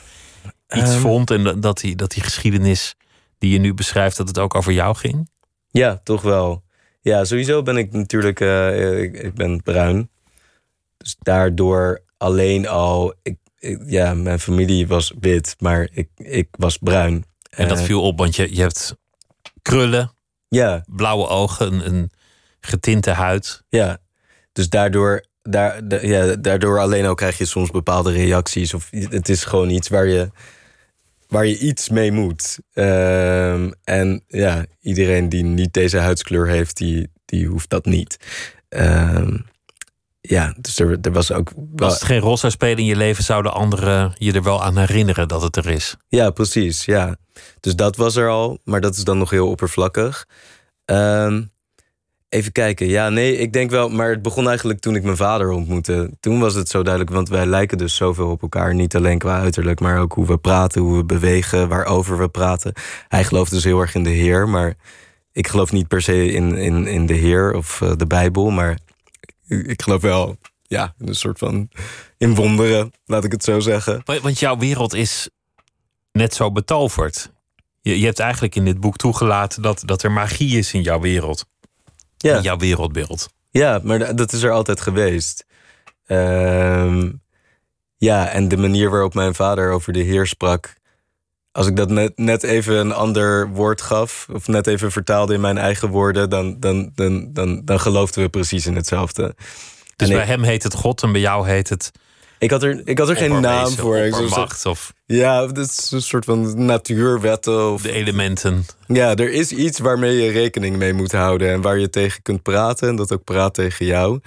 iets 0.76 0.92
Ehm. 0.92 1.00
vond 1.00 1.32
en 1.32 1.60
dat 1.60 1.78
die, 1.80 1.96
dat 1.96 2.12
die 2.12 2.24
geschiedenis 2.24 2.96
die 3.38 3.52
je 3.52 3.60
nu 3.60 3.74
beschrijft, 3.74 4.18
dat 4.18 4.28
het 4.28 4.40
ook 4.40 4.56
over 4.56 4.72
jou 4.74 4.96
ging? 4.96 5.30
Ja, 5.70 6.00
toch 6.04 6.22
wel. 6.22 6.64
Ja, 7.02 7.24
sowieso 7.26 7.62
ben 7.62 7.78
ik 7.78 7.92
natuurlijk, 7.92 8.40
eh, 8.40 9.02
ik, 9.02 9.14
ik 9.14 9.34
ben 9.34 9.62
bruin. 9.64 10.10
Dus 10.98 11.16
daardoor 11.20 12.02
alleen 12.18 12.68
al, 12.68 13.14
ik, 13.24 13.36
ik- 13.60 13.82
ja, 13.86 14.14
mijn 14.14 14.40
familie 14.40 14.88
was 14.88 15.14
wit, 15.20 15.56
maar 15.60 15.90
ik, 15.94 16.10
ik 16.16 16.48
was 16.52 16.78
bruin. 16.78 17.26
En 17.50 17.68
dat 17.68 17.78
Eh, 17.78 17.84
viel 17.84 18.02
op, 18.02 18.18
want 18.20 18.36
je, 18.36 18.56
je 18.56 18.62
hebt 18.62 18.96
krullen, 19.62 20.12
Ja, 20.50 20.84
blauwe 20.86 21.28
ogen, 21.28 21.74
een, 21.74 21.88
een 21.94 22.12
getinte 22.60 23.12
huid. 23.12 23.64
ja. 23.70 23.98
Dus 24.52 24.70
daardoor, 24.70 25.26
daar, 25.42 25.88
da- 25.88 26.02
ja, 26.02 26.36
daardoor 26.36 26.80
alleen 26.80 27.06
al 27.06 27.16
krijg 27.16 27.38
je 27.38 27.46
soms 27.46 27.70
bepaalde 27.72 28.12
reacties. 28.12 28.74
Of 28.74 28.88
het 28.92 29.30
is 29.30 29.44
gewoon 29.44 29.70
iets 29.70 29.88
waar 29.88 30.08
je, 30.08 30.30
waar 31.28 31.46
je 31.46 31.58
iets 31.58 31.90
mee 31.90 32.12
moet. 32.12 32.60
Ehm, 32.74 33.72
en 33.84 34.24
ja, 34.28 34.66
iedereen 34.80 35.30
die 35.30 35.44
niet 35.44 35.74
deze 35.74 35.98
huidskleur 35.98 36.48
heeft, 36.48 36.78
die, 36.78 37.10
die 37.26 37.48
hoeft 37.48 37.70
dat 37.70 37.86
niet. 37.86 38.18
Ehm, 38.70 39.38
ja, 40.22 40.56
dus 40.62 40.80
er, 40.80 40.98
er 41.02 41.12
was 41.12 41.32
ook. 41.32 41.52
Als 41.76 41.94
het 41.94 42.04
geen 42.04 42.20
rol 42.20 42.38
zou 42.38 42.52
spelen 42.52 42.78
in 42.78 42.86
je 42.86 42.96
leven, 42.96 43.24
zouden 43.24 43.54
anderen 43.54 44.14
je 44.18 44.34
er 44.34 44.44
wel 44.44 44.64
aan 44.64 44.78
herinneren 44.78 45.28
dat 45.28 45.42
het 45.42 45.56
er 45.56 45.70
is. 45.70 45.96
Ja, 46.08 46.30
precies. 46.30 46.86
Ja. 46.86 47.18
Dus 47.60 47.76
dat 47.76 47.96
was 47.96 48.16
er 48.16 48.30
al, 48.30 48.60
maar 48.64 48.82
dat 48.82 48.96
is 48.96 49.04
dan 49.04 49.18
nog 49.18 49.30
heel 49.30 49.50
oppervlakkig. 49.50 50.28
Ehm, 50.86 51.44
even 52.30 52.52
kijken. 52.52 52.88
Ja, 52.88 53.10
nee, 53.10 53.38
ik 53.38 53.54
denk 53.54 53.70
wel, 53.70 53.90
maar 53.90 54.10
het 54.10 54.22
begon 54.22 54.48
eigenlijk 54.48 54.80
toen 54.80 54.96
ik 54.96 55.04
mijn 55.04 55.18
vader 55.18 55.50
ontmoette. 55.52 56.12
Toen 56.20 56.40
was 56.40 56.54
het 56.54 56.70
zo 56.70 56.84
duidelijk, 56.84 57.14
want 57.16 57.30
wij 57.30 57.46
lijken 57.46 57.78
dus 57.78 57.96
zoveel 57.96 58.30
op 58.30 58.42
elkaar. 58.42 58.74
Niet 58.76 58.96
alleen 58.96 59.18
qua 59.18 59.40
uiterlijk, 59.40 59.80
maar 59.80 60.00
ook 60.00 60.14
hoe 60.14 60.26
we 60.28 60.38
praten, 60.38 60.82
hoe 60.82 60.98
we 60.98 61.04
bewegen, 61.06 61.68
waarover 61.68 62.18
we 62.18 62.28
praten. 62.30 62.74
Hij 63.08 63.24
gelooft 63.24 63.52
dus 63.52 63.64
heel 63.64 63.80
erg 63.80 63.96
in 63.96 64.04
de 64.04 64.10
Heer, 64.10 64.50
maar 64.50 64.74
ik 65.32 65.48
geloof 65.48 65.72
niet 65.72 65.88
per 65.88 66.02
se 66.02 66.32
in, 66.32 66.56
in, 66.58 66.88
in 66.88 67.06
de 67.06 67.14
Heer 67.14 67.54
of 67.54 67.82
eh, 67.82 67.92
de 67.96 68.08
Bijbel, 68.08 68.50
maar 68.50 68.78
ik, 69.48 69.82
geloof 69.82 70.02
wel, 70.02 70.38
ja, 70.64 70.94
een 70.98 71.16
soort 71.16 71.40
van 71.40 71.70
in 72.18 72.36
wonderen, 72.36 72.92
laat 73.06 73.24
ik 73.24 73.32
het 73.32 73.44
zo 73.44 73.60
zeggen. 73.60 74.02
Wa- 74.06 74.20
Want 74.22 74.40
jouw 74.40 74.58
wereld 74.58 74.94
is 74.94 75.30
net 76.12 76.34
zo 76.34 76.52
betoverd. 76.52 77.32
Je, 77.82 78.00
je 78.00 78.06
hebt 78.06 78.20
eigenlijk 78.20 78.56
in 78.56 78.66
dit 78.66 78.80
boek 78.80 78.96
toegelaten 78.96 79.62
dat, 79.62 79.82
dat 79.86 80.04
er 80.04 80.12
magie 80.12 80.58
is 80.58 80.74
in 80.74 80.82
jouw 80.82 81.00
wereld. 81.00 81.46
Ja. 82.18 82.36
In 82.36 82.42
jouw 82.42 82.58
wereldbeeld. 82.58 83.30
Ja, 83.50 83.80
maar 83.84 84.00
da- 84.00 84.14
dat 84.14 84.34
is 84.34 84.44
er 84.44 84.52
altijd 84.52 84.82
geweest. 84.82 85.46
Ehm, 86.06 87.12
ja, 87.98 88.28
en 88.30 88.48
de 88.48 88.58
manier 88.58 88.90
waarop 88.90 89.14
mijn 89.14 89.36
vader 89.36 89.72
over 89.72 89.94
de 89.94 90.00
Heer 90.00 90.28
sprak. 90.28 90.76
Als 91.52 91.68
ik 91.68 91.76
dat 91.76 91.90
net, 91.90 92.18
net 92.18 92.44
even 92.44 92.76
een 92.76 92.92
ander 92.94 93.50
woord 93.50 93.82
gaf, 93.82 94.28
of 94.34 94.48
net 94.48 94.68
even 94.68 94.92
vertaalde 94.92 95.34
in 95.34 95.42
mijn 95.42 95.58
eigen 95.58 95.90
woorden, 95.90 96.30
dan, 96.30 96.60
dan, 96.60 96.92
dan, 96.96 97.34
dan, 97.34 97.62
dan 97.66 97.80
geloofden 97.80 98.24
we 98.24 98.30
precies 98.30 98.66
in 98.66 98.76
hetzelfde. 98.76 99.36
Dus 99.96 100.08
En 100.08 100.14
bij 100.14 100.24
ik, 100.24 100.30
hem 100.30 100.44
heet 100.44 100.64
het 100.64 100.74
God 100.74 101.04
en 101.04 101.12
bij 101.12 101.22
jou 101.22 101.48
heet 101.50 101.70
het 101.70 101.92
ik 102.40 102.52
had 102.52 102.64
er, 102.64 102.82
ik 102.86 102.98
had 102.98 103.10
er 103.10 103.16
geen 103.16 103.42
naam 103.42 103.70
voor. 103.70 103.98
Oppermacht 103.98 104.66
of 104.66 104.94
Ja, 105.06 105.48
dat 105.48 105.58
is 105.58 105.92
een 105.92 106.02
soort 106.02 106.26
van 106.26 106.66
natuurwetten. 106.66 107.72
Of, 107.72 107.82
de 107.82 107.92
elementen. 107.92 108.66
Ja, 108.88 109.16
er 109.16 109.32
is 109.32 109.52
iets 109.52 109.80
waarmee 109.80 110.16
je 110.16 110.32
rekening 110.32 110.78
mee 110.78 110.94
moet 110.94 111.12
houden 111.12 111.52
en 111.52 111.62
waar 111.62 111.80
je 111.80 111.90
tegen 111.90 112.22
kunt 112.22 112.42
praten 112.42 112.88
en 112.88 112.96
dat 112.96 113.14
ook 113.14 113.24
praat 113.24 113.54
tegen 113.54 113.86
jou. 113.86 114.20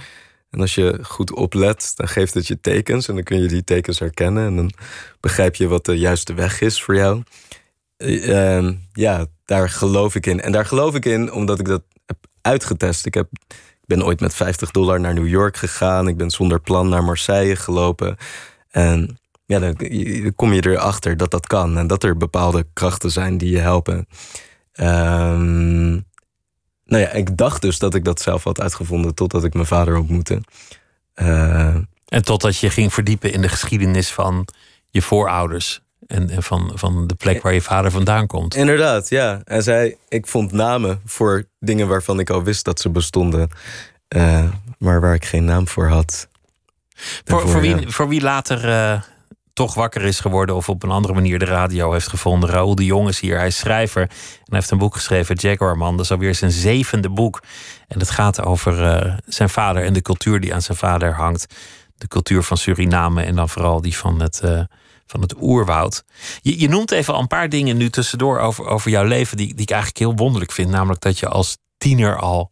En 0.51 0.61
als 0.61 0.75
je 0.75 0.99
goed 1.03 1.33
oplet, 1.33 1.93
dan 1.97 2.09
geeft 2.09 2.35
het 2.35 2.47
je 2.47 2.61
tekens 2.61 3.09
en 3.09 3.15
dan 3.15 3.25
kun 3.25 3.43
je 3.43 3.49
die 3.49 3.65
tekens 3.65 3.99
herkennen 3.99 4.47
en 4.47 4.57
dan 4.57 4.73
begrijp 5.21 5.55
je 5.55 5.69
wat 5.69 5.85
de 5.85 5.99
juiste 5.99 6.35
weg 6.35 6.61
is 6.61 6.83
voor 6.83 6.95
jou. 6.95 7.23
Eh, 7.97 8.57
ehm, 8.57 8.75
ja, 8.93 9.27
daar 9.45 9.69
geloof 9.69 10.15
ik 10.15 10.27
in. 10.27 10.41
En 10.41 10.53
daar 10.53 10.67
geloof 10.67 10.95
ik 10.95 11.05
in 11.05 11.33
omdat 11.33 11.59
ik 11.59 11.67
dat 11.67 11.83
heb 12.07 12.17
uitgetest. 12.41 13.07
Ik, 13.07 13.15
heb, 13.15 13.29
ben 13.91 14.05
ooit 14.05 14.21
met 14.21 14.35
50 14.35 14.71
dollar 14.71 15.01
naar 15.01 15.15
New 15.15 15.29
York 15.29 15.57
gegaan. 15.57 16.09
Ik 16.09 16.17
ben 16.17 16.31
zonder 16.31 16.61
plan 16.61 16.89
naar 16.89 17.05
Marseille 17.05 17.57
gelopen. 17.57 18.17
En 18.71 19.19
ja, 19.47 19.59
dan 19.59 19.77
kom 20.37 20.53
je 20.53 20.67
erachter 20.67 21.17
dat 21.17 21.31
dat 21.31 21.47
kan. 21.47 21.79
En 21.79 21.87
dat 21.87 22.03
er 22.05 22.17
bepaalde 22.17 22.67
krachten 22.73 23.11
zijn 23.11 23.39
die 23.39 23.51
je 23.51 23.59
helpen. 23.59 24.07
Ehm, 24.73 25.91
nou 26.85 27.03
ja, 27.03 27.11
ik 27.11 27.37
dacht 27.37 27.63
dus 27.63 27.79
dat 27.79 27.95
ik 27.95 28.05
dat 28.05 28.21
zelf 28.21 28.45
had 28.45 28.61
uitgevonden 28.61 29.15
totdat 29.15 29.45
ik 29.45 29.55
mijn 29.55 29.67
vader 29.67 29.97
ontmoette. 29.97 30.43
Eh, 31.15 31.77
En 32.05 32.25
totdat 32.25 32.57
je 32.57 32.71
ging 32.71 32.93
verdiepen 32.93 33.33
in 33.33 33.43
de 33.43 33.49
geschiedenis 33.49 34.13
van 34.13 34.49
je 34.89 35.03
voorouders. 35.03 35.81
En, 36.11 36.31
en 36.31 36.43
van, 36.43 36.73
van 36.75 37.07
de 37.07 37.15
plek 37.15 37.43
waar 37.43 37.53
je 37.55 37.63
vader 37.63 37.91
vandaan 37.91 38.27
komt. 38.27 38.55
inderdaad, 38.55 39.09
ja. 39.09 39.41
En 39.45 39.63
zij, 39.63 39.97
ik 40.09 40.27
vond 40.27 40.53
namen 40.53 41.01
voor 41.05 41.45
dingen 41.59 41.89
waarvan 41.89 42.19
ik 42.21 42.31
al 42.31 42.43
wist 42.43 42.65
dat 42.65 42.81
ze 42.81 42.91
bestonden. 42.91 43.49
eh, 44.09 44.45
maar 44.79 45.01
waar 45.01 45.15
ik 45.15 45.25
geen 45.25 45.45
naam 45.45 45.69
voor 45.69 45.89
had. 45.89 46.29
Voor, 46.95 47.23
Daarvoor, 47.25 47.51
voor, 47.51 47.61
wie, 47.61 47.81
ja. 47.81 47.89
voor 47.91 48.09
wie 48.09 48.21
later 48.21 48.69
eh, 48.69 49.01
toch 49.53 49.75
wakker 49.75 50.03
is 50.03 50.21
geworden 50.21 50.55
of 50.55 50.69
op 50.69 50.83
een 50.83 50.91
andere 50.91 51.15
manier 51.15 51.39
de 51.39 51.45
radio 51.45 51.93
heeft 51.93 52.09
gevonden. 52.09 52.51
Raoul 52.51 52.75
de 52.75 52.85
Jong 52.85 53.09
is 53.09 53.21
hier. 53.21 53.37
Hij 53.37 53.47
is 53.47 53.59
schrijver 53.59 54.03
en 54.03 54.09
hij 54.45 54.59
heeft 54.59 54.71
een 54.71 54.79
boek 54.79 54.95
geschreven, 54.95 55.35
Jaguarman. 55.35 55.97
Dat 55.97 56.05
is 56.05 56.11
alweer 56.11 56.35
zijn 56.35 56.51
zevende 56.51 57.09
boek. 57.11 57.43
En 57.89 57.99
het 57.99 58.11
gaat 58.11 58.43
over 58.45 58.85
eh, 58.85 59.15
zijn 59.27 59.49
vader 59.49 59.85
en 59.85 59.93
de 59.93 60.03
cultuur 60.03 60.41
die 60.41 60.55
aan 60.55 60.63
zijn 60.63 60.79
vader 60.79 61.15
hangt. 61.15 61.55
De 61.97 62.09
cultuur 62.09 62.43
van 62.43 62.57
Suriname 62.57 63.23
en 63.23 63.35
dan 63.37 63.49
vooral 63.49 63.81
die 63.81 63.97
van 63.97 64.21
het, 64.21 64.43
van 65.11 65.21
het 65.21 65.35
oerwoud. 65.41 66.05
Je, 66.41 66.61
je 66.61 66.69
noemt 66.69 66.91
even 66.91 67.15
al 67.15 67.21
een 67.21 67.27
paar 67.27 67.49
dingen 67.49 67.77
nu 67.77 67.91
tussendoor 67.91 68.39
over, 68.39 68.67
over 68.67 68.91
jouw 68.91 69.05
leven... 69.05 69.37
Die, 69.37 69.47
die 69.47 69.63
ik 69.63 69.71
eigenlijk 69.71 70.01
heel 70.01 70.15
wonderlijk 70.15 70.53
vind. 70.53 70.71
Namelijk 70.71 71.01
dat 71.01 71.19
je 71.19 71.29
als 71.29 71.57
tiener 71.79 72.19
al 72.19 72.51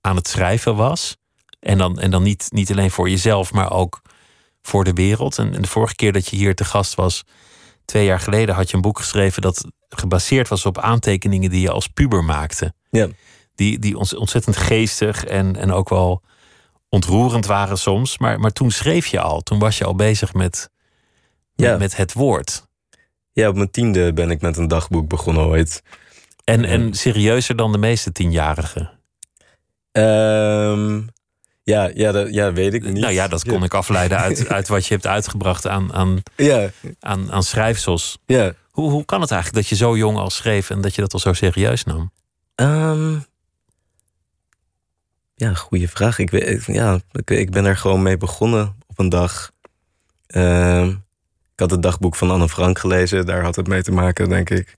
aan 0.00 0.16
het 0.16 0.28
schrijven 0.28 0.76
was. 0.76 1.16
En 1.60 1.78
dan, 1.78 1.98
en 1.98 2.10
dan 2.10 2.22
niet, 2.22 2.46
niet 2.50 2.70
alleen 2.70 2.90
voor 2.90 3.10
jezelf, 3.10 3.52
maar 3.52 3.72
ook 3.72 4.00
voor 4.62 4.84
de 4.84 4.92
wereld. 4.92 5.38
En, 5.38 5.54
en 5.54 5.62
de 5.62 5.68
vorige 5.68 5.94
keer 5.94 6.12
dat 6.12 6.28
je 6.28 6.36
hier 6.36 6.54
te 6.54 6.64
gast 6.64 6.94
was, 6.94 7.22
twee 7.84 8.04
jaar 8.04 8.20
geleden, 8.20 8.54
had 8.54 8.70
je 8.70 8.76
een 8.76 8.82
boek 8.82 8.98
geschreven 8.98 9.42
dat 9.42 9.64
gebaseerd 9.88 10.48
was 10.48 10.66
op 10.66 10.78
aantekeningen 10.78 11.50
die 11.50 11.60
je 11.60 11.70
als 11.70 11.86
puber 11.86 12.24
maakte. 12.24 12.74
Ja. 12.90 13.08
Die, 13.54 13.78
die 13.78 13.98
ontzettend 13.98 14.56
geestig 14.56 15.24
en, 15.24 15.56
en 15.56 15.72
ook 15.72 15.88
wel 15.88 16.22
ontroerend 16.88 17.46
waren 17.46 17.78
soms. 17.78 18.18
Maar, 18.18 18.40
maar 18.40 18.52
toen 18.52 18.70
schreef 18.70 19.06
je 19.06 19.20
al, 19.20 19.40
toen 19.40 19.58
was 19.58 19.78
je 19.78 19.84
al 19.84 19.94
bezig 19.94 20.34
met, 20.34 20.70
Ja. 21.56 21.76
met, 21.76 21.96
het 21.96 22.12
woord. 22.12 22.66
Ja, 23.32 23.48
op 23.48 23.56
mijn 23.56 23.70
tiende 23.70 24.12
ben 24.12 24.30
ik 24.30 24.40
met 24.40 24.56
een 24.56 24.68
dagboek 24.68 25.08
begonnen 25.08 25.44
ooit. 25.44 25.82
En, 26.44 26.64
en 26.64 26.94
serieuzer 26.94 27.56
dan 27.56 27.72
de 27.72 27.78
meeste 27.78 28.12
tienjarigen. 28.12 28.90
Ehm, 29.92 31.00
ja, 31.62 31.90
ja, 31.94 32.12
dat, 32.12 32.34
ja, 32.34 32.52
weet 32.52 32.74
ik 32.74 32.82
niet. 32.84 32.98
Nou 33.02 33.12
ja, 33.12 33.28
dat 33.28 33.44
kon 33.44 33.64
ik 33.64 33.74
afleiden 33.74 34.18
uit, 34.18 34.48
uit 34.56 34.68
wat 34.68 34.86
je 34.86 34.94
hebt 34.94 35.06
uitgebracht 35.06 35.66
aan, 35.66 35.92
aan, 35.92 36.22
Ja, 36.36 36.70
aan, 37.00 37.32
aan 37.32 37.42
schrijfsels. 37.42 38.18
ja. 38.26 38.52
Hoe, 38.70 38.90
hoe 38.90 39.04
kan 39.04 39.20
het 39.20 39.30
eigenlijk 39.30 39.62
dat 39.62 39.78
je 39.78 39.84
zo 39.84 39.96
jong 39.96 40.18
al 40.18 40.30
schreef 40.30 40.70
en 40.70 40.80
dat 40.80 40.94
je 40.94 41.00
dat 41.00 41.12
al 41.12 41.18
zo 41.18 41.32
serieus 41.32 41.84
nam? 41.84 42.12
Ehm, 42.54 43.18
ja, 45.34 45.54
goede 45.54 45.88
vraag. 45.88 46.18
Ik, 46.18 46.30
weet, 46.30 46.64
ja, 46.64 47.00
ik, 47.12 47.30
ik 47.30 47.50
ben 47.50 47.64
er 47.64 47.76
gewoon 47.76 48.02
mee 48.02 48.16
begonnen 48.16 48.76
op 48.86 48.98
een 48.98 49.08
dag. 49.08 49.50
Ehm, 50.26 50.94
ik 51.56 51.62
had 51.62 51.70
het 51.70 51.82
dagboek 51.82 52.16
van 52.16 52.30
Anne 52.30 52.48
Frank 52.48 52.78
gelezen. 52.78 53.26
Daar 53.26 53.42
had 53.42 53.56
het 53.56 53.66
mee 53.66 53.82
te 53.82 53.92
maken, 53.92 54.28
denk 54.28 54.50
ik. 54.50 54.74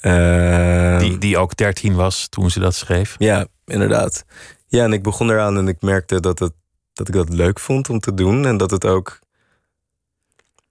Ehm, 0.00 0.98
Die, 0.98 1.18
die 1.18 1.38
ook 1.38 1.56
13 1.56 1.94
was 1.94 2.28
toen 2.28 2.50
ze 2.50 2.60
dat 2.60 2.74
schreef. 2.74 3.14
Ja, 3.18 3.46
inderdaad. 3.64 4.24
Ja, 4.66 4.84
en 4.84 4.92
ik 4.92 5.02
begon 5.02 5.30
eraan 5.30 5.56
en 5.56 5.68
ik 5.68 5.80
merkte 5.80 6.20
dat, 6.20 6.38
het, 6.38 6.52
dat 6.92 7.08
ik 7.08 7.14
dat 7.14 7.28
leuk 7.28 7.60
vond 7.60 7.88
om 7.90 8.00
te 8.00 8.14
doen. 8.14 8.46
En 8.46 8.56
dat 8.56 8.70
het 8.70 8.84
ook... 8.84 9.18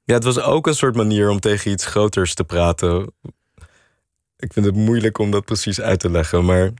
Ja, 0.03 0.13
het 0.13 0.23
was 0.23 0.39
ook 0.39 0.67
een 0.67 0.75
soort 0.75 0.95
manier 0.95 1.29
om 1.29 1.39
tegen 1.39 1.71
iets 1.71 1.85
groters 1.85 2.33
te 2.33 2.43
praten. 2.43 3.11
Ik 4.37 4.53
vind 4.53 4.65
het 4.65 4.75
moeilijk 4.75 5.17
om 5.17 5.31
dat 5.31 5.45
precies 5.45 5.81
uit 5.81 5.99
te 5.99 6.09
leggen. 6.09 6.45
Maar 6.45 6.71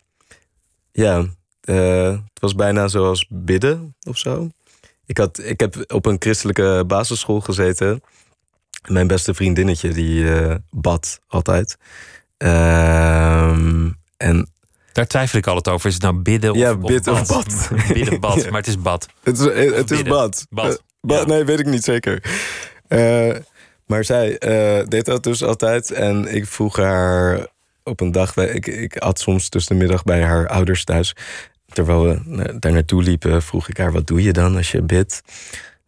ja, 0.92 1.26
eh, 1.62 2.12
het 2.12 2.40
was 2.40 2.56
bijna 2.56 2.88
zoals 2.88 3.26
bidden 3.30 3.96
of 4.08 4.18
zo. 4.18 4.50
Ik, 5.06 5.18
had, 5.18 5.40
ik 5.40 5.60
heb 5.60 5.84
op 5.94 6.06
een 6.06 6.16
christelijke 6.20 6.84
basisschool 6.88 7.42
gezeten. 7.42 8.02
Mijn 8.88 9.08
beste 9.08 9.34
vriendinnetje, 9.34 9.90
die 9.90 10.34
eh, 10.34 10.56
bad 10.72 11.20
altijd. 11.28 11.78
Ehm, 12.38 13.90
en 14.18 14.50
Daar 14.92 15.08
twijfel 15.08 15.38
ik 15.40 15.48
altijd 15.48 15.76
over. 15.76 15.88
Is 15.88 15.94
het 15.94 16.04
nou 16.04 16.16
bidden 16.16 16.52
of, 16.52 16.58
Ja, 16.58 16.78
bid 16.78 17.08
of 17.08 17.28
bad. 17.28 17.70
bidden, 17.94 18.20
bad, 18.20 18.44
Ja. 18.44 18.50
maar 18.50 18.60
het 18.60 18.68
is 18.68 18.82
bad. 18.82 19.08
Het 19.24 19.38
is, 19.40 19.46
het, 19.46 19.76
het 19.76 19.92
is 19.92 20.02
bad. 20.04 20.46
Bad. 20.50 20.72
Eh, 21.02 21.18
Ja. 21.18 21.26
Nee, 21.26 21.44
weet 21.44 21.60
ik 21.60 21.66
niet 21.66 21.84
zeker. 21.84 22.24
Eh, 22.88 23.36
maar 23.86 24.04
zij 24.04 24.38
deed 24.88 25.06
dat 25.06 25.24
dus 25.24 25.44
altijd. 25.44 25.92
En 25.92 26.36
ik 26.36 26.46
vroeg 26.48 26.76
haar 26.78 27.48
op 27.84 28.02
een 28.02 28.12
dag... 28.12 28.36
Ik, 28.38 28.68
ik 28.68 28.98
at 28.98 29.20
soms 29.20 29.50
tussen 29.50 29.74
de 29.76 29.82
middag 29.82 30.04
bij 30.04 30.22
haar 30.24 30.48
ouders 30.48 30.84
thuis. 30.84 31.16
terwijl 31.68 32.04
we 32.04 32.58
daar 32.60 32.72
naartoe 32.72 33.04
liepen, 33.04 33.42
vroeg 33.42 33.70
ik 33.70 33.78
haar: 33.78 33.92
wat 33.92 34.08
doe 34.08 34.24
je 34.24 34.34
dan 34.34 34.56
als 34.56 34.72
je 34.72 34.82
bidt? 34.82 35.22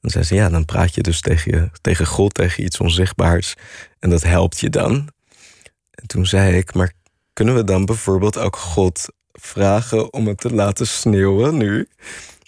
Dan 0.01 0.11
zei 0.11 0.23
ze: 0.23 0.35
ja, 0.35 0.49
dan 0.49 0.65
praat 0.65 0.95
je 0.95 1.01
dus 1.01 1.21
tegen, 1.21 1.51
je, 1.51 1.69
tegen 1.81 2.05
God, 2.05 2.33
tegen 2.33 2.63
iets 2.63 2.79
onzichtbaars. 2.79 3.53
En 3.99 4.09
dat 4.09 4.23
helpt 4.23 4.59
je 4.59 4.69
dan. 4.69 5.09
En 5.91 6.07
toen 6.07 6.25
zei 6.25 6.57
ik: 6.57 6.73
maar 6.73 6.93
kunnen 7.33 7.55
we 7.55 7.63
dan 7.63 7.85
bijvoorbeeld 7.85 8.37
ook 8.37 8.55
God 8.55 9.05
vragen 9.31 10.13
om 10.13 10.27
het 10.27 10.37
te 10.37 10.53
laten 10.53 10.87
sneeuwen 10.87 11.57
nu? 11.57 11.87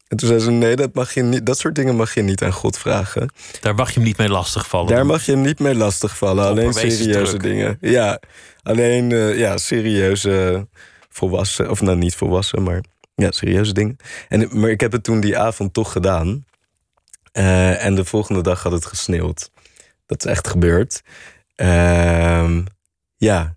En 0.07 0.17
toen 0.17 0.27
zei 0.27 0.39
ze: 0.39 0.51
nee, 0.51 0.75
dat, 0.75 0.93
mag 0.93 1.13
je 1.13 1.23
niet, 1.23 1.45
dat 1.45 1.57
soort 1.57 1.75
dingen 1.75 1.95
mag 1.95 2.13
je 2.13 2.21
niet 2.21 2.43
aan 2.43 2.53
God 2.53 2.77
vragen. 2.77 3.33
Daar 3.61 3.75
mag 3.75 3.89
je 3.89 3.93
hem 3.93 4.03
niet 4.03 4.17
mee 4.17 4.29
lastigvallen. 4.29 4.87
Daar 4.87 5.05
mag 5.05 5.25
je 5.25 5.31
hem 5.31 5.41
niet 5.41 5.59
mee 5.59 5.75
lastigvallen. 5.75 6.45
Alleen 6.45 6.73
serieuze 6.73 7.37
dingen. 7.37 7.77
Ja, 7.81 8.19
alleen 8.63 9.09
uh, 9.09 9.37
ja, 9.37 9.57
serieuze 9.57 10.67
volwassen, 11.09 11.69
of 11.69 11.81
nou 11.81 11.97
niet 11.97 12.15
volwassen, 12.15 12.63
maar 12.63 12.83
ja, 13.15 13.31
serieuze 13.31 13.73
dingen. 13.73 13.97
En, 14.27 14.59
maar 14.59 14.69
ik 14.69 14.81
heb 14.81 14.91
het 14.91 15.03
toen 15.03 15.19
die 15.19 15.37
avond 15.37 15.73
toch 15.73 15.91
gedaan. 15.91 16.45
Uh, 17.39 17.85
en 17.85 17.95
de 17.95 18.05
volgende 18.05 18.41
dag 18.41 18.63
had 18.63 18.71
het 18.71 18.85
gesneeuwd. 18.85 19.51
Dat 20.05 20.25
is 20.25 20.31
echt 20.31 20.47
gebeurd. 20.47 21.01
Uh, 21.55 22.59
ja, 23.15 23.55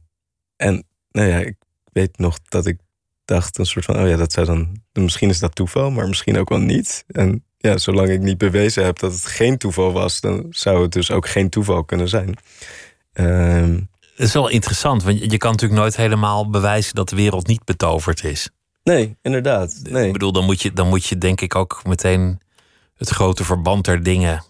en 0.57 0.85
nou 1.11 1.29
ja, 1.29 1.39
ik 1.39 1.57
weet 1.93 2.19
nog 2.19 2.39
dat 2.49 2.67
ik 2.67 2.79
dacht 3.25 3.59
een 3.59 3.67
soort 3.67 3.85
van, 3.85 4.01
oh 4.01 4.09
ja, 4.09 4.17
dat 4.17 4.33
zou 4.33 4.47
dan, 4.47 4.83
misschien 4.93 5.29
is 5.29 5.39
dat 5.39 5.55
toeval, 5.55 5.91
maar 5.91 6.09
misschien 6.09 6.39
ook 6.39 6.49
wel 6.49 6.59
niet. 6.59 7.05
En 7.07 7.45
ja, 7.59 7.79
zolang 7.79 8.09
ik 8.09 8.21
niet 8.21 8.39
bewezen 8.39 8.85
heb 8.85 8.99
dat 8.99 9.13
het 9.13 9.27
geen 9.27 9.59
toeval 9.59 9.93
was, 9.93 10.21
dan 10.21 10.47
zou 10.51 10.83
het 10.83 10.93
dus 10.93 11.11
ook 11.11 11.29
geen 11.29 11.51
toeval 11.51 11.85
kunnen 11.85 12.09
zijn. 12.09 12.37
Uh, 13.15 13.79
het 14.15 14.27
is 14.27 14.33
wel 14.33 14.49
interessant, 14.49 15.03
want 15.03 15.19
je 15.19 15.37
kan 15.37 15.51
natuurlijk 15.51 15.81
nooit 15.81 15.97
helemaal 15.97 16.51
bewijzen 16.51 16.95
dat 16.95 17.09
de 17.09 17.17
wereld 17.17 17.47
niet 17.47 17.65
betoverd 17.65 18.25
is. 18.25 18.51
Nee, 18.83 19.17
inderdaad. 19.23 19.81
Nee. 19.83 20.07
Ik 20.07 20.13
bedoel, 20.13 20.33
dan 20.33 20.45
moet, 20.45 20.63
je, 20.63 20.73
dan 20.73 20.89
moet 20.89 21.07
je 21.07 21.19
denk 21.19 21.41
ik 21.41 21.55
ook 21.55 21.81
meteen 21.85 22.41
het 23.03 23.15
grote 23.15 23.45
verband 23.45 23.85
der 23.85 24.03
dingen 24.03 24.45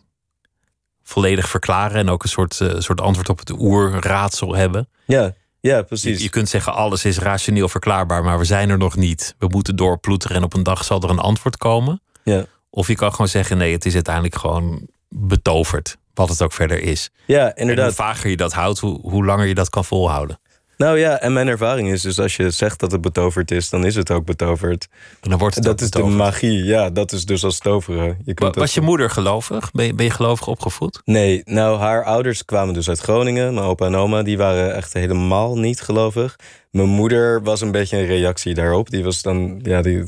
volledig 1.02 1.48
verklaren 1.48 1.96
en 1.96 2.08
ook 2.08 2.22
een 2.22 2.28
soort, 2.28 2.60
uh, 2.60 2.74
soort 2.78 3.00
antwoord 3.00 3.28
op 3.28 3.38
het 3.38 3.50
oerraadsel 3.50 4.54
hebben. 4.54 4.88
Ja, 5.04 5.34
ja 5.60 5.82
precies. 5.82 6.16
Je, 6.16 6.22
je, 6.22 6.30
kunt 6.30 6.48
zeggen, 6.48 6.74
alles 6.74 7.04
is 7.04 7.18
rationeel 7.18 7.68
verklaarbaar, 7.68 8.24
maar 8.24 8.38
we 8.38 8.44
zijn 8.44 8.70
er 8.70 8.78
nog 8.78 8.96
niet. 8.96 9.34
We 9.38 9.46
moeten 9.46 9.76
doorploeteren 9.76 10.36
en 10.36 10.42
op 10.42 10.54
een 10.54 10.62
dag 10.62 10.84
zal 10.84 11.02
er 11.02 11.10
een 11.10 11.18
antwoord 11.18 11.56
komen. 11.56 12.00
Ja. 12.24 12.44
Of 12.70 12.86
je 12.86 12.94
kan 12.94 13.10
gewoon 13.10 13.28
zeggen, 13.28 13.56
nee, 13.56 13.72
het 13.72 13.86
is 13.86 13.94
uiteindelijk 13.94 14.36
gewoon 14.36 14.88
betoverd 15.08 15.96
wat 16.14 16.28
het 16.28 16.42
ook 16.42 16.52
verder 16.52 16.80
is. 16.80 17.10
Ja, 17.26 17.54
inderdaad. 17.54 17.86
hoe 17.86 17.94
vager 17.94 18.30
je 18.30 18.36
dat 18.36 18.52
houdt, 18.52 18.78
hoe, 18.78 19.00
hoe 19.00 19.24
langer 19.24 19.46
je 19.46 19.54
dat 19.54 19.70
kan 19.70 19.84
volhouden. 19.84 20.40
Nou 20.76 20.98
ja, 20.98 21.20
en 21.20 21.32
mijn 21.32 21.48
ervaring 21.48 21.90
is 21.90 22.02
dus 22.02 22.20
als 22.20 22.36
je 22.36 22.50
zegt 22.50 22.80
dat 22.80 22.92
het 22.92 23.00
betoverd 23.00 23.50
is, 23.50 23.70
dan 23.70 23.84
is 23.86 23.94
het 23.94 24.10
ook 24.10 24.24
betoverd. 24.24 24.88
En 25.20 25.30
dan 25.30 25.38
wordt 25.38 25.54
het 25.54 25.64
dat 25.64 25.80
is 25.80 25.90
de 25.90 26.02
magie, 26.02 26.64
ja, 26.64 26.90
dat 26.90 27.12
is 27.12 27.24
dus 27.24 27.44
als 27.44 27.58
toveren. 27.58 28.18
Je 28.24 28.34
kunt 28.34 28.54
was 28.54 28.74
je 28.74 28.80
moeder 28.80 29.10
gelovig? 29.10 29.70
Ben 29.70 29.86
je, 29.86 29.94
ben 29.94 30.04
je 30.04 30.10
gelovig 30.10 30.46
opgevoed? 30.46 31.00
Nee, 31.04 31.42
nou 31.44 31.78
haar 31.78 32.04
ouders 32.04 32.44
kwamen 32.44 32.74
dus 32.74 32.88
uit 32.88 32.98
Groningen. 32.98 33.54
Mijn 33.54 33.66
opa 33.66 33.86
en 33.86 33.94
oma, 33.94 34.22
die 34.22 34.36
waren 34.36 34.74
echt 34.74 34.92
helemaal 34.92 35.58
niet 35.58 35.80
gelovig. 35.80 36.36
Mijn 36.70 36.88
moeder 36.88 37.42
was 37.42 37.60
een 37.60 37.72
beetje 37.72 37.96
een 37.96 38.06
reactie 38.06 38.54
daarop. 38.54 38.90
Die 38.90 39.04
was 39.04 39.22
dan, 39.22 39.60
ja, 39.62 39.82
die 39.82 40.04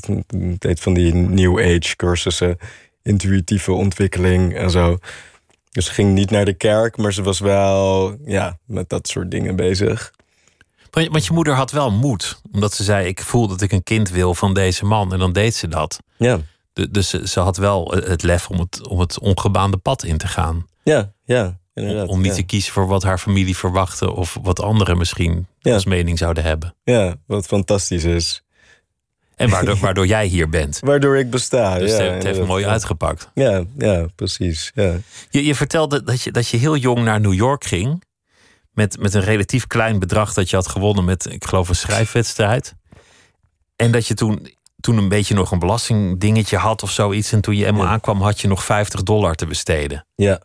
deed 0.57 0.79
van 0.79 0.93
die 0.93 1.13
New 1.13 1.59
Age 1.59 1.95
cursussen, 1.95 2.57
intuïtieve 3.03 3.71
ontwikkeling 3.71 4.55
en 4.55 4.69
zo. 4.69 4.97
Dus 5.71 5.85
ze 5.85 5.91
ging 5.91 6.13
niet 6.13 6.31
naar 6.31 6.45
de 6.45 6.53
kerk, 6.53 6.97
maar 6.97 7.13
ze 7.13 7.23
was 7.23 7.39
wel 7.39 8.15
ja, 8.25 8.57
met 8.65 8.89
dat 8.89 9.07
soort 9.07 9.31
dingen 9.31 9.55
bezig. 9.55 10.13
Want 10.95 11.25
je 11.25 11.33
moeder 11.33 11.53
had 11.53 11.71
wel 11.71 11.91
moed, 11.91 12.41
omdat 12.51 12.73
ze 12.73 12.83
zei: 12.83 13.07
Ik 13.07 13.21
voel 13.21 13.47
dat 13.47 13.61
ik 13.61 13.71
een 13.71 13.83
kind 13.83 14.09
wil 14.09 14.33
van 14.33 14.53
deze 14.53 14.85
man. 14.85 15.13
En 15.13 15.19
dan 15.19 15.33
deed 15.33 15.55
ze 15.55 15.67
dat. 15.67 15.99
Ja. 16.17 16.39
dus 16.89 17.09
ze, 17.09 17.39
had 17.39 17.57
wel 17.57 17.91
het 17.91 18.23
lef 18.23 18.49
om 18.49 18.59
het, 18.59 18.87
om 18.87 18.99
het 18.99 19.19
ongebaande 19.19 19.77
pad 19.77 20.03
in 20.03 20.17
te 20.17 20.27
gaan. 20.27 20.67
Ja, 20.83 21.11
ja. 21.25 21.57
Inderdaad, 21.73 22.07
om, 22.07 22.21
niet 22.21 22.35
te 22.35 22.43
kiezen 22.43 22.73
voor 22.73 22.87
wat 22.87 23.03
haar 23.03 23.17
familie 23.17 23.57
verwachtte 23.57 24.11
of 24.11 24.37
wat 24.41 24.61
anderen 24.61 24.97
misschien 24.97 25.47
als 25.61 25.85
mening 25.85 26.17
zouden 26.17 26.43
hebben. 26.43 26.75
Ja, 26.83 27.15
wat 27.25 27.45
fantastisch 27.45 28.03
is. 28.03 28.43
En 29.35 29.49
waardoor, 29.49 29.77
waardoor 29.85 30.07
jij 30.07 30.25
hier 30.25 30.49
bent. 30.49 30.79
Waardoor 30.79 31.17
ik 31.17 31.29
besta. 31.29 31.77
Dus 31.77 31.91
ja, 31.91 32.03
het 32.03 32.23
heeft 32.23 32.45
mooi 32.45 32.65
uitgepakt. 32.65 33.29
Ja, 33.33 33.63
ja 33.77 34.07
precies. 34.15 34.71
Ja. 34.75 34.97
Je, 35.29 35.45
je 35.45 35.55
vertelde 35.55 36.03
dat 36.03 36.21
je, 36.21 36.31
dat 36.31 36.47
je 36.47 36.57
heel 36.57 36.75
jong 36.75 37.03
naar 37.03 37.19
New 37.19 37.33
York 37.33 37.63
ging. 37.63 38.03
Met, 38.75 38.99
met 38.99 39.13
een 39.13 39.21
relatief 39.21 39.67
klein 39.67 39.99
bedrag 39.99 40.33
dat 40.33 40.49
je 40.49 40.55
had 40.55 40.67
gewonnen 40.67 41.05
met, 41.05 41.25
ik 41.31 41.45
geloof, 41.45 41.69
een 41.69 41.75
schrijfwedstrijd. 41.75 42.75
En 43.75 43.91
dat 43.91 44.07
je 44.07 44.13
toen, 44.13 44.53
toen 44.79 44.97
een 44.97 45.09
beetje 45.09 45.33
nog 45.33 45.51
een 45.51 45.59
belastingdingetje 45.59 46.57
had 46.57 46.83
of 46.83 46.91
zoiets. 46.91 47.31
En 47.31 47.41
toen 47.41 47.55
je 47.55 47.65
eenmaal 47.65 47.87
aankwam, 47.87 48.21
had 48.21 48.41
je 48.41 48.47
nog 48.47 48.63
50 48.63 49.03
dollar 49.03 49.35
te 49.35 49.45
besteden. 49.45 50.05
Ja. 50.15 50.41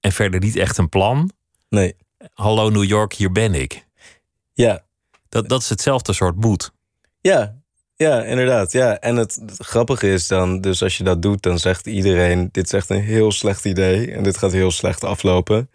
En 0.00 0.12
verder 0.12 0.40
niet 0.40 0.56
echt 0.56 0.78
een 0.78 0.88
plan. 0.88 1.30
Nee. 1.68 1.96
Hallo 2.32 2.70
New 2.70 2.84
York, 2.84 3.12
hier 3.14 3.32
ben 3.32 3.54
ik. 3.54 3.86
Ja. 4.52 4.84
Dat, 5.28 5.48
dat 5.48 5.60
is 5.60 5.68
hetzelfde 5.68 6.12
soort 6.12 6.36
moed. 6.36 6.72
Ja, 7.20 7.54
ja, 7.96 8.22
inderdaad. 8.22 8.72
Ja. 8.72 8.98
En 9.00 9.16
het, 9.16 9.40
grappige 9.58 10.12
is 10.12 10.26
dan, 10.28 10.60
dus 10.60 10.82
als 10.82 10.98
je 10.98 11.04
dat 11.04 11.22
doet, 11.22 11.42
dan 11.42 11.58
zegt 11.58 11.86
iedereen: 11.86 12.48
Dit 12.52 12.64
is 12.64 12.72
echt 12.72 12.90
een 12.90 13.02
heel 13.02 13.32
slecht 13.32 13.64
idee 13.64 14.12
en 14.12 14.22
dit 14.22 14.38
gaat 14.38 14.52
heel 14.52 14.70
slecht 14.70 15.04
aflopen. 15.04 15.70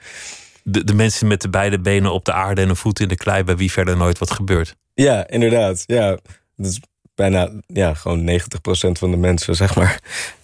De, 0.64 0.84
de 0.84 0.93
mensen 0.93 1.28
met 1.28 1.41
de 1.41 1.49
beide 1.49 1.80
benen 1.80 2.12
op 2.12 2.26
de 2.26 2.34
aarde 2.34 2.62
en 2.62 2.70
een 2.70 2.76
voet 2.76 2.99
in 2.99 3.07
de 3.07 3.16
klei, 3.16 3.43
bij 3.43 3.57
wie 3.57 3.72
verder 3.72 3.97
nooit 3.97 4.18
wat 4.18 4.32
gebeurt. 4.32 4.76
Ja, 4.93 5.28
inderdaad. 5.28 5.84
Ja, 5.86 6.18
dat 6.55 6.72
is 6.72 6.80
bijna 7.16 7.51
ja, 7.68 7.93
gewoon 7.93 8.30
90% 8.30 8.34
van 8.91 9.12
de 9.12 9.18
mensen, 9.18 9.55
zeg 9.55 9.76
maar. 9.76 9.99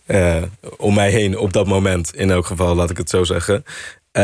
Uh, 0.08 0.44
om 0.78 0.94
mij 0.94 1.12
heen 1.12 1.38
op 1.38 1.54
dat 1.54 1.68
moment, 1.68 2.16
in 2.16 2.32
elk 2.32 2.46
geval, 2.46 2.76
laat 2.76 2.90
ik 2.90 2.98
het 2.98 3.10
zo 3.10 3.24
zeggen. 3.24 3.64
Uh, 4.18 4.24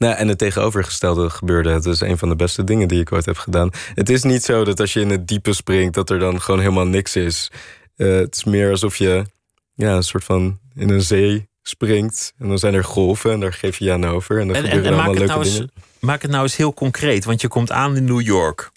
nou, 0.00 0.14
en 0.14 0.28
het 0.28 0.38
tegenovergestelde 0.38 1.30
gebeurde. 1.30 1.70
Het 1.70 1.84
is 1.84 2.00
een 2.00 2.18
van 2.18 2.28
de 2.28 2.36
beste 2.36 2.64
dingen 2.64 2.88
die 2.88 3.00
ik 3.00 3.12
ooit 3.12 3.26
heb 3.26 3.36
gedaan. 3.36 3.70
Het 3.94 4.08
is 4.08 4.22
niet 4.22 4.44
zo 4.44 4.64
dat 4.64 4.80
als 4.80 4.92
je 4.92 5.00
in 5.00 5.10
het 5.10 5.28
diepe 5.28 5.52
springt, 5.52 5.94
dat 5.94 6.10
er 6.10 6.18
dan 6.18 6.40
gewoon 6.40 6.60
helemaal 6.60 6.86
niks 6.86 7.16
is. 7.16 7.50
Uh, 7.96 8.18
het 8.18 8.34
is 8.36 8.44
meer 8.44 8.70
alsof 8.70 8.96
je 8.96 9.24
ja, 9.74 9.94
een 9.94 10.02
soort 10.02 10.24
van 10.24 10.58
in 10.74 10.90
een 10.90 11.02
zee 11.02 11.48
springt. 11.62 12.34
En 12.38 12.48
dan 12.48 12.58
zijn 12.58 12.74
er 12.74 12.84
golven 12.84 13.32
en 13.32 13.40
daar 13.40 13.52
geef 13.52 13.78
je 13.78 13.84
je 13.84 13.92
aan 13.92 14.06
over. 14.06 14.40
En 14.40 14.46
dan 14.46 14.56
en, 14.56 14.62
gebeuren 14.62 14.86
en, 14.86 14.94
allemaal 14.94 15.14
leuke 15.14 15.32
nou 15.32 15.44
dingen. 15.44 15.70
maak 16.00 16.22
het 16.22 16.30
nou 16.30 16.42
eens 16.42 16.56
heel 16.56 16.74
concreet, 16.74 17.24
want 17.24 17.40
je 17.40 17.48
komt 17.48 17.72
aan 17.72 17.96
in 17.96 18.04
New 18.04 18.20
York. 18.20 18.70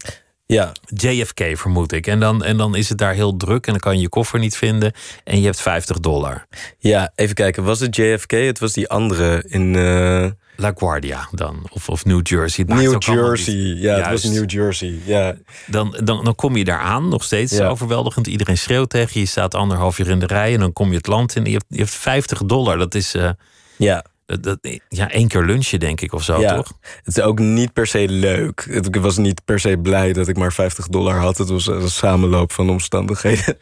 Ja. 0.46 0.72
JFK 0.86 1.41
vermoed 1.54 1.91
ik. 1.91 2.08
En 2.08 2.20
dan, 2.20 2.44
en 2.44 2.58
dan 2.58 2.76
is 2.76 2.89
het 2.89 2.98
daar 2.98 3.14
heel 3.14 3.38
druk 3.38 3.66
en 3.66 3.72
dan 3.72 3.82
kan 3.82 3.96
je 3.96 4.02
je 4.02 4.10
koffer 4.10 4.39
niet 4.39 4.58
vinden. 4.58 4.91
En 5.24 5.39
je 5.39 5.46
hebt 5.46 5.62
50 5.62 6.00
dollar. 6.00 6.46
Ja, 6.80 7.12
even 7.16 7.36
kijken. 7.36 7.64
Was 7.64 7.80
het 7.80 7.96
JFK? 7.96 8.32
Het 8.32 8.60
was 8.60 8.74
die 8.74 8.89
andere 8.89 9.44
in. 9.48 9.74
Uh... 9.74 10.30
LaGuardia 10.56 11.28
dan. 11.32 11.68
Of, 11.72 11.89
of 11.89 12.06
New 12.06 12.28
Jersey. 12.28 12.64
New 12.68 13.04
Jersey, 13.04 13.54
ja, 13.56 13.96
het 13.96 14.10
was 14.10 14.24
New 14.24 14.50
Jersey. 14.50 15.00
Ja. 15.06 15.36
Dan, 15.66 16.00
dan, 16.04 16.24
dan 16.24 16.36
kom 16.36 16.56
je 16.56 16.64
daar 16.64 16.80
aan, 16.80 17.10
nog 17.10 17.24
steeds 17.24 17.60
overweldigend. 17.60 18.28
Iedereen 18.28 18.58
schreeuwt 18.58 18.89
tegen 18.89 19.12
je. 19.14 19.20
Je 19.20 19.26
staat 19.26 19.56
anderhalf 19.56 20.00
uur 20.00 20.10
in 20.10 20.20
de 20.20 20.26
rij 20.26 20.54
en 20.54 20.60
dan 20.60 20.74
kom 20.74 20.89
je 20.89 20.98
het 20.98 21.08
land 21.08 21.36
in. 21.36 21.46
Je 21.46 21.52
hebt, 21.52 21.66
je 21.68 21.78
hebt 21.78 21.91
50 21.91 22.44
dollar. 22.44 22.78
Dat 22.78 22.96
is. 22.96 23.16
Uh, 23.16 23.30
ja. 23.78 24.06
Dat, 24.26 24.43
dat, 24.43 24.57
ja, 24.89 25.11
één 25.11 25.28
keer 25.28 25.43
lunchen, 25.43 25.80
denk 25.80 26.01
ik, 26.01 26.13
of 26.13 26.24
zo, 26.24 26.39
ja. 26.39 26.55
toch? 26.55 26.71
Het 27.03 27.17
is 27.17 27.24
ook 27.24 27.39
niet 27.39 27.74
per 27.74 27.88
se 27.88 28.07
leuk. 28.09 28.61
Ik 28.61 28.95
was 28.95 29.17
niet 29.17 29.45
per 29.45 29.59
se 29.59 29.78
blij 29.78 30.13
dat 30.13 30.28
ik 30.28 30.38
maar 30.38 30.53
50 30.53 30.88
dollar 30.88 31.17
had. 31.17 31.38
Het 31.38 31.49
was 31.49 31.67
een 31.67 31.89
samenloop 31.89 32.51
van 32.51 32.69
omstandigheden. 32.69 33.57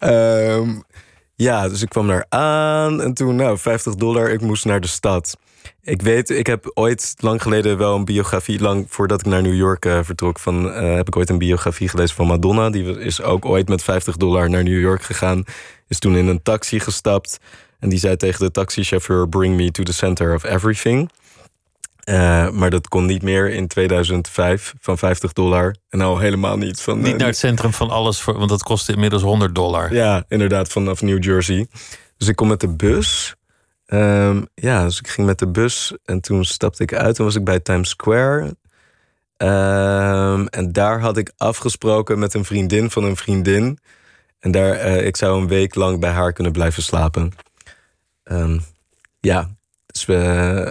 um, 0.00 0.84
ja, 1.34 1.68
dus 1.68 1.82
ik 1.82 1.88
kwam 1.88 2.06
daar 2.06 2.26
aan 2.28 3.02
en 3.02 3.14
toen, 3.14 3.36
nou, 3.36 3.58
50 3.58 3.94
dollar, 3.94 4.30
ik 4.30 4.40
moest 4.40 4.64
naar 4.64 4.80
de 4.80 4.86
stad. 4.86 5.36
Ik 5.82 6.02
weet, 6.02 6.30
ik 6.30 6.46
heb 6.46 6.70
ooit 6.74 7.14
lang 7.18 7.42
geleden 7.42 7.78
wel 7.78 7.96
een 7.96 8.04
biografie, 8.04 8.60
lang 8.60 8.86
voordat 8.88 9.20
ik 9.20 9.26
naar 9.26 9.42
New 9.42 9.54
York 9.54 9.84
uh, 9.84 9.98
vertrok, 10.02 10.38
van, 10.38 10.66
uh, 10.66 10.94
heb 10.94 11.06
ik 11.06 11.16
ooit 11.16 11.30
een 11.30 11.38
biografie 11.38 11.88
gelezen 11.88 12.16
van 12.16 12.26
Madonna. 12.26 12.70
Die 12.70 12.98
is 12.98 13.22
ook 13.22 13.44
ooit 13.44 13.68
met 13.68 13.82
50 13.82 14.16
dollar 14.16 14.50
naar 14.50 14.62
New 14.62 14.80
York 14.80 15.02
gegaan. 15.02 15.44
Is 15.88 15.98
toen 15.98 16.16
in 16.16 16.26
een 16.26 16.42
taxi 16.42 16.80
gestapt. 16.80 17.38
En 17.84 17.90
die 17.90 17.98
zei 17.98 18.16
tegen 18.16 18.44
de 18.44 18.50
taxichauffeur: 18.50 19.28
Bring 19.28 19.56
me 19.56 19.70
to 19.70 19.82
the 19.82 19.92
center 19.92 20.34
of 20.34 20.44
everything. 20.44 21.10
Uh, 22.04 22.50
maar 22.50 22.70
dat 22.70 22.88
kon 22.88 23.06
niet 23.06 23.22
meer 23.22 23.50
in 23.50 23.66
2005 23.66 24.74
van 24.80 24.98
50 24.98 25.32
dollar. 25.32 25.74
En 25.88 25.98
nou 25.98 26.20
helemaal 26.20 26.56
niet. 26.56 26.80
Van, 26.80 27.00
niet 27.00 27.16
naar 27.16 27.26
het 27.26 27.36
centrum 27.36 27.72
van 27.72 27.90
alles, 27.90 28.20
voor, 28.20 28.38
want 28.38 28.48
dat 28.48 28.62
kostte 28.62 28.92
inmiddels 28.92 29.22
100 29.22 29.54
dollar. 29.54 29.94
Ja, 29.94 30.24
inderdaad, 30.28 30.68
vanaf 30.68 31.02
New 31.02 31.24
Jersey. 31.24 31.66
Dus 32.16 32.28
ik 32.28 32.36
kom 32.36 32.48
met 32.48 32.60
de 32.60 32.68
bus. 32.68 33.34
Um, 33.86 34.46
ja, 34.54 34.84
dus 34.84 34.98
ik 34.98 35.08
ging 35.08 35.26
met 35.26 35.38
de 35.38 35.48
bus 35.48 35.96
en 36.04 36.20
toen 36.20 36.44
stapte 36.44 36.82
ik 36.82 36.94
uit. 36.94 37.14
Toen 37.14 37.24
was 37.24 37.34
ik 37.34 37.44
bij 37.44 37.60
Times 37.60 37.88
Square. 37.88 38.56
Um, 39.36 40.46
en 40.48 40.72
daar 40.72 41.00
had 41.00 41.16
ik 41.16 41.32
afgesproken 41.36 42.18
met 42.18 42.34
een 42.34 42.44
vriendin 42.44 42.90
van 42.90 43.04
een 43.04 43.16
vriendin. 43.16 43.78
En 44.38 44.50
daar, 44.50 44.86
uh, 44.86 45.06
ik 45.06 45.16
zou 45.16 45.40
een 45.40 45.48
week 45.48 45.74
lang 45.74 46.00
bij 46.00 46.10
haar 46.10 46.32
kunnen 46.32 46.52
blijven 46.52 46.82
slapen. 46.82 47.32
Um, 48.24 48.60
ja, 49.20 49.50
dus 49.86 50.04
we 50.04 50.14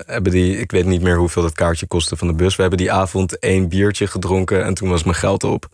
hebben 0.06 0.32
die, 0.32 0.58
ik 0.58 0.72
weet 0.72 0.86
niet 0.86 1.02
meer 1.02 1.18
hoeveel 1.18 1.42
dat 1.42 1.54
kaartje 1.54 1.88
kostte 1.88 2.16
van 2.16 2.28
de 2.28 2.34
bus. 2.34 2.56
We 2.56 2.62
hebben 2.62 2.80
die 2.80 2.92
avond 2.92 3.40
één 3.40 3.70
biertje 3.70 4.08
gedronken 4.08 4.64
en 4.64 4.74
toen 4.74 4.90
was 4.90 5.04
mijn 5.04 5.16
geld 5.16 5.44
op. 5.44 5.70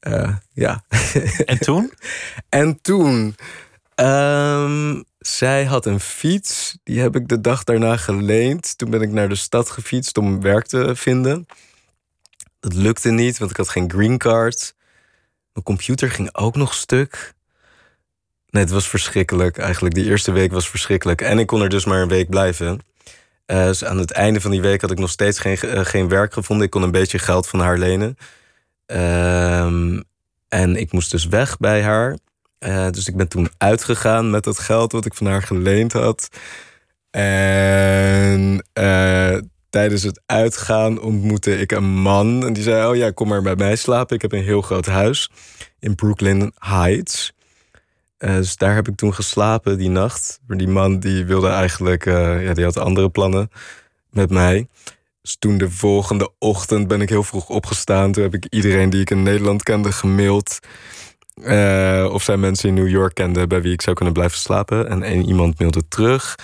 Eh, 0.00 0.36
ja. 0.52 0.84
En 1.44 1.58
toen? 1.58 1.92
en 2.48 2.80
toen. 2.80 3.36
ehm, 3.94 5.02
zij 5.18 5.64
had 5.64 5.86
een 5.86 6.00
fiets. 6.00 6.78
Die 6.82 7.00
heb 7.00 7.16
ik 7.16 7.28
de 7.28 7.40
dag 7.40 7.64
daarna 7.64 7.96
geleend. 7.96 8.78
Toen 8.78 8.90
ben 8.90 9.02
ik 9.02 9.10
naar 9.10 9.28
de 9.28 9.34
stad 9.34 9.70
gefietst 9.70 10.18
om 10.18 10.40
werk 10.40 10.66
te 10.66 10.96
vinden. 10.96 11.46
Dat 12.60 12.74
lukte 12.74 13.10
niet, 13.10 13.38
want 13.38 13.50
ik 13.50 13.56
had 13.56 13.68
geen 13.68 13.90
green 13.90 14.18
card. 14.18 14.74
Mijn 15.52 15.64
computer 15.64 16.10
ging 16.10 16.34
ook 16.34 16.56
nog 16.56 16.74
stuk. 16.74 17.34
Nee, 18.52 18.62
het 18.62 18.72
was 18.72 18.88
verschrikkelijk 18.88 19.58
eigenlijk. 19.58 19.94
Die 19.94 20.04
eerste 20.04 20.32
week 20.32 20.52
was 20.52 20.68
verschrikkelijk. 20.68 21.20
En 21.20 21.38
ik 21.38 21.46
kon 21.46 21.62
er 21.62 21.68
dus 21.68 21.84
maar 21.84 22.02
een 22.02 22.08
week 22.08 22.28
blijven. 22.28 22.80
Eh, 23.46 23.64
dus 23.64 23.84
aan 23.84 23.98
het 23.98 24.10
einde 24.10 24.40
van 24.40 24.50
die 24.50 24.60
week 24.60 24.80
had 24.80 24.90
ik 24.90 24.98
nog 24.98 25.10
steeds 25.10 25.38
geen, 25.38 25.56
eh, 25.56 25.84
geen 25.84 26.08
werk 26.08 26.32
gevonden. 26.32 26.64
Ik 26.64 26.70
kon 26.70 26.82
een 26.82 26.90
beetje 26.90 27.18
geld 27.18 27.48
van 27.48 27.60
haar 27.60 27.78
lenen. 27.78 28.16
Ehm, 28.86 30.00
en 30.48 30.76
ik 30.76 30.92
moest 30.92 31.10
dus 31.10 31.26
weg 31.26 31.56
bij 31.56 31.82
haar. 31.82 32.18
Eh, 32.58 32.90
dus 32.90 33.08
ik 33.08 33.16
ben 33.16 33.28
toen 33.28 33.50
uitgegaan 33.58 34.30
met 34.30 34.44
dat 34.44 34.58
geld 34.58 34.92
wat 34.92 35.04
ik 35.04 35.14
van 35.14 35.26
haar 35.26 35.42
geleend 35.42 35.92
had. 35.92 36.28
En 37.10 38.64
tijdens 39.70 40.02
het 40.02 40.22
uitgaan 40.26 41.00
ontmoette 41.00 41.58
ik 41.58 41.72
een 41.72 41.90
man. 41.90 42.46
En 42.46 42.52
die 42.52 42.62
zei: 42.62 42.88
Oh 42.88 42.96
ja, 42.96 43.10
kom 43.10 43.28
maar 43.28 43.42
bij 43.42 43.56
mij 43.56 43.76
slapen. 43.76 44.16
Ik 44.16 44.22
heb 44.22 44.32
een 44.32 44.42
heel 44.42 44.62
groot 44.62 44.86
huis 44.86 45.30
in 45.78 45.94
Brooklyn 45.94 46.52
Heights. 46.58 47.32
Eh, 48.22 48.34
dus 48.34 48.56
daar 48.56 48.74
heb 48.74 48.88
ik 48.88 48.96
toen 48.96 49.14
geslapen 49.14 49.78
die 49.78 49.88
nacht. 49.88 50.40
Maar 50.46 50.56
die 50.56 50.68
man 50.68 50.98
die 50.98 51.24
wilde 51.24 51.48
eigenlijk, 51.48 52.06
eh, 52.06 52.44
ja, 52.44 52.54
die 52.54 52.64
had 52.64 52.76
andere 52.76 53.10
plannen 53.10 53.50
met 54.10 54.30
mij. 54.30 54.68
Dus 55.22 55.36
toen 55.38 55.58
de 55.58 55.70
volgende 55.70 56.32
ochtend 56.38 56.88
ben 56.88 57.00
ik 57.00 57.08
heel 57.08 57.22
vroeg 57.22 57.48
opgestaan. 57.48 58.12
Toen 58.12 58.22
heb 58.22 58.34
ik 58.34 58.46
iedereen 58.50 58.90
die 58.90 59.00
ik 59.00 59.10
in 59.10 59.22
Nederland 59.22 59.62
kende 59.62 59.92
gemaild. 59.92 60.58
eh, 61.42 62.08
of 62.12 62.22
zij 62.22 62.36
mensen 62.36 62.68
in 62.68 62.74
New 62.74 62.88
York 62.88 63.14
kenden 63.14 63.48
bij 63.48 63.62
wie 63.62 63.72
ik 63.72 63.82
zou 63.82 63.96
kunnen 63.96 64.14
blijven 64.14 64.38
slapen. 64.38 64.88
En 64.88 65.02
één 65.02 65.24
iemand 65.24 65.58
mailde 65.58 65.88
terug. 65.88 66.34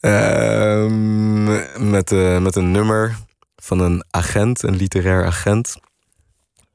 Ehm, 0.00 1.44
met, 1.90 2.10
met 2.40 2.56
een 2.56 2.70
nummer 2.70 3.16
van 3.56 3.80
een 3.80 4.04
agent, 4.10 4.62
een 4.62 4.76
literair 4.76 5.24
agent. 5.24 5.76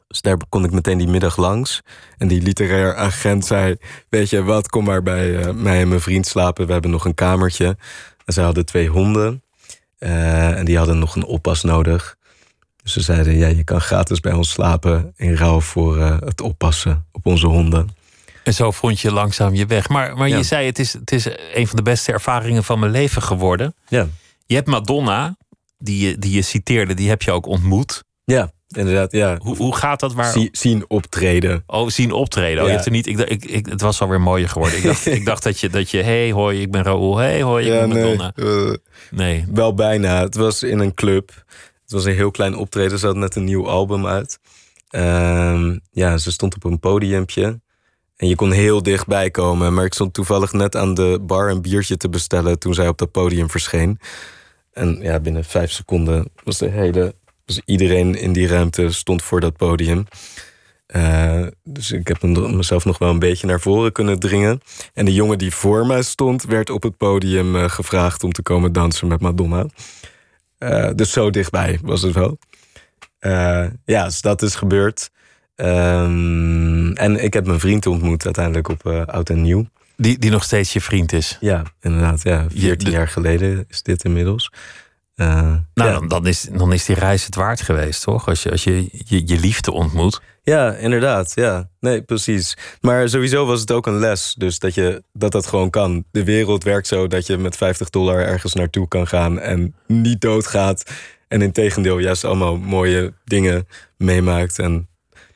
Dus 0.10 0.22
daar 0.22 0.38
kon 0.50 0.64
ik 0.64 0.72
meteen 0.72 0.98
die 0.98 1.08
middag 1.08 1.38
langs. 1.38 1.82
En 2.18 2.28
die 2.28 2.42
literair 2.42 2.96
agent 2.96 3.46
zei: 3.46 3.76
Weet 4.10 4.30
je 4.30 4.44
wat, 4.44 4.70
kom 4.70 4.84
maar 4.84 5.04
bij 5.04 5.38
eh, 5.40 5.54
mij 5.54 5.82
en 5.82 5.88
mijn 5.88 6.02
vriend 6.02 6.28
slapen. 6.28 6.66
We 6.66 6.72
hebben 6.72 6.92
nog 6.92 7.06
een 7.06 7.14
kamertje. 7.14 7.78
En 8.26 8.34
zij 8.34 8.44
hadden 8.44 8.66
twee 8.66 8.88
honden. 8.88 9.44
Eh, 9.98 10.58
en 10.58 10.66
die 10.66 10.78
hadden 10.78 11.00
nog 11.00 11.16
een 11.16 11.26
oppas 11.26 11.64
nodig. 11.64 12.16
Dus 12.84 12.94
ze 12.94 13.02
zeiden: 13.02 13.38
Ja, 13.38 13.48
je 13.48 13.64
kan 13.64 13.82
gratis 13.82 14.20
bij 14.20 14.34
ons 14.34 14.50
slapen. 14.50 15.14
In 15.16 15.36
ruil 15.36 15.62
voor 15.62 15.98
eh, 15.98 16.18
het 16.20 16.42
oppassen 16.42 17.06
op 17.12 17.26
onze 17.26 17.48
honden. 17.48 17.90
En 18.44 18.54
zo 18.54 18.72
vond 18.72 19.00
je 19.00 19.12
langzaam 19.12 19.54
je 19.54 19.66
weg. 19.66 19.90
Maar, 19.90 20.18
maar 20.18 20.28
Ja. 20.28 20.38
je 20.38 20.44
zei, 20.44 20.66
het 20.66 20.80
is, 20.80 20.94
het 20.94 21.12
is 21.12 21.26
een 21.54 21.68
van 21.68 21.76
de 21.76 21.82
beste 21.84 22.12
ervaringen 22.12 22.64
van 22.64 22.80
mijn 22.80 22.92
leven 22.92 23.22
geworden. 23.22 23.76
Ja, 23.88 24.08
Je 24.46 24.56
hebt 24.56 24.68
Madonna, 24.68 25.38
die 25.78 26.08
je, 26.08 26.18
die 26.18 26.32
je 26.32 26.42
citeerde, 26.42 26.94
die 26.94 27.10
heb 27.10 27.22
je 27.22 27.32
ook 27.32 27.46
ontmoet. 27.46 28.04
ja 28.24 28.52
inderdaad. 28.76 29.12
Ja. 29.12 29.38
Hoe, 29.42 29.56
hoe 29.56 29.76
gaat 29.76 30.00
dat? 30.00 30.14
Waar, 30.14 30.32
Zie- 30.32 30.50
zien 30.52 30.86
optreden. 30.88 31.64
Oh, 31.68 31.90
zien 31.90 32.12
optreden. 32.12 32.60
Oh, 32.62 32.68
je 32.68 32.74
hebt 32.74 32.86
er 32.86 32.92
niet, 32.92 33.08
ik, 33.08 33.20
ik, 33.20 33.46
ik, 33.46 33.66
het 33.66 33.82
was 33.82 34.02
alweer 34.02 34.22
mooier 34.22 34.50
geworden. 34.50 34.78
Ik 34.78 34.84
dacht, 34.84 35.06
ik 35.06 35.26
dacht 35.26 35.44
dat 35.44 35.60
je, 35.60 35.70
dat 35.70 35.90
je, 35.92 36.02
hey, 36.02 36.32
hoi, 36.32 36.62
ik 36.62 36.72
ben 36.72 36.84
Raoul. 36.84 37.18
Hey, 37.18 37.42
hoi, 37.42 37.66
ik 37.66 37.74
ja, 37.74 37.80
ben 37.80 37.90
nee, 37.90 38.04
Madonna. 38.18 38.32
eh, 38.36 38.74
Nee. 39.12 39.46
wel 39.54 39.74
bijna. 39.74 40.22
Het 40.22 40.36
was 40.36 40.64
in 40.64 40.80
een 40.80 40.94
club. 40.94 41.32
Het 41.84 41.92
was 41.92 42.06
een 42.06 42.16
heel 42.16 42.32
klein 42.32 42.56
optreden. 42.56 43.00
Ze 43.00 43.06
had 43.06 43.16
net 43.16 43.36
een 43.36 43.44
nieuw 43.44 43.68
album 43.68 44.08
uit. 44.08 44.40
Ehm, 44.90 45.78
ja, 45.92 46.18
ze 46.18 46.32
stond 46.32 46.56
op 46.56 46.64
een 46.64 46.80
podiumpje. 46.80 47.60
En 48.16 48.28
je 48.28 48.36
kon 48.36 48.52
heel 48.52 48.84
dichtbij 48.84 49.32
komen. 49.32 49.74
Maar 49.74 49.86
ik 49.86 49.94
stond 49.94 50.14
toevallig 50.14 50.54
net 50.54 50.76
aan 50.76 50.94
de 50.94 51.20
bar 51.22 51.50
een 51.50 51.62
biertje 51.62 51.98
te 51.98 52.10
bestellen... 52.10 52.60
toen 52.60 52.74
zij 52.74 52.88
op 52.88 52.98
dat 52.98 53.12
podium 53.12 53.50
verscheen. 53.50 54.00
En 54.74 55.00
ja, 55.02 55.20
binnen 55.20 55.44
vijf 55.44 55.72
seconden 55.72 56.26
was 56.44 56.58
de 56.58 56.68
hele... 56.70 57.16
Dus 57.50 57.62
iedereen 57.66 58.16
in 58.16 58.34
die 58.34 58.48
ruimte 58.48 58.92
stond 58.92 59.24
voor 59.24 59.40
dat 59.40 59.58
podium. 59.58 60.06
Eh, 60.86 61.46
dus 61.64 61.92
ik 61.92 62.08
heb 62.08 62.22
mezelf 62.24 62.86
nog 62.86 62.98
wel 62.98 63.10
een 63.10 63.20
beetje 63.20 63.48
naar 63.48 63.60
voren 63.60 63.92
kunnen 63.92 64.20
dringen. 64.20 64.62
En 64.94 65.06
de 65.06 65.14
jongen 65.14 65.38
die 65.38 65.54
voor 65.54 65.86
mij 65.86 66.02
stond, 66.02 66.44
werd 66.44 66.70
op 66.70 66.84
het 66.84 66.98
podium 66.98 67.56
eh, 67.56 67.70
gevraagd 67.70 68.24
om 68.24 68.32
te 68.32 68.42
komen 68.42 68.72
dansen 68.74 69.08
met 69.08 69.22
Madonna. 69.22 69.66
Eh, 70.58 70.90
dus 70.96 71.12
zo 71.12 71.30
dichtbij 71.30 71.80
was 71.82 72.02
het 72.02 72.14
wel. 72.14 72.38
Ja, 73.86 74.04
dus 74.06 74.22
dat 74.22 74.42
is 74.42 74.56
gebeurd. 74.56 75.10
Ehm, 75.56 76.92
en 76.92 77.24
ik 77.24 77.34
heb 77.34 77.46
mijn 77.46 77.60
vriend 77.60 77.86
ontmoet 77.86 78.26
uiteindelijk 78.26 78.68
op 78.68 78.86
Oud 78.88 79.30
en 79.30 79.42
Nieuw. 79.42 79.66
Die, 79.98 80.20
die 80.20 80.32
nog 80.32 80.44
steeds 80.44 80.74
je 80.74 80.82
vriend 80.82 81.14
is. 81.14 81.38
Ja, 81.40 81.64
inderdaad. 81.82 82.24
Ja, 82.24 82.46
14 82.50 82.78
de- 82.90 82.96
jaar 82.96 83.08
geleden 83.08 83.66
is 83.70 83.82
dit 83.82 84.04
inmiddels. 84.04 84.52
Eh, 85.20 85.28
Nou, 85.74 85.90
ja. 85.90 85.92
dan, 85.92 86.08
dan, 86.08 86.28
is, 86.28 86.48
dan 86.52 86.74
is 86.74 86.86
die 86.86 86.96
reis 86.96 87.26
het 87.26 87.36
waard 87.36 87.62
geweest, 87.62 88.04
toch? 88.04 88.28
Als 88.28 88.44
je 88.44 88.52
als 88.52 88.64
je, 88.64 88.90
je, 88.92 89.28
je 89.28 89.40
liefde 89.40 89.72
ontmoet. 89.72 90.22
Ja, 90.44 90.74
inderdaad. 90.74 91.32
Ja, 91.36 91.70
nee, 91.80 92.02
precies. 92.02 92.58
Maar 92.82 93.10
sowieso 93.10 93.46
was 93.46 93.60
het 93.60 93.72
ook 93.72 93.88
een 93.88 94.00
les. 94.00 94.36
Dus 94.38 94.60
dat, 94.60 94.74
je, 94.74 95.04
dat 95.14 95.32
dat 95.32 95.48
gewoon 95.48 95.70
kan. 95.70 96.04
De 96.12 96.24
wereld 96.24 96.64
werkt 96.64 96.88
zo 96.88 97.08
dat 97.08 97.28
je 97.28 97.38
met 97.38 97.58
50 97.58 97.90
dollar 97.90 98.20
ergens 98.20 98.54
naartoe 98.54 98.88
kan 98.88 99.08
gaan 99.08 99.40
en 99.40 99.76
niet 99.88 100.22
doodgaat. 100.22 100.92
En 101.28 101.42
in 101.42 101.52
tegendeel 101.52 101.98
juist 101.98 102.26
allemaal 102.26 102.58
mooie 102.58 103.14
dingen 103.26 103.68
meemaakt 103.98 104.60
en 104.60 104.88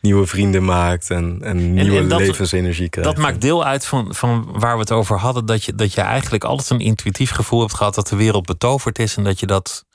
nieuwe 0.03 0.27
vrienden 0.27 0.63
maakt 0.65 1.09
en, 1.09 1.39
en 1.41 1.73
nieuwe 1.73 1.97
en 1.97 2.07
dat- 2.07 2.19
levensenergie 2.19 2.89
krijgt. 2.89 3.09
Dat 3.11 3.19
maakt 3.19 3.41
deel 3.41 3.65
uit 3.65 3.85
van, 3.85 4.15
van 4.15 4.47
waar 4.59 4.73
we 4.73 4.79
het 4.79 4.91
over 4.91 5.17
hadden. 5.19 5.45
Dat 5.45 5.63
je, 5.63 5.75
dat 5.75 5.93
je 5.93 6.01
eigenlijk 6.01 6.43
altijd 6.43 6.69
een 6.69 6.79
intuïtief 6.79 7.31
gevoel 7.31 7.59
hebt 7.59 7.73
gehad 7.73 7.95
dat 7.95 8.07
de 8.07 8.15
wereld 8.15 8.45
betoverd 8.45 8.99
is. 8.99 9.17
En 9.17 9.23
dat 9.23 9.39
je 9.39 9.45
dat 9.45 9.85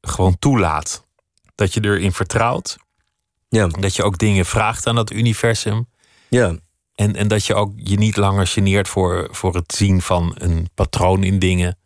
gewoon 0.00 0.38
toelaat. 0.38 1.04
Dat 1.54 1.74
je 1.74 1.80
erin 1.84 2.12
vertrouwt. 2.12 2.76
Ja, 3.48 3.66
Dat 3.66 3.96
je 3.96 4.02
ook 4.02 4.18
dingen 4.18 4.46
vraagt 4.46 4.86
aan 4.86 4.94
dat 4.94 5.12
universum. 5.12 5.88
ja, 6.28 6.56
En, 6.94 7.16
en 7.16 7.28
dat 7.28 7.44
je 7.46 7.54
ook 7.54 7.72
je 7.76 7.96
niet 7.98 8.16
langer 8.16 8.46
geneert 8.46 8.88
voor, 8.88 9.28
voor 9.30 9.54
het 9.54 9.72
zien 9.74 10.02
van 10.02 10.32
een 10.38 10.68
patroon 10.74 11.22
in 11.24 11.38
dingen. 11.38 11.78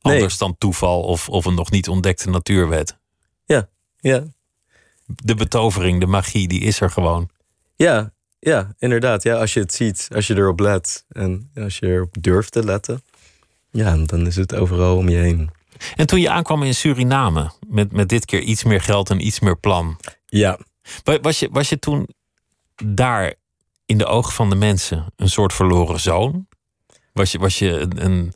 Nee. 0.00 0.14
Anders 0.14 0.38
dan 0.38 0.54
toeval 0.58 1.02
of, 1.02 1.28
of 1.28 1.44
een 1.44 1.54
nog 1.54 1.70
niet 1.70 1.88
ontdekte 1.88 2.30
natuurwet. 2.30 2.98
ja, 3.44 3.68
ja. 4.00 4.24
De 5.06 5.34
betovering, 5.34 6.00
de 6.00 6.06
magie, 6.06 6.48
die 6.48 6.60
is 6.60 6.80
er 6.80 6.90
gewoon. 6.90 7.28
Ja, 7.76 8.12
ja, 8.38 8.74
inderdaad. 8.78 9.22
Ja, 9.22 9.36
als 9.36 9.54
je 9.54 9.60
het 9.60 9.72
ziet, 9.74 10.08
als 10.14 10.26
je 10.26 10.34
erop 10.36 10.60
let 10.60 11.04
en 11.08 11.50
als 11.54 11.78
je 11.78 11.86
erop 11.86 12.14
durft 12.20 12.52
te 12.52 12.64
letten, 12.64 13.02
ja, 13.70 13.96
dan 13.96 14.26
is 14.26 14.36
het 14.36 14.54
overal 14.54 14.96
om 14.96 15.08
je 15.08 15.16
heen. 15.16 15.50
En 15.96 16.06
toen 16.06 16.20
je 16.20 16.30
aankwam 16.30 16.62
in 16.62 16.74
Suriname, 16.74 17.50
met, 17.68 17.92
met 17.92 18.08
dit 18.08 18.24
keer 18.24 18.40
iets 18.40 18.64
meer 18.64 18.80
geld 18.80 19.10
en 19.10 19.26
iets 19.26 19.40
meer 19.40 19.56
plan. 19.58 19.98
Ja, 20.26 20.58
Wa- 21.04 21.20
Was 21.20 21.38
je, 21.38 21.48
was 21.52 21.68
je 21.68 21.78
toen 21.78 22.08
daar 22.84 23.34
in 23.86 23.98
de 23.98 24.06
ogen 24.06 24.32
van 24.32 24.50
de 24.50 24.56
mensen 24.56 25.06
een 25.16 25.28
soort 25.30 25.52
verloren 25.52 26.00
zoon? 26.00 26.46
Was 27.12 27.32
je, 27.32 27.38
was 27.38 27.58
je 27.58 27.70
een, 27.78 28.04
een 28.04 28.34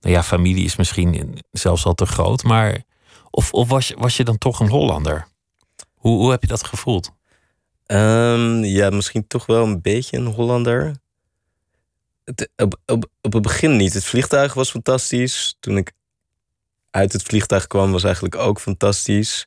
nou 0.00 0.14
ja, 0.14 0.22
familie 0.22 0.64
is 0.64 0.76
misschien 0.76 1.38
zelfs 1.50 1.84
al 1.84 1.94
te 1.94 2.06
groot, 2.06 2.42
maar 2.42 2.82
of, 3.30 3.52
of 3.52 3.68
was, 3.68 3.88
je, 3.88 3.96
was 3.98 4.16
je 4.16 4.24
dan 4.24 4.38
toch 4.38 4.60
een 4.60 4.68
Hollander? 4.68 5.26
Hoe, 6.00 6.18
hoe 6.18 6.30
heb 6.30 6.40
je 6.42 6.46
dat 6.48 6.64
gevoeld? 6.66 7.10
Ehm, 7.86 8.64
ja, 8.64 8.90
misschien 8.90 9.26
toch 9.26 9.46
wel 9.46 9.64
een 9.66 9.80
beetje 9.80 10.16
een 10.16 10.26
Hollander. 10.26 10.94
Het, 12.24 12.50
op, 12.56 12.76
op, 12.86 13.06
op 13.20 13.32
het 13.32 13.42
begin 13.42 13.76
niet. 13.76 13.94
Het 13.94 14.04
vliegtuig 14.04 14.54
was 14.54 14.70
fantastisch. 14.70 15.56
Toen 15.60 15.76
ik 15.76 15.92
uit 16.90 17.12
het 17.12 17.22
vliegtuig 17.22 17.66
kwam, 17.66 17.92
was 17.92 18.04
eigenlijk 18.04 18.36
ook 18.36 18.60
fantastisch. 18.60 19.46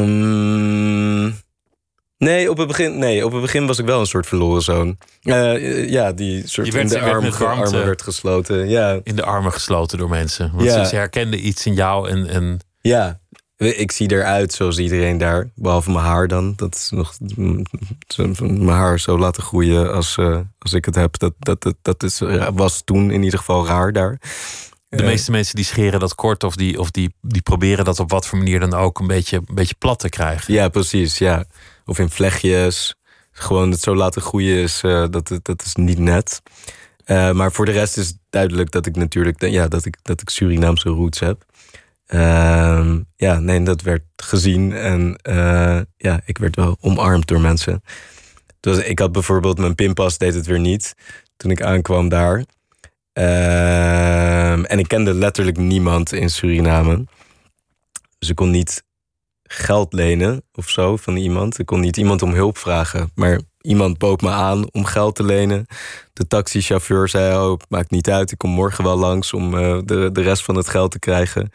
Ehm, 0.00 1.24
nee, 2.18 2.50
op 2.50 2.56
het 2.56 2.66
begin, 2.68 2.98
nee, 2.98 3.24
op 3.24 3.32
het 3.32 3.40
begin 3.40 3.66
was 3.66 3.78
ik 3.78 3.86
wel 3.86 4.00
een 4.00 4.06
soort 4.06 4.26
verloren 4.26 4.62
zoon. 4.62 4.98
Eh, 5.22 5.88
ja, 5.88 6.12
die 6.12 6.46
soort 6.48 6.66
Je 6.66 6.72
werd- 6.72 6.84
in 6.84 6.90
de 6.98 7.00
werd 7.04 7.12
arm, 7.14 7.22
warmte- 7.22 7.46
armen 7.46 7.84
werd 7.86 8.02
gesloten. 8.02 8.68
Ja, 8.68 9.00
In 9.02 9.16
de 9.16 9.24
armen 9.24 9.52
gesloten 9.52 9.98
door 9.98 10.08
mensen. 10.08 10.50
Want 10.54 10.64
Ja. 10.64 10.82
ze, 10.84 10.88
ze 10.88 10.96
herkenden 10.96 11.46
iets 11.46 11.66
in 11.66 11.74
jou 11.74 12.08
en, 12.10 12.26
en 12.28 12.58
ja. 12.80 13.20
Ik 13.60 13.92
zie 13.92 14.12
eruit 14.12 14.52
zoals 14.52 14.78
iedereen 14.78 15.18
daar. 15.18 15.50
Behalve 15.54 15.90
mijn 15.90 16.04
haar 16.04 16.28
dan. 16.28 16.52
Dat 16.56 16.74
is 16.74 16.90
nog. 16.90 17.14
Mijn 18.38 18.68
haar 18.68 19.00
zo 19.00 19.18
laten 19.18 19.42
groeien 19.42 19.92
als, 19.92 20.16
eh, 20.16 20.40
als 20.58 20.72
ik 20.72 20.84
het 20.84 20.94
heb. 20.94 21.18
Dat, 21.18 21.32
dat, 21.38 21.62
dat, 21.62 21.74
dat 21.82 22.02
is, 22.02 22.20
was 22.54 22.82
toen 22.84 23.10
in 23.10 23.22
ieder 23.22 23.38
geval 23.38 23.66
raar 23.66 23.92
daar. 23.92 24.18
de 24.88 24.96
Eh, 24.96 25.04
meeste 25.04 25.30
mensen 25.30 25.56
die 25.56 25.64
scheren 25.64 26.00
dat 26.00 26.14
kort 26.14 26.44
of, 26.44 26.56
die, 26.56 26.80
of 26.80 26.90
die, 26.90 27.14
die 27.20 27.42
proberen 27.42 27.84
dat 27.84 28.00
op 28.00 28.10
wat 28.10 28.26
voor 28.26 28.38
manier 28.38 28.60
dan 28.60 28.74
ook 28.74 28.98
een 28.98 29.06
beetje, 29.06 29.36
een 29.36 29.54
beetje 29.54 29.74
plat 29.78 29.98
te 29.98 30.08
krijgen. 30.08 30.54
Ja, 30.54 30.68
precies. 30.68 31.18
Ja. 31.18 31.44
Of 31.84 31.98
in 31.98 32.10
vlechtjes. 32.10 32.94
Gewoon 33.32 33.70
het 33.70 33.80
zo 33.80 33.94
laten 33.94 34.22
groeien 34.22 34.56
is, 34.56 34.80
eh, 34.82 35.04
dat, 35.10 35.38
dat 35.42 35.62
is 35.64 35.74
niet 35.74 35.98
net. 35.98 36.42
Maar 37.06 37.52
voor 37.52 37.64
de 37.64 37.72
rest 37.72 37.96
is 37.96 38.14
duidelijk 38.30 38.70
dat 38.70 38.86
ik 38.86 38.96
natuurlijk 38.96 39.40
ja, 39.40 39.68
dat 39.68 39.84
ik, 39.84 39.96
dat 40.02 40.20
ik 40.20 40.28
Surinaamse 40.28 40.88
roots 40.88 41.20
heb. 41.20 41.44
Ehm, 42.10 43.00
ja, 43.16 43.38
nee, 43.38 43.62
dat 43.62 43.82
werd 43.82 44.02
gezien 44.16 44.72
en 44.72 45.18
uh, 45.28 45.80
ja, 45.96 46.20
ik 46.24 46.38
werd 46.38 46.56
wel 46.56 46.76
omarmd 46.80 47.26
door 47.26 47.40
mensen. 47.40 47.82
Dus 48.60 48.78
ik 48.78 48.98
had 48.98 49.12
bijvoorbeeld 49.12 49.58
mijn 49.58 49.74
pinpas 49.74 50.18
deed 50.18 50.34
het 50.34 50.46
weer 50.46 50.60
niet 50.60 50.94
toen 51.36 51.50
ik 51.50 51.62
aankwam 51.62 52.08
daar. 52.08 52.44
Ehm, 53.12 54.64
en 54.64 54.78
ik 54.78 54.88
kende 54.88 55.14
letterlijk 55.14 55.56
niemand 55.56 56.12
in 56.12 56.30
Suriname. 56.30 57.04
Dus 58.18 58.28
ik 58.28 58.36
kon 58.36 58.50
niet 58.50 58.84
geld 59.42 59.92
lenen 59.92 60.42
of 60.52 60.68
zo 60.68 60.96
van 60.96 61.16
iemand. 61.16 61.58
Ik 61.58 61.66
kon 61.66 61.80
niet 61.80 61.96
iemand 61.96 62.22
om 62.22 62.32
hulp 62.32 62.58
vragen. 62.58 63.10
Maar 63.14 63.40
iemand 63.60 63.98
bood 63.98 64.20
me 64.20 64.30
aan 64.30 64.72
om 64.72 64.84
geld 64.84 65.14
te 65.14 65.24
lenen. 65.24 65.66
De 66.12 66.26
taxichauffeur 66.26 67.08
zei: 67.08 67.36
Oh, 67.36 67.58
maakt 67.68 67.90
niet 67.90 68.10
uit. 68.10 68.32
Ik 68.32 68.38
kom 68.38 68.50
morgen 68.50 68.84
wel 68.84 68.96
langs 68.96 69.32
om 69.32 69.54
uh, 69.54 69.78
de, 69.84 70.12
de 70.12 70.22
rest 70.22 70.44
van 70.44 70.56
het 70.56 70.68
geld 70.68 70.90
te 70.90 70.98
krijgen. 70.98 71.50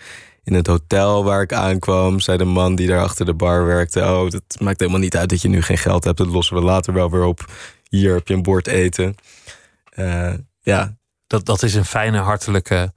In 0.46 0.54
het 0.54 0.68
hotel 0.68 1.24
waar 1.24 1.42
ik 1.42 1.54
aankwam, 1.54 2.20
zei 2.20 2.38
de 2.38 2.46
man 2.46 2.76
die 2.76 2.88
daar 2.88 3.02
achter 3.02 3.26
de 3.26 3.34
bar 3.34 3.66
werkte: 3.66 4.00
Oh, 4.00 4.30
dat 4.30 4.58
maakt 4.60 4.80
helemaal 4.80 5.02
niet 5.02 5.18
uit 5.18 5.30
dat 5.30 5.42
je 5.42 5.48
nu 5.48 5.62
geen 5.62 5.78
geld 5.78 6.04
hebt. 6.04 6.18
Dat 6.18 6.28
lossen 6.28 6.56
we 6.56 6.62
later 6.62 6.94
wel 6.94 7.12
weer 7.12 7.24
op. 7.24 7.52
Hier 7.90 8.14
heb 8.14 8.28
je 8.28 8.34
een 8.34 8.44
bord 8.44 8.68
eten. 8.68 9.16
Uh, 9.96 10.34
ja. 10.62 10.98
Dat, 11.28 11.46
dat 11.46 11.64
is 11.64 11.74
een 11.74 11.86
fijne, 11.86 12.18
hartelijke 12.18 12.94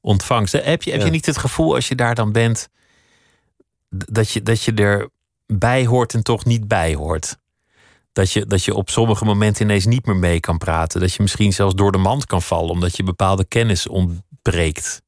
ontvangst. 0.00 0.52
Heb 0.52 0.82
je, 0.82 0.90
heb 0.90 1.02
je 1.02 1.10
niet 1.10 1.26
het 1.26 1.38
gevoel 1.38 1.74
als 1.74 1.88
je 1.88 1.94
daar 1.94 2.14
dan 2.14 2.32
bent 2.32 2.68
dat 3.88 4.30
je, 4.30 4.42
dat 4.42 4.62
je 4.62 5.08
erbij 5.48 5.86
hoort 5.86 6.14
en 6.14 6.22
toch 6.22 6.44
niet 6.44 6.68
bij 6.68 6.94
hoort. 6.94 7.36
Dat 8.12 8.32
je, 8.32 8.46
dat 8.46 8.64
je 8.64 8.74
op 8.74 8.90
sommige 8.90 9.24
momenten 9.24 9.64
ineens 9.64 9.86
niet 9.86 10.06
meer 10.06 10.16
mee 10.16 10.40
kan 10.40 10.58
praten. 10.58 11.00
Dat 11.00 11.12
je 11.12 11.22
misschien 11.22 11.52
zelfs 11.52 11.74
door 11.74 11.92
de 11.92 11.98
mand 11.98 12.26
kan 12.26 12.42
vallen 12.42 12.70
omdat 12.70 12.96
je 12.96 13.02
bepaalde 13.02 13.44
kennis 13.44 13.86
ontbreekt. 13.86 15.02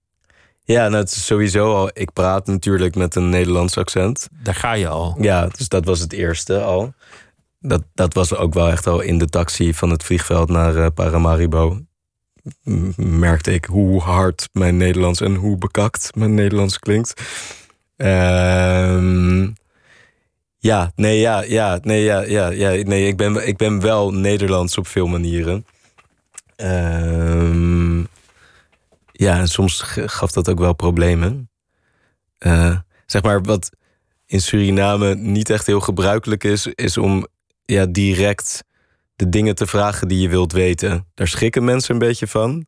Ja, 0.75 0.89
nou, 0.89 1.03
het 1.03 1.11
is 1.11 1.27
sowieso 1.27 1.75
al. 1.75 1.91
Ik 1.93 2.12
praat 2.12 2.47
natuurlijk 2.47 2.95
met 2.95 3.14
een 3.14 3.29
Nederlands 3.29 3.77
accent. 3.77 4.29
Daar 4.43 4.55
ga 4.55 4.73
je 4.73 4.89
al. 4.89 5.16
Ja, 5.21 5.47
dus 5.57 5.69
dat 5.69 5.85
was 5.85 6.01
het 6.01 6.12
eerste 6.12 6.61
al. 6.62 6.93
Dat, 7.61 7.83
dat 7.95 8.14
was 8.14 8.35
ook 8.35 8.55
wel 8.55 8.69
echt 8.69 8.87
al 8.87 9.01
in 9.01 9.19
de 9.19 9.27
taxi 9.27 9.75
van 9.75 9.91
het 9.91 10.03
vliegveld 10.03 10.49
naar 10.49 10.75
uh, 10.75 10.87
Paramaribo. 10.95 11.81
Merkte 12.97 13.53
ik 13.53 13.64
hoe 13.64 14.01
hard 14.01 14.49
mijn 14.53 14.77
Nederlands 14.77 15.21
en 15.21 15.35
hoe 15.35 15.59
bekakt 15.59 16.11
mijn 16.14 16.35
Nederlands 16.35 16.79
klinkt. 16.79 17.23
Ehm 17.97 19.47
ja, 20.59 20.93
nee, 20.95 21.19
ja, 21.19 21.43
ja, 21.43 21.79
nee, 21.83 22.03
ja, 22.03 22.21
ja, 22.21 22.49
ja, 22.49 22.71
nee, 22.71 23.07
ik 23.07 23.16
ben, 23.16 23.47
ik 23.47 23.57
ben 23.57 23.81
wel 23.81 24.11
Nederlands 24.11 24.79
op 24.79 24.87
veel 24.87 25.07
manieren. 25.07 25.66
Um, 26.57 28.09
ja, 29.19 29.39
en 29.39 29.49
soms 29.49 29.81
gaf 29.85 30.33
dat 30.33 30.49
ook 30.49 30.59
wel 30.59 30.73
problemen. 30.73 31.51
Uh, 32.39 32.79
zeg 33.07 33.23
maar, 33.23 33.43
wat 33.43 33.71
in 34.27 34.41
Suriname 34.41 35.14
niet 35.14 35.51
echt 35.51 35.66
heel 35.66 35.81
gebruikelijk 35.81 36.45
is, 36.45 36.66
is 36.66 36.97
om 36.97 37.27
ja, 37.64 37.87
direct 37.87 38.64
de 39.16 39.29
dingen 39.29 39.55
te 39.55 39.66
vragen 39.66 40.09
die 40.09 40.21
je 40.21 40.29
wilt 40.29 40.53
weten. 40.53 41.07
Daar 41.14 41.29
schrikken 41.29 41.64
mensen 41.64 41.93
een 41.93 41.99
beetje 41.99 42.27
van. 42.27 42.66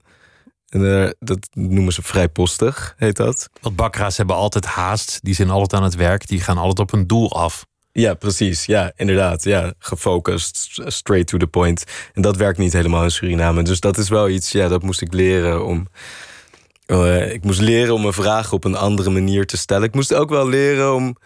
En, 0.69 0.81
uh, 0.81 1.11
dat 1.19 1.49
noemen 1.53 1.93
ze 1.93 2.03
vrijpostig, 2.03 2.95
heet 2.97 3.17
dat. 3.17 3.49
Want 3.61 3.77
bakkeraars 3.77 4.17
hebben 4.17 4.37
altijd 4.37 4.65
haast. 4.65 5.19
Die 5.23 5.35
zijn 5.35 5.51
altijd 5.51 5.81
aan 5.81 5.89
het 5.89 5.97
werk. 5.97 6.29
Die 6.29 6.41
gaan 6.41 6.59
altijd 6.59 6.79
op 6.79 6.93
een 6.93 7.07
doel 7.07 7.33
af. 7.33 7.67
Ja, 7.93 8.15
precies. 8.15 8.65
Ja, 8.65 8.93
inderdaad. 8.97 9.45
Ja, 9.45 9.73
gefocust, 9.79 10.81
straight 10.85 11.27
to 11.27 11.39
the 11.39 11.47
point. 11.47 11.85
En 12.13 12.23
dat 12.23 12.37
werkt 12.37 12.59
niet 12.59 12.73
helemaal 12.73 13.03
in 13.03 13.11
Suriname. 13.11 13.63
Dus 13.63 13.81
dat 13.81 13.99
is 13.99 14.09
wel 14.09 14.29
iets, 14.29 14.53
ja, 14.53 14.69
dat 14.69 14.83
moest 14.83 15.01
ik 15.01 15.13
leren 15.13 15.67
om. 15.67 15.89
Uh, 16.91 17.33
ik 17.33 17.45
moest 17.45 17.61
leren 17.61 17.95
om 17.95 18.05
een 18.05 18.13
vraag 18.13 18.53
op 18.53 18.65
een 18.65 18.75
andere 18.75 19.11
manier 19.11 19.47
te 19.47 19.57
stellen. 19.57 19.89
Ik 19.89 19.95
moest 19.95 20.15
ook 20.15 20.31
wel 20.31 20.49
leren 20.49 20.95
om 20.95 21.17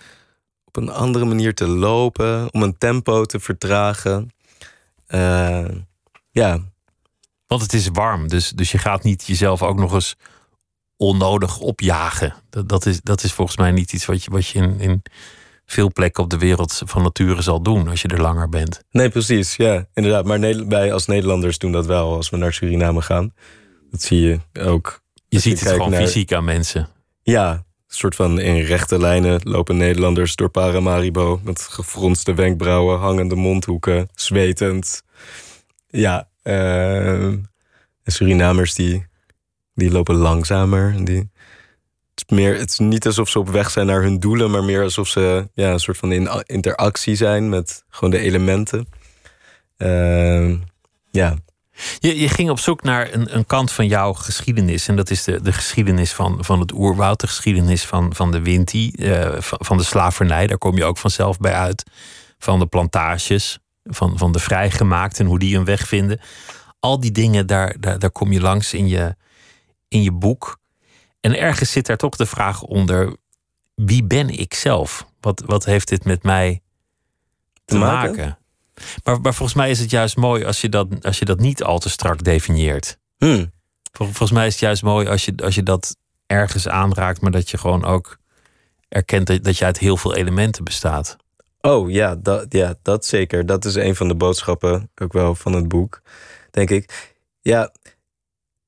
op 0.65 0.77
een 0.77 0.89
andere 0.89 1.25
manier 1.25 1.55
te 1.55 1.67
lopen, 1.67 2.53
om 2.53 2.62
een 2.62 2.79
tempo 2.79 3.25
te 3.25 3.41
vertragen. 3.41 4.33
Uh, 5.09 5.69
ja, 6.31 6.59
want 7.47 7.62
het 7.62 7.73
is 7.73 7.89
warm, 7.93 8.29
dus, 8.29 8.51
dus 8.51 8.73
je 8.73 8.79
gaat 8.79 9.03
niet 9.03 9.27
jezelf 9.27 9.62
ook 9.62 9.79
nog 9.79 9.93
eens 9.93 10.17
onnodig 10.97 11.59
opjagen. 11.59 12.35
Dat, 12.51 12.69
dat, 12.69 12.87
is, 12.87 13.01
dat 13.01 13.23
is 13.23 13.33
volgens 13.33 13.57
mij 13.57 13.71
niet 13.71 13.93
iets 13.93 14.05
wat 14.05 14.25
je, 14.25 14.31
wat 14.31 14.47
je 14.47 14.59
in, 14.59 14.81
in 14.81 15.03
veel 15.67 15.93
plekken 15.93 16.23
op 16.23 16.31
de 16.31 16.39
wereld 16.39 16.83
van 16.85 17.03
nature 17.03 17.43
zal 17.43 17.62
doen 17.62 17.89
als 17.89 18.03
je 18.03 18.09
er 18.09 18.21
langer 18.21 18.49
bent. 18.49 18.83
Nee, 18.91 19.09
precies. 19.09 19.57
Ja, 19.57 19.87
inderdaad. 19.95 20.25
Maar 20.25 20.69
wij 20.69 20.93
als 20.93 21.07
Nederlanders 21.07 21.59
doen 21.59 21.73
dat 21.73 21.87
wel 21.87 22.15
als 22.15 22.31
we 22.31 22.37
naar 22.37 22.53
Suriname 22.53 23.03
gaan. 23.03 23.35
Dat 23.91 24.03
zie 24.03 24.21
je 24.21 24.41
ook. 24.61 25.03
Je 25.35 25.41
ziet 25.41 25.61
het 25.61 25.68
gewoon 25.68 25.95
fysiek 25.95 26.32
aan 26.32 26.45
mensen. 26.45 26.89
Ja, 27.22 27.53
een 27.53 27.64
soort 27.87 28.14
van 28.14 28.41
in 28.41 28.64
rechte 28.64 28.99
lijnen 28.99 29.41
lopen 29.43 29.76
Nederlanders 29.76 30.37
door 30.37 30.49
Paramaribo 30.49 31.41
met 31.43 31.61
gefronste 31.61 32.35
wenkbrauwen, 32.35 32.99
hangende 32.99 33.35
mondhoeken, 33.35 34.09
zwetend. 34.14 35.03
Ja, 35.87 36.28
uh, 36.43 37.32
Surinamers 38.05 38.74
die, 38.74 39.07
die 39.74 39.91
lopen 39.91 40.14
langzamer. 40.14 41.05
Die, 41.05 41.30
het, 42.14 42.24
is 42.26 42.37
meer, 42.37 42.59
het 42.59 42.70
is 42.70 42.78
niet 42.78 43.07
alsof 43.07 43.28
ze 43.28 43.39
op 43.39 43.49
weg 43.49 43.70
zijn 43.70 43.87
naar 43.87 44.03
hun 44.03 44.18
doelen, 44.18 44.51
maar 44.51 44.64
meer 44.64 44.82
alsof 44.82 45.09
ze 45.09 45.49
ja, 45.55 45.72
een 45.72 45.80
soort 45.80 45.97
van 45.97 46.12
in 46.12 46.28
interactie 46.47 47.14
zijn 47.14 47.49
met 47.49 47.85
gewoon 47.89 48.11
de 48.11 48.18
elementen. 48.18 48.89
Uh, 49.78 50.55
ja. 51.11 51.37
Je, 51.99 52.20
je 52.20 52.29
ging 52.29 52.51
op 52.51 52.59
zoek 52.59 52.83
naar 52.83 53.12
een, 53.12 53.37
een 53.37 53.47
kant 53.47 53.72
van 53.72 53.87
jouw 53.87 54.12
geschiedenis. 54.12 54.89
En 54.89 54.97
dat 54.97 55.11
is 55.11 55.25
de, 55.25 55.43
de 55.43 55.53
geschiedenis 55.53 56.12
van, 56.12 56.45
van 56.45 56.61
het 56.61 56.72
oerwoud, 56.72 57.20
de 57.20 57.27
geschiedenis 57.27 57.85
van, 57.85 58.14
van 58.14 58.31
de 58.31 58.41
Winti, 58.41 58.93
uh, 58.97 59.41
van, 59.41 59.59
van 59.61 59.77
de 59.77 59.83
slavernij. 59.83 60.47
Daar 60.47 60.59
kom 60.59 60.77
je 60.77 60.85
ook 60.85 60.99
vanzelf 60.99 61.39
bij 61.39 61.53
uit. 61.53 61.91
Van 62.39 62.59
de 62.59 62.66
plantages, 62.66 63.59
van, 63.85 64.18
van 64.18 64.33
de 64.33 64.39
vrijgemaakt 64.39 65.20
en 65.20 65.27
hoe 65.27 65.39
die 65.39 65.57
een 65.57 65.64
weg 65.64 65.89
vinden. 65.89 66.20
Al 66.81 67.01
die 67.01 67.12
dingen, 67.12 67.47
daar, 67.47 67.77
daar, 67.81 67.99
daar 67.99 68.11
kom 68.11 68.33
je 68.33 68.41
langs 68.41 68.75
in 68.75 68.89
je, 68.89 69.14
in 69.89 70.03
je 70.03 70.12
boek. 70.12 70.59
En 71.20 71.39
ergens 71.39 71.72
zit 71.72 71.87
daar 71.87 71.97
toch 71.97 72.16
de 72.16 72.27
vraag 72.27 72.62
onder: 72.62 73.16
wie 73.75 74.05
ben 74.05 74.29
ik 74.29 74.55
zelf? 74.55 75.07
Wat, 75.20 75.43
wat 75.47 75.64
heeft 75.64 75.89
dit 75.89 76.05
met 76.05 76.22
mij 76.22 76.62
te, 77.64 77.77
maken? 77.77 78.39
Maar, 79.05 79.20
maar 79.20 79.35
volgens 79.35 79.59
mij 79.59 79.70
is 79.70 79.81
het 79.81 79.91
juist 79.91 80.16
mooi 80.16 80.45
als 80.45 80.61
je 80.61 80.68
dat, 80.68 80.87
als 81.01 81.18
je 81.18 81.25
dat 81.25 81.41
niet 81.41 81.62
al 81.62 81.79
te 81.79 81.89
strak 81.89 82.25
definieert. 82.25 82.99
Hmm. 83.16 83.53
volgens 83.93 84.31
mij 84.31 84.47
is 84.47 84.53
het 84.53 84.61
juist 84.61 84.83
mooi 84.83 85.09
als 85.09 85.25
je, 85.25 85.33
als 85.37 85.55
je 85.55 85.62
dat 85.62 85.97
ergens 86.27 86.68
aanraakt, 86.68 87.20
maar 87.20 87.31
dat 87.31 87.51
je 87.51 87.59
gewoon 87.59 87.85
ook 87.85 88.18
erkent 88.89 89.27
dat, 89.27 89.45
dat 89.45 89.59
je 89.59 89.64
uit 89.64 89.79
heel 89.79 89.97
veel 89.97 90.14
elementen 90.14 90.64
bestaat. 90.64 91.16
Oh 91.61 91.91
ja 91.91 92.14
dat, 92.16 92.47
ja, 92.49 92.75
dat 92.83 93.07
zeker. 93.07 93.47
Dat 93.47 93.64
is 93.64 93.75
een 93.75 93.97
van 93.97 94.09
de 94.09 94.14
boodschappen 94.14 94.91
ook 94.95 95.12
wel 95.12 95.35
van 95.35 95.53
het 95.53 95.68
boek, 95.68 96.03
denk 96.51 96.70
ik. 96.70 97.12
Ja, 97.41 97.72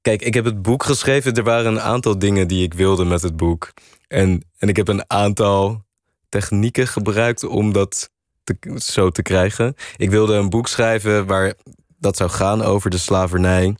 kijk, 0.00 0.22
ik 0.22 0.34
heb 0.34 0.44
het 0.44 0.62
boek 0.62 0.82
geschreven. 0.82 1.34
Er 1.34 1.42
waren 1.42 1.72
een 1.72 1.80
aantal 1.80 2.18
dingen 2.18 2.48
die 2.48 2.62
ik 2.62 2.74
wilde 2.74 3.04
met 3.04 3.22
het 3.22 3.36
boek. 3.36 3.72
En, 4.08 4.44
en 4.58 4.68
ik 4.68 4.76
heb 4.76 4.88
een 4.88 5.10
aantal 5.10 5.84
technieken 6.28 6.86
gebruikt 6.86 7.44
om 7.44 7.72
dat 7.72 8.10
te, 8.46 8.74
zo 8.76 9.10
te 9.10 9.22
krijgen. 9.22 9.74
Ik 9.96 10.10
wilde 10.10 10.34
een 10.34 10.50
boek 10.50 10.68
schrijven 10.68 11.26
waar 11.26 11.54
dat 11.98 12.16
zou 12.16 12.30
gaan 12.30 12.62
over 12.62 12.90
de 12.90 12.98
slavernij. 12.98 13.76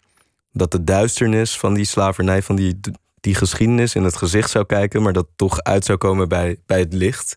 Dat 0.53 0.71
de 0.71 0.85
duisternis 0.85 1.59
van 1.59 1.75
die 1.75 1.85
slavernij, 1.85 2.43
van 2.43 2.57
die, 2.57 2.81
die 3.21 3.35
geschiedenis 3.35 3.95
in 3.95 4.05
het 4.05 4.17
gezicht 4.17 4.51
zou 4.51 4.67
kijken, 4.67 5.03
maar 5.03 5.13
dat 5.13 5.27
toch 5.37 5.63
uit 5.63 5.85
zou 5.85 5.99
komen 5.99 6.29
bij, 6.29 6.59
bij 6.67 6.79
het 6.79 6.93
licht. 6.93 7.37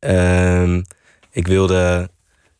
Um, 0.00 0.82
ik 1.30 1.46
wilde 1.46 2.10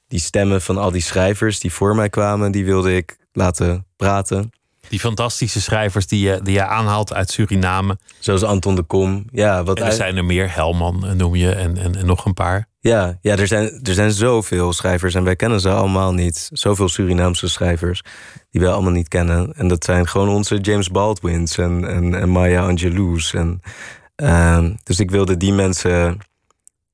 die 0.09 0.21
stemmen 0.21 0.63
van 0.63 0.79
al 0.79 0.91
die 0.91 1.03
schrijvers 1.03 1.61
die 1.61 1.73
voor 1.73 1.95
mij 1.95 2.09
kwamen, 2.09 2.53
die 2.53 2.65
wilde 2.65 2.97
ik 2.97 3.17
laten 3.33 3.87
praten. 3.97 4.51
Die 4.91 5.01
fantastische 5.01 5.61
schrijvers 5.61 6.07
die 6.07 6.21
je, 6.21 6.41
die 6.43 6.55
je 6.55 6.67
aanhaalt 6.67 7.13
uit 7.13 7.31
Suriname. 7.31 7.99
Zoals 8.19 8.43
Anton 8.43 8.75
de 8.75 8.83
Kom. 8.83 9.25
Ja, 9.33 9.65
wat 9.65 9.79
en 9.79 9.87
er 9.87 9.93
zijn 9.93 10.17
er 10.17 10.25
meer, 10.25 10.55
Helman 10.55 11.07
eh, 11.07 11.13
noem 11.13 11.35
je, 11.35 11.53
en, 11.53 11.77
en, 11.77 11.97
en, 11.97 12.07
nog 12.07 12.25
een 12.25 12.35
paar. 12.35 12.69
Ja, 12.81 13.19
ja 13.21 13.37
er, 13.37 13.47
zijn, 13.47 13.81
er 13.83 13.95
zijn 13.95 14.13
zoveel 14.13 14.73
schrijvers 14.73 15.15
en 15.15 15.25
wij 15.25 15.37
kennen 15.37 15.61
ze 15.61 15.71
allemaal 15.71 16.13
niet. 16.13 16.51
Zoveel 16.53 16.89
Surinaamse 16.89 17.49
schrijvers 17.49 18.03
die 18.51 18.61
wij 18.61 18.71
allemaal 18.71 18.93
niet 18.93 19.09
kennen. 19.09 19.53
En 19.57 19.69
dat 19.69 19.85
zijn 19.85 20.09
gewoon 20.09 20.29
onze 20.29 20.59
James 20.59 20.91
Baldwins 20.91 21.59
en, 21.59 21.89
en, 21.89 22.15
en 22.15 22.31
Maya 22.31 22.67
Angelou's. 22.67 23.35
En, 23.35 23.61
uh, 24.17 24.65
dus 24.83 25.01
ik 25.01 25.11
wilde 25.11 25.37
die 25.37 25.53
mensen 25.53 26.19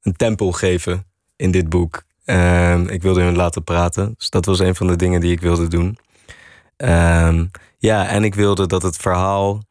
een 0.02 0.16
tempel 0.16 0.52
geven 0.52 1.06
in 1.36 1.50
dit 1.50 1.68
boek. 1.68 2.02
Uh, 2.24 2.78
ik 2.86 3.02
wilde 3.02 3.22
hun 3.22 3.36
laten 3.36 3.64
praten. 3.64 4.14
Dus 4.16 4.30
dat 4.30 4.44
was 4.44 4.58
een 4.58 4.74
van 4.74 4.86
de 4.86 4.96
dingen 4.96 5.20
die 5.20 5.32
ik 5.32 5.40
wilde 5.40 5.68
doen. 5.68 5.98
Uh, 6.84 7.40
ja, 7.78 8.08
en 8.08 8.24
ik 8.24 8.34
wilde 8.34 8.66
dat 8.66 8.82
het 8.82 8.96
verhaal, 8.96 9.62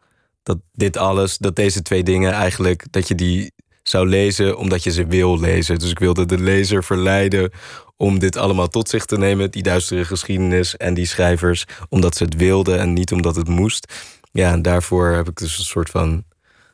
dat 0.44 0.58
dit 0.72 0.98
alles, 0.98 1.38
dat 1.38 1.56
deze 1.56 1.82
twee 1.82 2.04
dingen 2.04 2.32
eigenlijk, 2.32 2.86
dat 2.90 3.08
je 3.08 3.16
die 3.16 3.54
zou 3.84 4.08
lezen 4.08 4.58
omdat 4.58 4.84
je 4.84 4.92
ze 4.92 5.06
wil 5.06 5.40
lezen. 5.40 5.80
Dus 5.80 5.90
ik 5.90 6.00
wilde 6.00 6.26
de 6.26 6.40
lezer 6.40 6.84
verleiden 6.84 7.52
om 7.98 8.20
dit 8.20 8.38
allemaal 8.38 8.68
tot 8.68 8.90
zich 8.90 9.06
te 9.06 9.18
nemen, 9.18 9.52
die 9.52 9.64
duistere 9.64 10.06
geschiedenis 10.06 10.78
en 10.78 10.94
die 10.94 11.06
schrijvers, 11.06 11.66
omdat 11.90 12.16
ze 12.16 12.24
het 12.24 12.36
wilden 12.36 12.80
en 12.80 12.94
niet 12.94 13.12
omdat 13.12 13.36
het 13.36 13.48
moest. 13.48 13.94
Ja, 14.32 14.52
en 14.52 14.62
daarvoor 14.62 15.08
heb 15.08 15.28
ik 15.28 15.38
dus 15.38 15.58
een 15.58 15.64
soort 15.64 15.90
van 15.90 16.24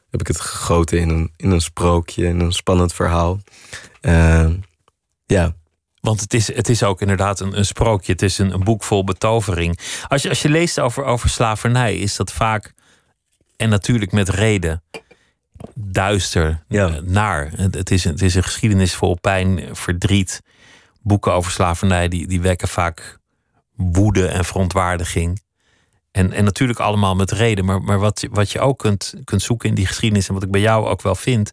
heb 0.10 0.20
ik 0.20 0.28
het 0.28 0.40
gegoten 0.40 1.00
in 1.00 1.10
een, 1.10 1.32
in 1.38 1.52
een 1.52 1.62
sprookje, 1.62 2.26
in 2.26 2.40
een 2.40 2.52
spannend 2.52 2.94
verhaal. 2.94 3.40
Uh, 4.02 4.50
ja. 5.26 5.56
Want 6.02 6.22
het 6.22 6.34
is, 6.34 6.54
het 6.56 6.70
is 6.70 6.84
ook 6.84 7.02
inderdaad 7.02 7.40
een, 7.40 7.58
een 7.58 7.66
sprookje. 7.66 8.12
Het 8.12 8.22
is 8.22 8.38
een, 8.38 8.54
een 8.54 8.64
boek 8.64 8.84
vol 8.84 9.04
betovering. 9.04 9.80
Als 10.08 10.22
je, 10.22 10.30
als 10.30 10.42
je 10.42 10.50
leest 10.50 10.80
over, 10.80 11.04
over 11.04 11.30
slavernij, 11.30 11.96
is 11.98 12.16
dat 12.16 12.32
vaak, 12.32 12.74
en 13.58 13.70
natuurlijk 13.70 14.12
met 14.12 14.30
reden, 14.30 14.84
duister, 15.76 16.64
Ja. 16.68 17.00
naar. 17.04 17.52
Het, 17.56 17.74
het 17.76 17.92
is, 17.92 18.06
een- 18.06 18.12
het 18.12 18.22
is 18.22 18.36
een 18.36 18.44
geschiedenis 18.44 18.96
vol 18.96 19.20
pijn, 19.20 19.76
verdriet. 19.76 20.42
Boeken 21.02 21.34
over 21.34 21.52
slavernij 21.52 22.08
die, 22.08 22.28
die 22.28 22.42
wekken 22.42 22.68
vaak 22.68 23.18
woede 23.76 24.28
en 24.28 24.46
verontwaardiging. 24.46 25.42
En, 26.12 26.32
en 26.34 26.44
natuurlijk 26.44 26.80
allemaal 26.80 27.16
met 27.16 27.32
reden. 27.32 27.66
Maar, 27.66 27.82
maar 27.82 28.00
wat, 28.00 28.22
je- 28.22 28.30
wat 28.32 28.52
je 28.52 28.60
ook 28.60 28.80
kunt, 28.80 29.14
kunt 29.24 29.42
zoeken 29.42 29.70
in 29.70 29.76
die 29.76 29.86
geschiedenis, 29.86 30.28
en 30.28 30.34
wat 30.34 30.44
ik 30.44 30.52
bij 30.52 30.62
jou 30.62 30.88
ook 30.88 31.02
wel 31.02 31.16
vind, 31.16 31.52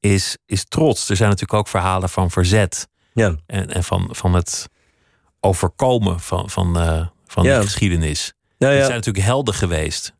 is, 0.00 0.36
is 0.46 0.64
trots. 0.64 1.08
Er 1.08 1.16
zijn 1.16 1.28
natuurlijk 1.30 1.58
ook 1.58 1.68
verhalen 1.68 2.08
van 2.08 2.30
verzet 2.30 2.88
Ja. 3.14 3.34
en, 3.46 3.70
en 3.70 3.84
van, 3.84 4.08
van 4.10 4.34
het 4.34 4.68
overkomen 5.40 6.20
van, 6.20 6.50
van, 6.50 6.78
eh, 6.78 7.06
van 7.26 7.44
Ja. 7.44 7.54
die 7.58 7.66
geschiedenis. 7.66 8.32
Nou 8.58 8.74
zijn 8.76 8.90
natuurlijk 8.90 9.24
helden 9.24 9.54
geweest. 9.54 10.14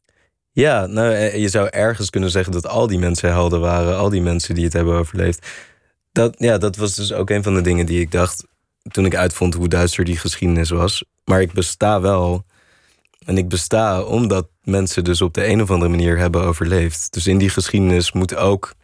ja 0.52 0.86
nou, 0.86 1.12
eh, 1.12 1.36
je 1.36 1.48
zou 1.48 1.68
ergens 1.68 2.10
kunnen 2.10 2.30
zeggen 2.30 2.52
dat 2.52 2.66
al 2.66 2.86
die 2.86 2.98
mensen 2.98 3.30
helden 3.30 3.60
waren. 3.60 3.96
Al 3.96 4.08
die 4.08 4.20
mensen 4.20 4.54
die 4.54 4.64
het 4.64 4.72
hebben 4.72 4.94
overleefd. 4.94 5.46
Dat, 6.12 6.34
ja, 6.38 6.58
dat 6.58 6.76
was 6.76 6.94
dus 6.94 7.12
ook 7.12 7.30
een 7.30 7.42
van 7.42 7.54
de 7.54 7.60
dingen 7.60 7.86
die 7.86 8.00
ik 8.00 8.10
dacht 8.10 8.44
toen 8.82 9.04
ik 9.06 9.14
uitvond 9.16 9.54
hoe 9.54 9.68
duister 9.68 10.04
die 10.04 10.16
geschiedenis 10.18 10.70
was. 10.70 11.04
Maar 11.24 11.40
ik 11.40 11.52
besta 11.52 12.00
wel. 12.00 12.44
En 13.26 13.38
ik 13.38 13.48
besta 13.48 14.02
omdat 14.02 14.48
mensen 14.62 15.04
dus 15.04 15.20
op 15.22 15.34
de 15.34 15.46
een 15.46 15.62
of 15.62 15.70
andere 15.70 15.90
manier 15.90 16.18
hebben 16.18 16.42
overleefd. 16.42 17.12
Dus 17.12 17.26
in 17.26 17.38
die 17.38 17.48
geschiedenis 17.50 18.12
moet 18.12 18.34
ook 18.36 18.74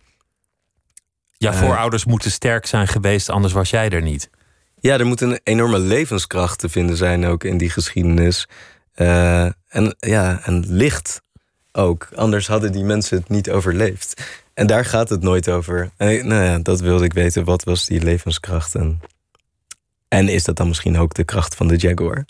Ja, 1.41 1.53
Eh. 1.53 1.59
voorouders 1.59 2.05
moeten 2.05 2.31
sterk 2.31 2.67
zijn 2.67 2.89
geweest, 2.89 3.29
anders 3.29 3.53
was 3.53 3.71
jij 3.71 3.89
er 3.91 4.03
niet. 4.03 4.31
Ja, 4.81 4.99
er 4.99 5.07
moet 5.07 5.21
een 5.21 5.41
enorme 5.43 5.79
levenskracht 5.79 6.59
te 6.59 6.69
vinden 6.69 6.97
zijn 6.97 7.25
ook 7.27 7.45
in 7.45 7.59
die 7.59 7.71
geschiedenis. 7.71 8.49
Eh, 8.95 9.45
en 9.69 9.95
ja, 9.99 10.41
en 10.45 10.65
licht 10.69 11.23
ook. 11.73 12.09
Anders 12.15 12.47
hadden 12.47 12.73
die 12.73 12.85
mensen 12.85 13.19
het 13.19 13.29
niet 13.29 13.51
overleefd. 13.51 14.23
En 14.55 14.67
daar 14.67 14.85
gaat 14.85 15.09
het 15.09 15.23
nooit 15.23 15.49
over. 15.49 15.91
En, 15.97 16.27
nou 16.27 16.45
ja, 16.45 16.59
dat 16.59 16.81
wilde 16.81 17.05
ik 17.05 17.13
weten. 17.13 17.45
Wat 17.45 17.65
was 17.65 17.87
die 17.87 18.03
levenskracht? 18.03 18.75
En, 18.75 19.01
en 20.09 20.29
is 20.29 20.45
dat 20.45 20.57
dan 20.57 20.69
misschien 20.69 20.99
ook 20.99 21.15
de 21.15 21.25
kracht 21.25 21.55
van 21.55 21.69
de 21.69 21.77
Jaguar? 21.77 22.25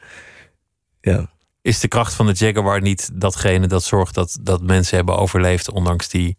Ja. 1.01 1.31
Is 1.63 1.81
de 1.81 1.89
kracht 1.89 2.15
van 2.15 2.27
de 2.27 2.33
Jaguar 2.33 2.81
niet 2.81 3.11
datgene 3.13 3.67
dat 3.67 3.83
zorgt 3.85 4.15
dat, 4.15 4.39
dat 4.41 4.63
mensen 4.63 4.97
hebben 4.97 5.17
overleefd, 5.19 5.71
ondanks 5.71 6.09
die 6.09 6.37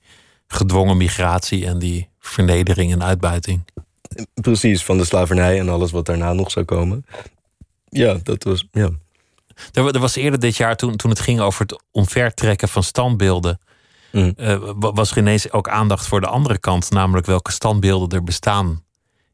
gedwongen 0.51 0.97
migratie 0.97 1.65
en 1.65 1.79
die 1.79 2.09
vernedering 2.19 2.91
en 2.91 3.03
uitbuiting? 3.03 3.65
Precies, 4.33 4.83
van 4.83 4.97
de 4.97 5.05
slavernij 5.05 5.59
en 5.59 5.69
alles 5.69 5.91
wat 5.91 6.05
daarna 6.05 6.33
nog 6.33 6.51
zou 6.51 6.65
komen. 6.65 7.05
Ja, 7.89 8.17
dat 8.23 8.43
was. 8.43 8.67
Ja. 8.71 8.89
Er, 9.73 9.83
wa- 9.83 9.99
was 9.99 10.15
eerder 10.15 10.39
dit 10.39 10.57
jaar, 10.57 10.75
toen, 10.75 10.95
toen 10.95 11.09
het 11.09 11.19
ging 11.19 11.39
over 11.39 11.61
het 11.61 11.81
omvertrekken 11.91 12.67
van 12.69 12.83
standbeelden, 12.83 13.59
Mm. 14.11 14.33
eh, 14.37 14.57
wa- 14.75 14.91
was 14.93 15.11
er 15.11 15.17
ineens 15.17 15.51
ook 15.51 15.69
aandacht 15.69 16.07
voor 16.07 16.21
de 16.21 16.27
andere 16.27 16.57
kant, 16.59 16.89
namelijk 16.89 17.25
welke 17.25 17.51
standbeelden 17.51 18.09
er 18.17 18.23
bestaan 18.23 18.83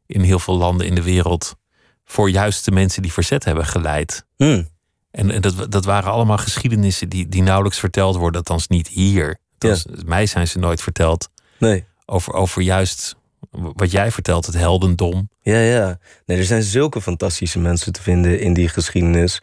in 0.06 0.20
heel 0.20 0.38
veel 0.38 0.56
landen 0.56 0.86
in 0.86 0.94
de 0.94 1.02
wereld 1.02 1.56
voor 2.04 2.30
juist 2.30 2.64
de 2.64 2.70
mensen 2.70 3.02
die 3.02 3.12
verzet 3.12 3.44
hebben 3.44 3.66
geleid. 3.66 4.24
En, 4.36 4.68
en 5.10 5.40
dat, 5.40 5.72
dat 5.72 5.84
waren 5.84 6.10
allemaal 6.12 6.38
geschiedenissen 6.38 7.08
die, 7.08 7.28
die 7.28 7.42
nauwelijks 7.42 7.78
verteld 7.78 8.16
worden, 8.16 8.38
althans 8.40 8.68
niet 8.68 8.88
hier. 8.88 9.38
Althans, 9.58 9.86
Mij 10.06 10.26
zijn 10.26 10.48
ze 10.48 10.58
nooit 10.58 10.82
verteld 10.82 11.30
Nee. 11.58 11.84
over, 12.06 12.32
over 12.32 12.62
juist 12.62 13.16
wat 13.50 13.90
jij 13.90 14.10
vertelt, 14.10 14.46
het 14.46 14.54
heldendom. 14.54 15.30
Ja, 15.42 15.58
ja. 15.60 15.98
Nee, 16.26 16.38
er 16.38 16.44
zijn 16.44 16.62
zulke 16.62 17.00
fantastische 17.00 17.58
mensen 17.58 17.92
te 17.92 18.02
vinden 18.02 18.40
in 18.40 18.52
die 18.54 18.68
geschiedenis. 18.68 19.42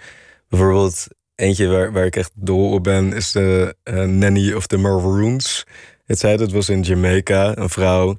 Bijvoorbeeld 0.49 1.07
eentje 1.36 1.68
waar, 1.68 1.91
waar 1.91 2.05
ik 2.05 2.16
echt 2.16 2.32
dol 2.34 2.72
op 2.72 2.84
ben, 2.84 3.13
is 3.13 3.32
de 3.32 3.76
eh, 3.84 4.03
Nanny 4.03 4.53
of 4.53 4.68
the 4.68 4.78
Maroons. 4.78 5.63
Het 6.05 6.20
zei 6.20 6.38
dat 6.38 6.51
was 6.51 6.70
in 6.70 6.82
Jamaica, 6.82 7.57
een 7.57 7.70
vrouw 7.70 8.18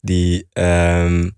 die 0.00 0.46
ehm, 0.52 1.30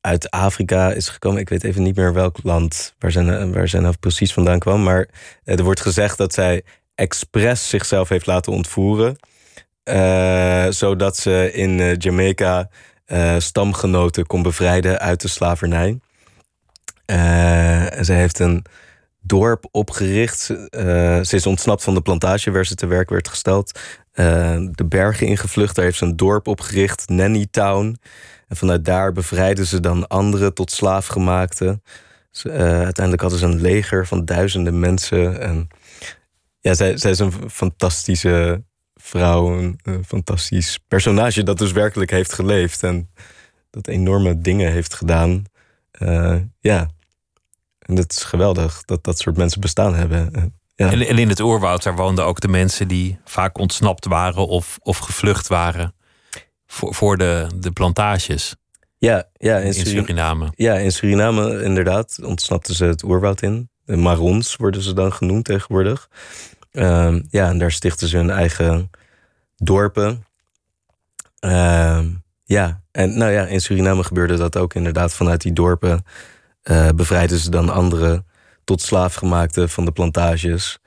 uit 0.00 0.30
Afrika 0.30 0.92
is 0.92 1.08
gekomen. 1.08 1.40
Ik 1.40 1.48
weet 1.48 1.64
even 1.64 1.82
niet 1.82 1.96
meer 1.96 2.12
welk 2.12 2.36
land, 2.42 2.94
waar 2.98 3.12
zij, 3.12 3.22
nou- 3.22 3.52
waar 3.52 3.68
zij 3.68 3.80
nou 3.80 3.94
precies 4.00 4.32
vandaan 4.32 4.58
kwam. 4.58 4.82
Maar 4.82 5.08
eh, 5.44 5.58
er 5.58 5.64
wordt 5.64 5.80
gezegd 5.80 6.18
dat 6.18 6.34
zij 6.34 6.62
expres 6.96 7.68
zichzelf 7.68 8.08
heeft 8.08 8.26
laten 8.26 8.52
ontvoeren. 8.52 9.16
eh, 9.84 10.66
zodat 10.70 11.16
ze 11.16 11.52
in 11.52 11.80
eh, 11.80 11.96
Jamaica 11.98 12.70
eh, 13.04 13.38
stamgenoten 13.38 14.26
kon 14.26 14.42
bevrijden 14.42 14.98
uit 14.98 15.20
de 15.20 15.28
slavernij. 15.28 16.00
Zij 18.00 18.16
heeft 18.16 18.38
een 18.38 18.64
dorp 19.20 19.68
opgericht. 19.70 20.40
Ze 20.40 21.28
is 21.30 21.46
ontsnapt 21.46 21.84
van 21.84 21.94
de 21.94 22.00
plantage 22.00 22.50
waar 22.50 22.66
ze 22.66 22.74
te 22.74 22.86
werk 22.86 23.10
werd 23.10 23.28
gesteld. 23.28 23.80
De 24.70 24.84
bergen 24.88 25.26
ingevlucht, 25.26 25.74
daar 25.76 25.84
heeft 25.84 25.98
ze 25.98 26.04
een 26.04 26.16
dorp 26.16 26.46
opgericht, 26.48 27.08
Nanny 27.08 27.46
Town. 27.50 27.98
En 28.48 28.56
vanuit 28.56 28.84
daar 28.84 29.12
bevrijden 29.12 29.66
ze 29.66 29.80
dan 29.80 30.06
anderen 30.08 30.54
tot 30.54 30.70
slaafgemaakte. 30.70 31.80
Ze, 32.30 32.50
eh, 32.50 32.60
uiteindelijk 32.64 33.20
hadden 33.20 33.38
ze 33.38 33.46
een 33.46 33.60
leger 33.60 34.06
van 34.06 34.24
duizenden 34.24 34.78
mensen. 34.78 35.40
En 35.40 35.68
ja, 36.66 36.74
zij, 36.74 36.96
zij 36.96 37.10
is 37.10 37.18
een 37.18 37.50
fantastische 37.50 38.64
vrouw, 38.94 39.58
een, 39.58 39.78
een 39.82 40.04
fantastisch 40.04 40.78
personage 40.88 41.42
dat 41.42 41.58
dus 41.58 41.72
werkelijk 41.72 42.10
heeft 42.10 42.32
geleefd 42.32 42.82
en 42.82 43.10
dat 43.70 43.86
enorme 43.86 44.40
dingen 44.40 44.72
heeft 44.72 44.94
gedaan. 44.94 45.44
Eh, 45.90 46.36
ja, 46.60 46.90
en 47.78 47.94
dat 47.94 48.12
is 48.12 48.24
geweldig 48.24 48.84
dat 48.84 49.04
dat 49.04 49.18
soort 49.18 49.36
mensen 49.36 49.60
bestaan 49.60 49.94
hebben. 49.94 50.34
Eh, 50.34 50.42
ja. 50.74 50.90
En, 50.90 51.06
en 51.06 51.18
in 51.18 51.28
het 51.28 51.40
oerwoud, 51.40 51.82
daar 51.82 51.96
woonden 51.96 52.24
ook 52.24 52.40
de 52.40 52.48
mensen 52.48 52.88
die 52.88 53.18
vaak 53.24 53.58
ontsnapt 53.58 54.04
waren 54.04 54.46
of, 54.46 54.78
of 54.82 54.98
gevlucht 54.98 55.46
waren 55.46 55.94
voor, 56.66 56.94
voor 56.94 57.16
de, 57.16 57.46
de 57.56 57.70
plantages 57.70 58.54
ja, 58.98 59.28
ja, 59.32 59.56
in, 59.56 59.66
in 59.66 59.72
Suriname. 59.72 60.06
Suriname. 60.06 60.52
Ja, 60.54 60.74
in 60.74 60.92
Suriname 60.92 61.62
inderdaad 61.62 62.18
ontsnapten 62.22 62.74
ze 62.74 62.84
het 62.84 63.02
oerwoud 63.02 63.42
in. 63.42 63.68
De 63.84 63.96
Marons 63.96 64.56
worden 64.56 64.82
ze 64.82 64.92
dan 64.92 65.12
genoemd 65.12 65.44
tegenwoordig. 65.44 66.08
Ehm, 66.76 67.20
ja, 67.30 67.48
en 67.48 67.58
daar 67.58 67.72
stichten 67.72 68.08
ze 68.08 68.16
hun 68.16 68.30
eigen 68.30 68.90
dorpen. 69.56 70.24
Ehm, 71.38 72.08
ja, 72.44 72.82
en 72.92 73.18
nou 73.18 73.32
ja, 73.32 73.46
in 73.46 73.60
Suriname 73.60 74.04
gebeurde 74.04 74.36
dat 74.36 74.56
ook 74.56 74.74
inderdaad. 74.74 75.14
Vanuit 75.14 75.40
die 75.40 75.52
dorpen 75.52 76.04
eh 76.62 76.88
bevrijden 76.88 77.38
ze 77.38 77.50
dan 77.50 77.70
anderen 77.70 78.26
tot 78.64 78.82
slaafgemaakte 78.82 79.68
van 79.68 79.84
de 79.84 79.92
plantages. 79.92 80.78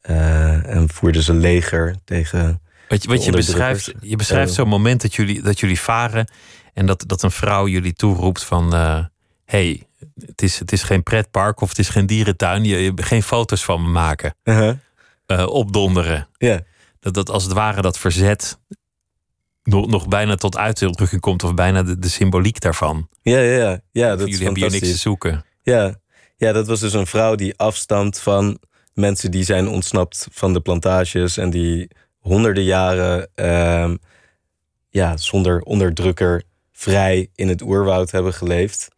Eh, 0.00 0.66
en 0.66 0.88
voerden 0.88 1.22
ze 1.22 1.34
leger 1.34 1.96
tegen. 2.04 2.62
Wat 2.88 3.02
je, 3.02 3.08
wat 3.08 3.24
je 3.24 3.30
beschrijft, 3.30 3.92
je 4.00 4.16
beschrijft 4.16 4.52
zo'n 4.52 4.68
moment 4.68 5.02
dat 5.02 5.14
jullie, 5.14 5.42
dat 5.42 5.60
jullie 5.60 5.80
varen 5.80 6.30
en 6.74 6.86
dat, 6.86 7.04
dat 7.06 7.22
een 7.22 7.30
vrouw 7.30 7.66
jullie 7.68 7.92
toeroept 7.92 8.44
van... 8.44 8.74
eh 8.74 9.04
hey, 9.44 9.86
het 10.26 10.42
is, 10.42 10.58
het 10.58 10.72
is 10.72 10.82
geen 10.82 11.02
pretpark 11.02 11.60
of 11.60 11.68
het 11.68 11.78
is 11.78 11.88
geen 11.88 12.06
dierentuin. 12.06 12.64
Je, 12.64 12.82
je 12.82 12.92
geen 12.94 13.22
foto's 13.22 13.64
van 13.64 13.82
me 13.82 13.88
maken. 13.88 14.34
Uh-huh. 14.44 14.76
Eh, 15.26 15.46
opdonderen. 15.46 16.28
Ja, 16.38 16.60
Dat, 17.00 17.14
dat 17.14 17.30
als 17.30 17.44
het 17.44 17.52
ware 17.52 17.82
dat 17.82 17.98
verzet 17.98 18.58
nog, 19.62 19.86
nog 19.86 20.08
bijna 20.08 20.34
tot 20.34 20.56
uitdrukking 20.56 21.20
komt... 21.20 21.44
of 21.44 21.54
bijna 21.54 21.82
de, 21.82 21.98
de 21.98 22.08
symboliek 22.08 22.60
daarvan. 22.60 23.08
ja, 23.22 23.38
ja. 23.38 23.58
ja. 23.58 23.80
ja 23.92 24.08
dat 24.08 24.18
jullie 24.18 24.32
is 24.34 24.40
hebben 24.40 24.62
hier 24.62 24.70
niks 24.70 24.88
te 24.88 24.96
zoeken. 24.96 25.44
Ja. 25.62 25.94
ja, 26.36 26.52
dat 26.52 26.66
was 26.66 26.80
dus 26.80 26.92
een 26.92 27.06
vrouw 27.06 27.34
die 27.34 27.56
afstamt 27.56 28.18
van 28.18 28.58
mensen 28.94 29.30
die 29.30 29.44
zijn 29.44 29.68
ontsnapt 29.68 30.28
van 30.30 30.52
de 30.52 30.60
plantages 30.60 31.36
en 31.36 31.50
die 31.50 31.88
honderden 32.18 32.64
jaren 32.64 33.28
ehm, 33.34 33.96
ja, 34.90 35.16
zonder 35.16 35.60
onderdrukker 35.60 36.42
vrij 36.72 37.28
in 37.34 37.48
het 37.48 37.62
oerwoud 37.62 38.10
hebben 38.10 38.34
geleefd. 38.34 38.88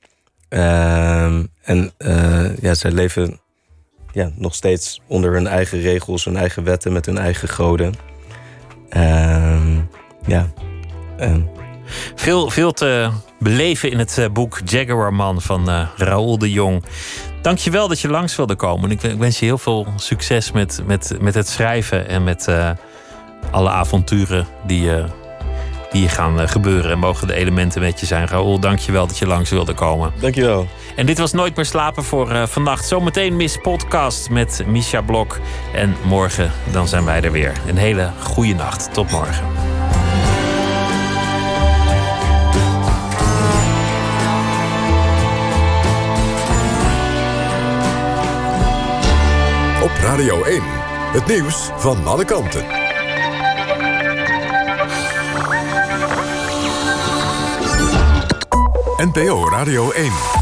Ehm, 0.49 1.45
en 1.62 1.93
eh, 1.97 2.57
ja, 2.57 2.74
zij 2.74 2.91
leven 2.91 3.41
ja, 4.12 4.30
nog 4.34 4.54
steeds 4.54 5.00
onder 5.06 5.32
hun 5.32 5.46
eigen 5.46 5.80
regels, 5.80 6.24
hun 6.24 6.36
eigen 6.36 6.64
wetten, 6.64 6.92
met 6.92 7.06
hun 7.06 7.18
eigen 7.18 7.48
goden. 7.48 7.94
Ehm, 8.88 9.76
ja. 10.26 10.48
En 11.16 11.48
Veel, 12.14 12.50
veel 12.50 12.72
te 12.72 13.11
beleven 13.38 13.90
in 13.90 13.98
het 13.98 14.18
eh, 14.18 14.28
boek 14.32 14.61
Jaguar 14.64 15.14
Man 15.14 15.42
van 15.42 15.70
eh 15.70 15.88
Raoul 15.96 16.38
de 16.38 16.52
Jong. 16.52 16.84
Dankjewel 17.42 17.88
dat 17.88 18.00
je 18.00 18.09
langs 18.09 18.36
wilde 18.36 18.54
komen. 18.54 18.90
Ik, 18.90 19.02
ik 19.02 19.18
wens 19.18 19.38
je 19.38 19.44
heel 19.44 19.59
veel 19.59 19.86
succes 19.96 20.52
met, 20.52 20.82
met, 20.86 21.16
met 21.20 21.34
het 21.34 21.48
schrijven 21.48 22.09
en 22.09 22.24
met 22.24 22.48
eh, 22.48 22.70
alle 23.50 23.70
avonturen 23.70 24.46
die, 24.66 24.94
eh, 24.94 25.04
die 25.91 26.09
gaan 26.09 26.41
eh, 26.41 26.49
gebeuren. 26.49 26.91
En 26.91 26.99
mogen 26.99 27.26
de 27.26 27.34
elementen 27.34 27.80
met 27.80 28.01
je 28.01 28.07
zijn. 28.07 28.26
Raoul, 28.26 28.59
dankjewel 28.59 29.07
dat 29.07 29.18
je 29.18 29.26
langs 29.26 29.51
wilde 29.51 29.74
komen. 29.74 30.12
Dankjewel. 30.20 30.66
En 30.97 31.07
dit 31.07 31.18
was 31.18 31.32
Nooit 31.32 31.57
meer 31.57 31.64
slapen 31.64 32.05
voor 32.05 32.30
eh, 32.30 32.47
vannacht. 32.47 32.89
Zometeen 32.89 33.36
mis 33.36 33.57
Podcast 33.57 34.30
met 34.30 34.62
Misha 34.66 35.01
Blok. 35.01 35.39
En 35.74 35.97
morgen 36.05 36.53
dan 36.72 36.89
zijn 36.89 37.05
wij 37.05 37.22
er 37.22 37.32
weer. 37.32 37.53
Een 37.66 37.76
hele 37.76 38.11
goede 38.22 38.55
nacht. 38.55 38.93
Tot 38.93 39.11
morgen. 39.11 39.45
Op 49.82 49.91
Radio 50.03 50.45
1. 50.45 50.62
Het 51.12 51.26
nieuws 51.26 51.70
van 51.76 52.07
alle 52.07 52.24
kanten. 52.24 52.88
NPO 58.99 59.49
Radio 59.49 59.92
1. 59.92 60.38